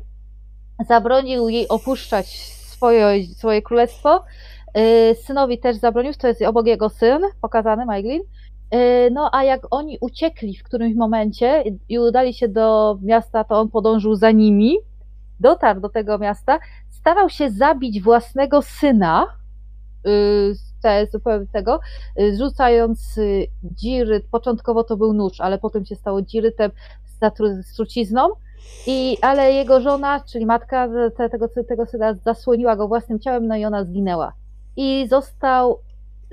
[0.87, 4.23] zabronił jej opuszczać swoje, swoje królestwo.
[4.75, 8.21] Yy, Synowi też zabronił, to jest obok jego syn, pokazany, Maiglin.
[8.71, 8.79] Yy,
[9.11, 13.69] No a jak oni uciekli w którymś momencie i udali się do miasta, to on
[13.69, 14.77] podążył za nimi,
[15.39, 16.59] dotarł do tego miasta,
[16.89, 19.25] starał się zabić własnego syna,
[20.05, 20.53] yy,
[20.83, 21.79] te- zupełnie tego,
[22.17, 26.71] yy, rzucając yy, dziryt, początkowo to był nóż, ale potem się stało dzirytem
[27.63, 28.29] z trucizną,
[28.87, 30.87] i, ale jego żona, czyli matka
[31.17, 34.33] te- tego, tego syna zasłoniła go własnym ciałem, no i ona zginęła.
[34.75, 35.79] I został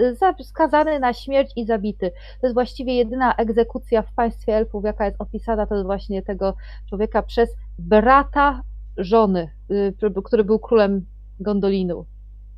[0.01, 2.11] y, za- skazany na śmierć i zabity.
[2.41, 6.55] To jest właściwie jedyna egzekucja w państwie elfów, jaka jest opisana, to jest właśnie tego
[6.89, 8.63] człowieka przez brata
[8.97, 9.95] żony, y,
[10.25, 11.07] który był królem
[11.41, 12.05] Gondolinu,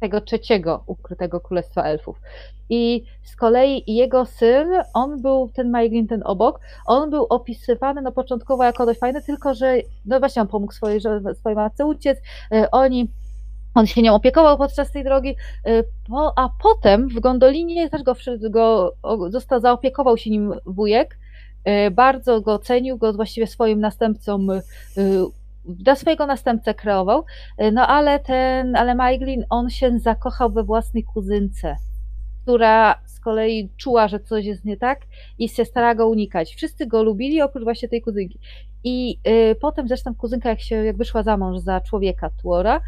[0.02, 2.20] tego trzeciego ukrytego królestwa elfów.
[2.70, 8.12] I z kolei jego syn, on był, ten Maeglin, ten obok, on był opisywany no
[8.12, 11.00] początkowo jako dość fajny, tylko że no właśnie on pomógł swojej,
[11.34, 12.18] swojej matce uciec,
[12.54, 13.08] y, oni
[13.74, 15.36] on się nią opiekował podczas tej drogi,
[16.08, 18.14] po, a potem w Gondolinie też go,
[18.50, 18.94] go
[19.30, 21.18] został, zaopiekował się nim wujek,
[21.64, 24.62] e, bardzo go cenił, go właściwie swoim następcą, e,
[25.64, 27.24] dla swojego następcę kreował,
[27.58, 31.76] e, no ale ten, ale Maiglin, on się zakochał we własnej kuzynce,
[32.42, 35.00] która z kolei czuła, że coś jest nie tak
[35.38, 36.54] i się starała go unikać.
[36.54, 38.38] Wszyscy go lubili, oprócz właśnie tej kuzynki.
[38.84, 42.80] I y, potem zresztą kuzynka, jak się jak wyszła za mąż za człowieka Tuora,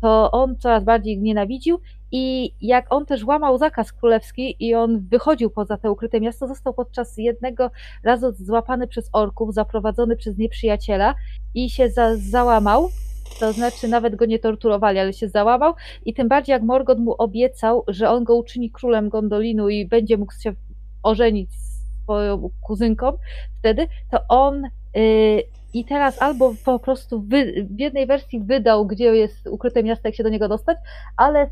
[0.00, 1.80] to on coraz bardziej nienawidził
[2.12, 6.74] i jak on też łamał zakaz królewski i on wychodził poza te ukryte miasto, został
[6.74, 7.70] podczas jednego
[8.04, 11.14] razu złapany przez orków, zaprowadzony przez nieprzyjaciela
[11.54, 12.90] i się za, załamał.
[13.40, 15.74] To znaczy nawet go nie torturowali, ale się załamał
[16.04, 20.16] i tym bardziej jak Morgoth mu obiecał, że on go uczyni królem Gondolinu i będzie
[20.16, 20.52] mógł się
[21.02, 23.12] ożenić z swoją kuzynką
[23.58, 24.62] wtedy, to on
[24.94, 25.42] yy,
[25.74, 30.14] i teraz albo po prostu wy, w jednej wersji wydał, gdzie jest ukryte miasto, jak
[30.14, 30.78] się do niego dostać,
[31.16, 31.50] ale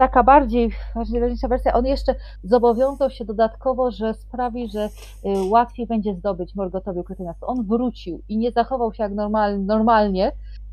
[0.00, 2.14] taka bardziej ważniejsza wersja, on jeszcze
[2.44, 4.90] zobowiązał się dodatkowo, że sprawi, że y,
[5.50, 7.46] łatwiej będzie zdobyć Morgotowi ukryte miasto.
[7.46, 10.32] On wrócił i nie zachował się jak normal, normalnie,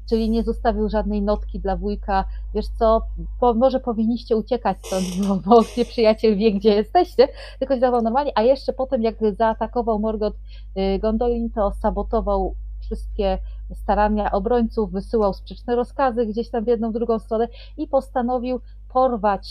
[0.09, 3.01] czyli nie zostawił żadnej notki dla wujka, wiesz co,
[3.39, 7.27] po, może powinniście uciekać stąd, bo, bo przyjaciel wie, gdzie jesteście,
[7.59, 10.35] tylko się zachował normalnie, a jeszcze potem, jak zaatakował Morgot
[10.77, 13.37] y, Gondolin, to sabotował wszystkie
[13.73, 17.47] starania obrońców, wysyłał sprzeczne rozkazy gdzieś tam w jedną, w drugą stronę
[17.77, 18.59] i postanowił
[18.93, 19.47] porwać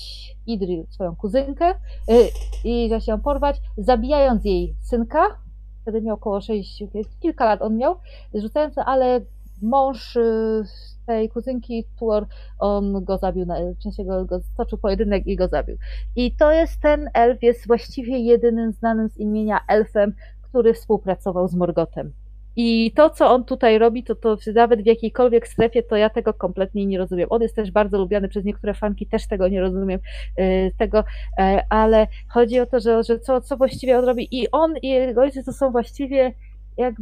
[0.46, 1.70] Idril, swoją kuzynkę,
[2.10, 2.28] y,
[2.64, 5.38] i się ją porwać, zabijając jej synka,
[5.82, 6.84] wtedy miał około 6,
[7.20, 7.96] kilka lat on miał,
[8.34, 9.20] rzucając, ale
[9.62, 10.64] mąż y,
[11.06, 12.26] tej kuzynki, Tuor,
[12.58, 15.76] on go zabił, na, w sensie go, go stoczył pojedynek i go zabił.
[16.16, 21.54] I to jest ten elf, jest właściwie jedynym znanym z imienia elfem, który współpracował z
[21.54, 22.12] Morgotem.
[22.56, 26.34] I to, co on tutaj robi, to, to nawet w jakiejkolwiek strefie, to ja tego
[26.34, 27.26] kompletnie nie rozumiem.
[27.30, 30.00] On jest też bardzo lubiany przez niektóre fanki, też tego nie rozumiem,
[30.36, 31.04] yy, tego,
[31.38, 34.28] yy, ale chodzi o to, że, że co, co właściwie on robi.
[34.30, 36.32] I on i jego ojciec to są właściwie
[36.76, 36.94] jak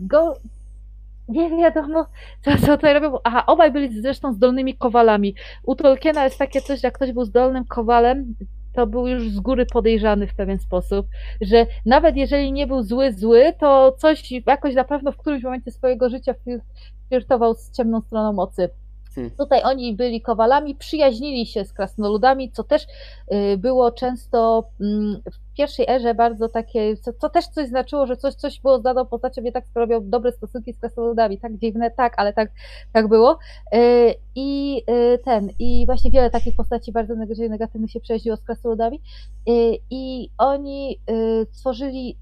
[0.00, 0.34] go.
[1.28, 2.06] Nie wiadomo,
[2.44, 3.18] co, co tutaj robią.
[3.24, 5.34] Aha, obaj byli zresztą zdolnymi kowalami.
[5.62, 8.34] U Tolkiena jest takie coś, jak ktoś był zdolnym kowalem,
[8.72, 11.06] to był już z góry podejrzany w pewien sposób,
[11.40, 15.70] że nawet jeżeli nie był zły, zły, to coś jakoś na pewno w którymś momencie
[15.70, 16.34] swojego życia
[17.08, 18.70] flirtował z ciemną stroną mocy.
[19.38, 22.86] Tutaj oni byli kowalami, przyjaźnili się z krasnoludami, co też
[23.32, 28.16] y, było często mm, w pierwszej erze bardzo takie, co, co też coś znaczyło, że
[28.16, 31.90] coś, coś było z daną postacią, nie tak sprawiał dobre stosunki z krasnoludami, tak dziwne,
[31.90, 32.50] tak, ale tak,
[32.92, 33.38] tak było.
[33.74, 37.14] Y, I y, ten, i właśnie wiele takich postaci bardzo
[37.48, 39.00] negatywnych się przejeździło z krasnoludami
[39.90, 41.00] i oni
[41.52, 42.16] stworzyli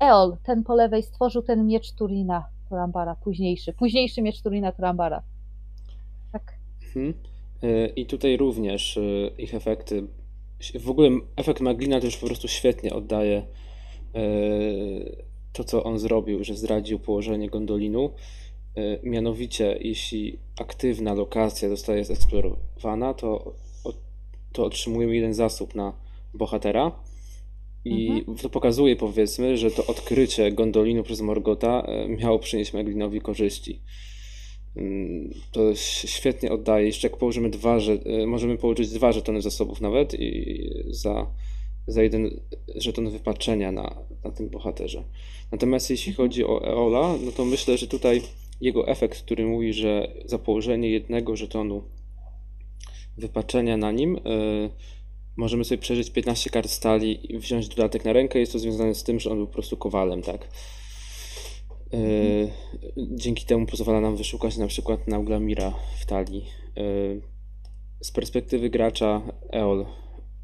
[0.00, 5.22] Eol, ten po lewej, stworzył ten miecz Turina Turambara, późniejszy, późniejszy miecz Turina Turambara.
[6.96, 7.14] Mhm.
[7.96, 10.02] I tutaj również y, ich efekty.
[10.80, 13.46] W ogóle efekt Maglina też po prostu świetnie oddaje
[14.16, 18.10] y, to, co on zrobił, że zdradził położenie gondolinu.
[19.02, 23.54] Mianowicie, jeśli aktywna lokacja zostaje zeksplorowana, to,
[24.52, 25.92] to otrzymujemy jeden zasób na
[26.34, 26.92] bohatera.
[27.84, 28.36] I mhm.
[28.36, 33.80] to pokazuje, powiedzmy, że to odkrycie gondolinu przez Morgota miało przynieść Maglinowi korzyści.
[34.76, 35.74] Mm, to
[36.04, 36.86] świetnie oddaje.
[36.86, 41.26] Jeszcze jak położymy dwa, że y, możemy położyć dwa żetony zasobów nawet i za,
[41.86, 42.40] za jeden
[42.74, 45.04] żeton wypaczenia na, na tym bohaterze.
[45.52, 46.28] Natomiast jeśli mhm.
[46.28, 48.22] chodzi o Eola, no to myślę, że tutaj
[48.60, 51.82] jego efekt, który mówi, że za położenie jednego żetonu
[53.18, 54.70] wypaczenia na nim y,
[55.36, 58.38] możemy sobie przeżyć 15 kart stali i wziąć dodatek na rękę.
[58.38, 60.48] Jest to związane z tym, że on był po prostu kowalem, tak?
[61.92, 61.96] E,
[62.96, 66.46] dzięki temu pozwala nam wyszukać na przykład Nauglamira w talii.
[66.76, 66.82] E,
[68.00, 69.22] z perspektywy gracza
[69.52, 69.86] Eol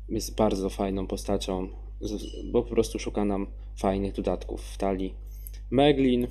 [0.08, 1.68] jest bardzo fajną postacią,
[2.52, 3.46] bo po prostu szuka nam
[3.76, 5.14] fajnych dodatków w talii.
[5.70, 6.26] Meglin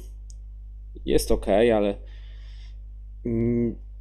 [1.05, 1.97] jest ok, ale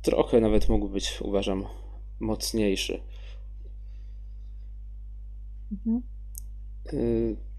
[0.02, 1.66] trochę nawet mógł być, uważam,
[2.20, 3.00] mocniejszy.
[5.72, 6.02] Mhm.
[6.86, 7.53] E,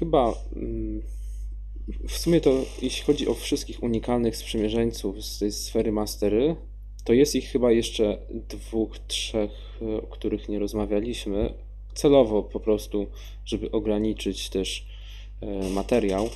[0.00, 1.02] chyba mm,
[2.08, 2.50] w sumie to
[2.82, 6.56] jeśli chodzi o wszystkich unikalnych sprzymierzeńców z tej sfery Mastery,
[7.04, 8.18] to jest ich chyba jeszcze
[8.48, 11.54] dwóch, trzech, o których nie rozmawialiśmy.
[11.94, 13.06] Celowo po prostu,
[13.44, 14.86] żeby ograniczyć też
[15.40, 16.28] e, materiał.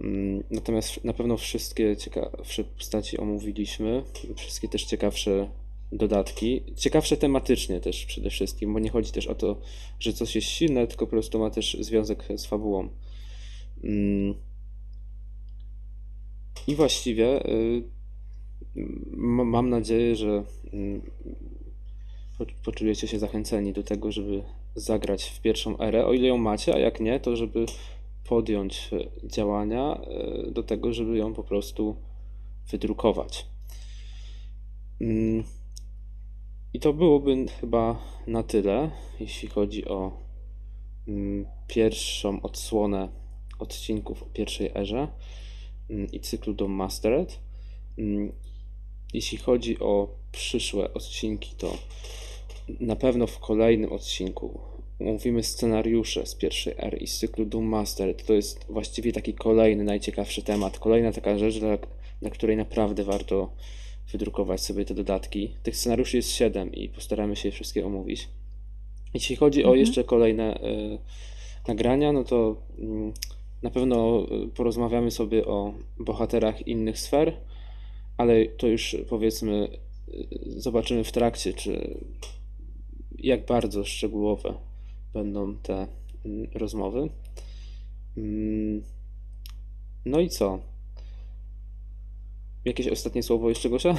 [0.00, 4.02] Mm, natomiast na pewno wszystkie ciekawsze postaci omówiliśmy,
[4.36, 5.48] wszystkie też ciekawsze
[5.92, 6.62] dodatki.
[6.76, 9.60] Ciekawsze tematycznie też przede wszystkim, bo nie chodzi też o to,
[10.00, 12.88] że coś jest silne, tylko po prostu ma też związek z fabułą.
[13.84, 14.34] Mm.
[16.66, 17.82] I właściwie y,
[19.44, 21.02] mam nadzieję, że mm,
[22.38, 24.42] po, poczujecie się zachęceni do tego, żeby
[24.74, 27.66] zagrać w pierwszą erę, o ile ją macie, a jak nie, to żeby
[28.28, 28.90] podjąć
[29.24, 31.96] działania e, do tego, żeby ją po prostu
[32.70, 33.46] wydrukować.
[36.76, 38.90] I to byłoby chyba na tyle,
[39.20, 40.12] jeśli chodzi o
[41.08, 43.08] mm, pierwszą odsłonę
[43.58, 45.08] odcinków o pierwszej erze
[45.90, 47.38] mm, i cyklu Dom Mastered.
[47.98, 48.32] Mm,
[49.14, 51.76] Jeśli chodzi o przyszłe odcinki, to
[52.80, 54.60] na pewno w kolejnym odcinku
[55.00, 58.26] omówimy scenariusze z pierwszej ery i z cyklu Doom Mastered.
[58.26, 60.78] To jest właściwie taki kolejny, najciekawszy temat.
[60.78, 61.54] Kolejna taka rzecz,
[62.22, 63.50] na której naprawdę warto
[64.12, 65.54] wydrukować sobie te dodatki.
[65.62, 68.28] Tych scenariuszy jest 7 i postaramy się je wszystkie omówić.
[69.14, 69.80] Jeśli chodzi o Mhm.
[69.80, 70.98] jeszcze kolejne y,
[71.68, 73.12] nagrania, no to mm,
[73.62, 77.36] na pewno y, porozmawiamy sobie o bohaterach innych sfer,
[78.16, 79.68] ale to już powiedzmy
[80.08, 82.00] y, zobaczymy w trakcie, czy
[83.18, 84.54] jak bardzo szczegółowe
[85.12, 85.86] będą te
[86.24, 87.08] mm, rozmowy.
[88.16, 88.82] Mm,
[90.04, 90.58] No i co?
[92.66, 93.94] Jakieś ostatnie słowo jeszcze, Gosia?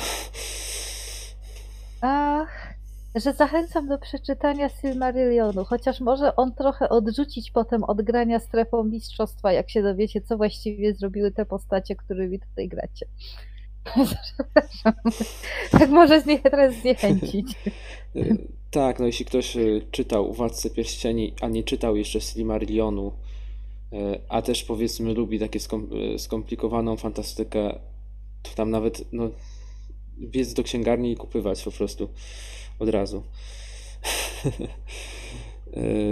[2.02, 2.74] Ach,
[3.16, 9.52] że zachęcam do przeczytania Silmarillionu, chociaż może on trochę odrzucić potem od grania strefą mistrzostwa,
[9.54, 13.06] jak się dowiecie, co właściwie zrobiły te postacie, którymi tutaj gracie.
[15.72, 17.48] Tak może mnie teraz zniechęcić.
[18.72, 23.12] Tak, no jeśli ktoś y, czytał Władcę Pierścieni, a nie czytał jeszcze Silmarillionu,
[23.94, 23.96] y,
[24.30, 25.60] a też powiedzmy lubi takie
[26.16, 27.80] y, skomplikowaną fantastykę,
[28.56, 29.30] tam nawet no,
[30.20, 32.10] biec do księgarni i kupywać po prostu
[32.80, 33.24] od razu.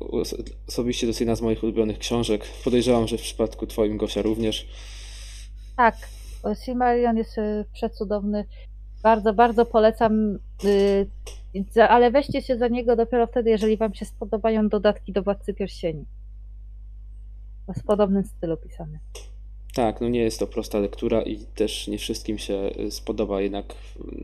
[0.00, 0.34] Os-
[0.68, 2.44] Osobiście to jest jedna z moich ulubionych książek.
[2.64, 4.68] Podejrzewam, że w przypadku twoim Gosia również.
[5.76, 5.96] Tak,
[6.64, 8.44] Silmarillion jest y, przecudowny.
[9.02, 10.38] Bardzo, bardzo polecam.
[10.64, 11.06] y,
[11.88, 16.04] Ale weźcie się za niego dopiero wtedy, jeżeli Wam się spodobają dodatki do Władcy Pierścieni.
[17.76, 18.98] W podobnym stylu pisane.
[19.74, 23.74] Tak, no nie jest to prosta lektura i też nie wszystkim się y, spodoba, jednak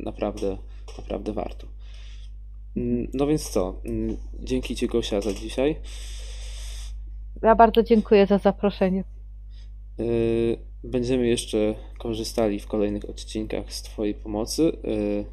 [0.04, 0.58] naprawdę,
[0.98, 1.66] naprawdę warto.
[2.76, 3.80] Mm, No więc co?
[3.84, 5.76] Mm, Dzięki Ci Gosia za dzisiaj.
[7.42, 9.04] Ja bardzo dziękuję za zaproszenie.
[10.00, 14.62] Y, Będziemy jeszcze korzystali w kolejnych odcinkach z Twojej pomocy.
[14.84, 15.24] Y,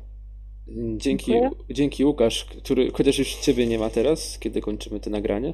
[0.97, 1.49] Dzięki, Dziękuję.
[1.69, 5.53] dzięki Łukasz, który chociaż już Ciebie nie ma teraz, kiedy kończymy to nagranie.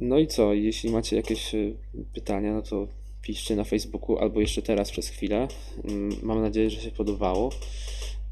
[0.00, 0.54] Y, No i co?
[0.54, 1.74] Jeśli macie jakieś y,
[2.14, 2.88] pytania, no to
[3.22, 5.48] piszcie na Facebooku albo jeszcze teraz przez chwilę.
[5.84, 7.50] Mm, Mam nadzieję, że się podobało.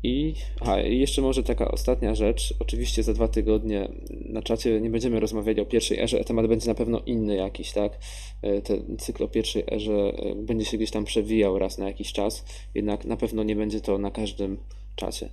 [0.02, 2.54] I, aha, jeszcze może taka ostatnia rzecz.
[2.58, 6.74] Oczywiście za dwa tygodnie na czacie nie będziemy rozmawiali o pierwszej erze, temat będzie na
[6.74, 7.98] pewno inny jakiś, tak?
[8.42, 12.12] E, Ten cykl o pierwszej erze e, będzie się gdzieś tam przewijał raz na jakiś
[12.12, 12.44] czas,
[12.74, 14.56] jednak na pewno nie będzie to na każdym
[14.96, 15.28] czacie.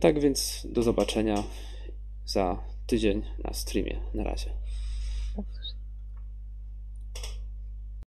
[0.00, 1.44] Tak więc do zobaczenia
[2.26, 3.96] za tydzień na streamie.
[4.14, 4.59] Na razie.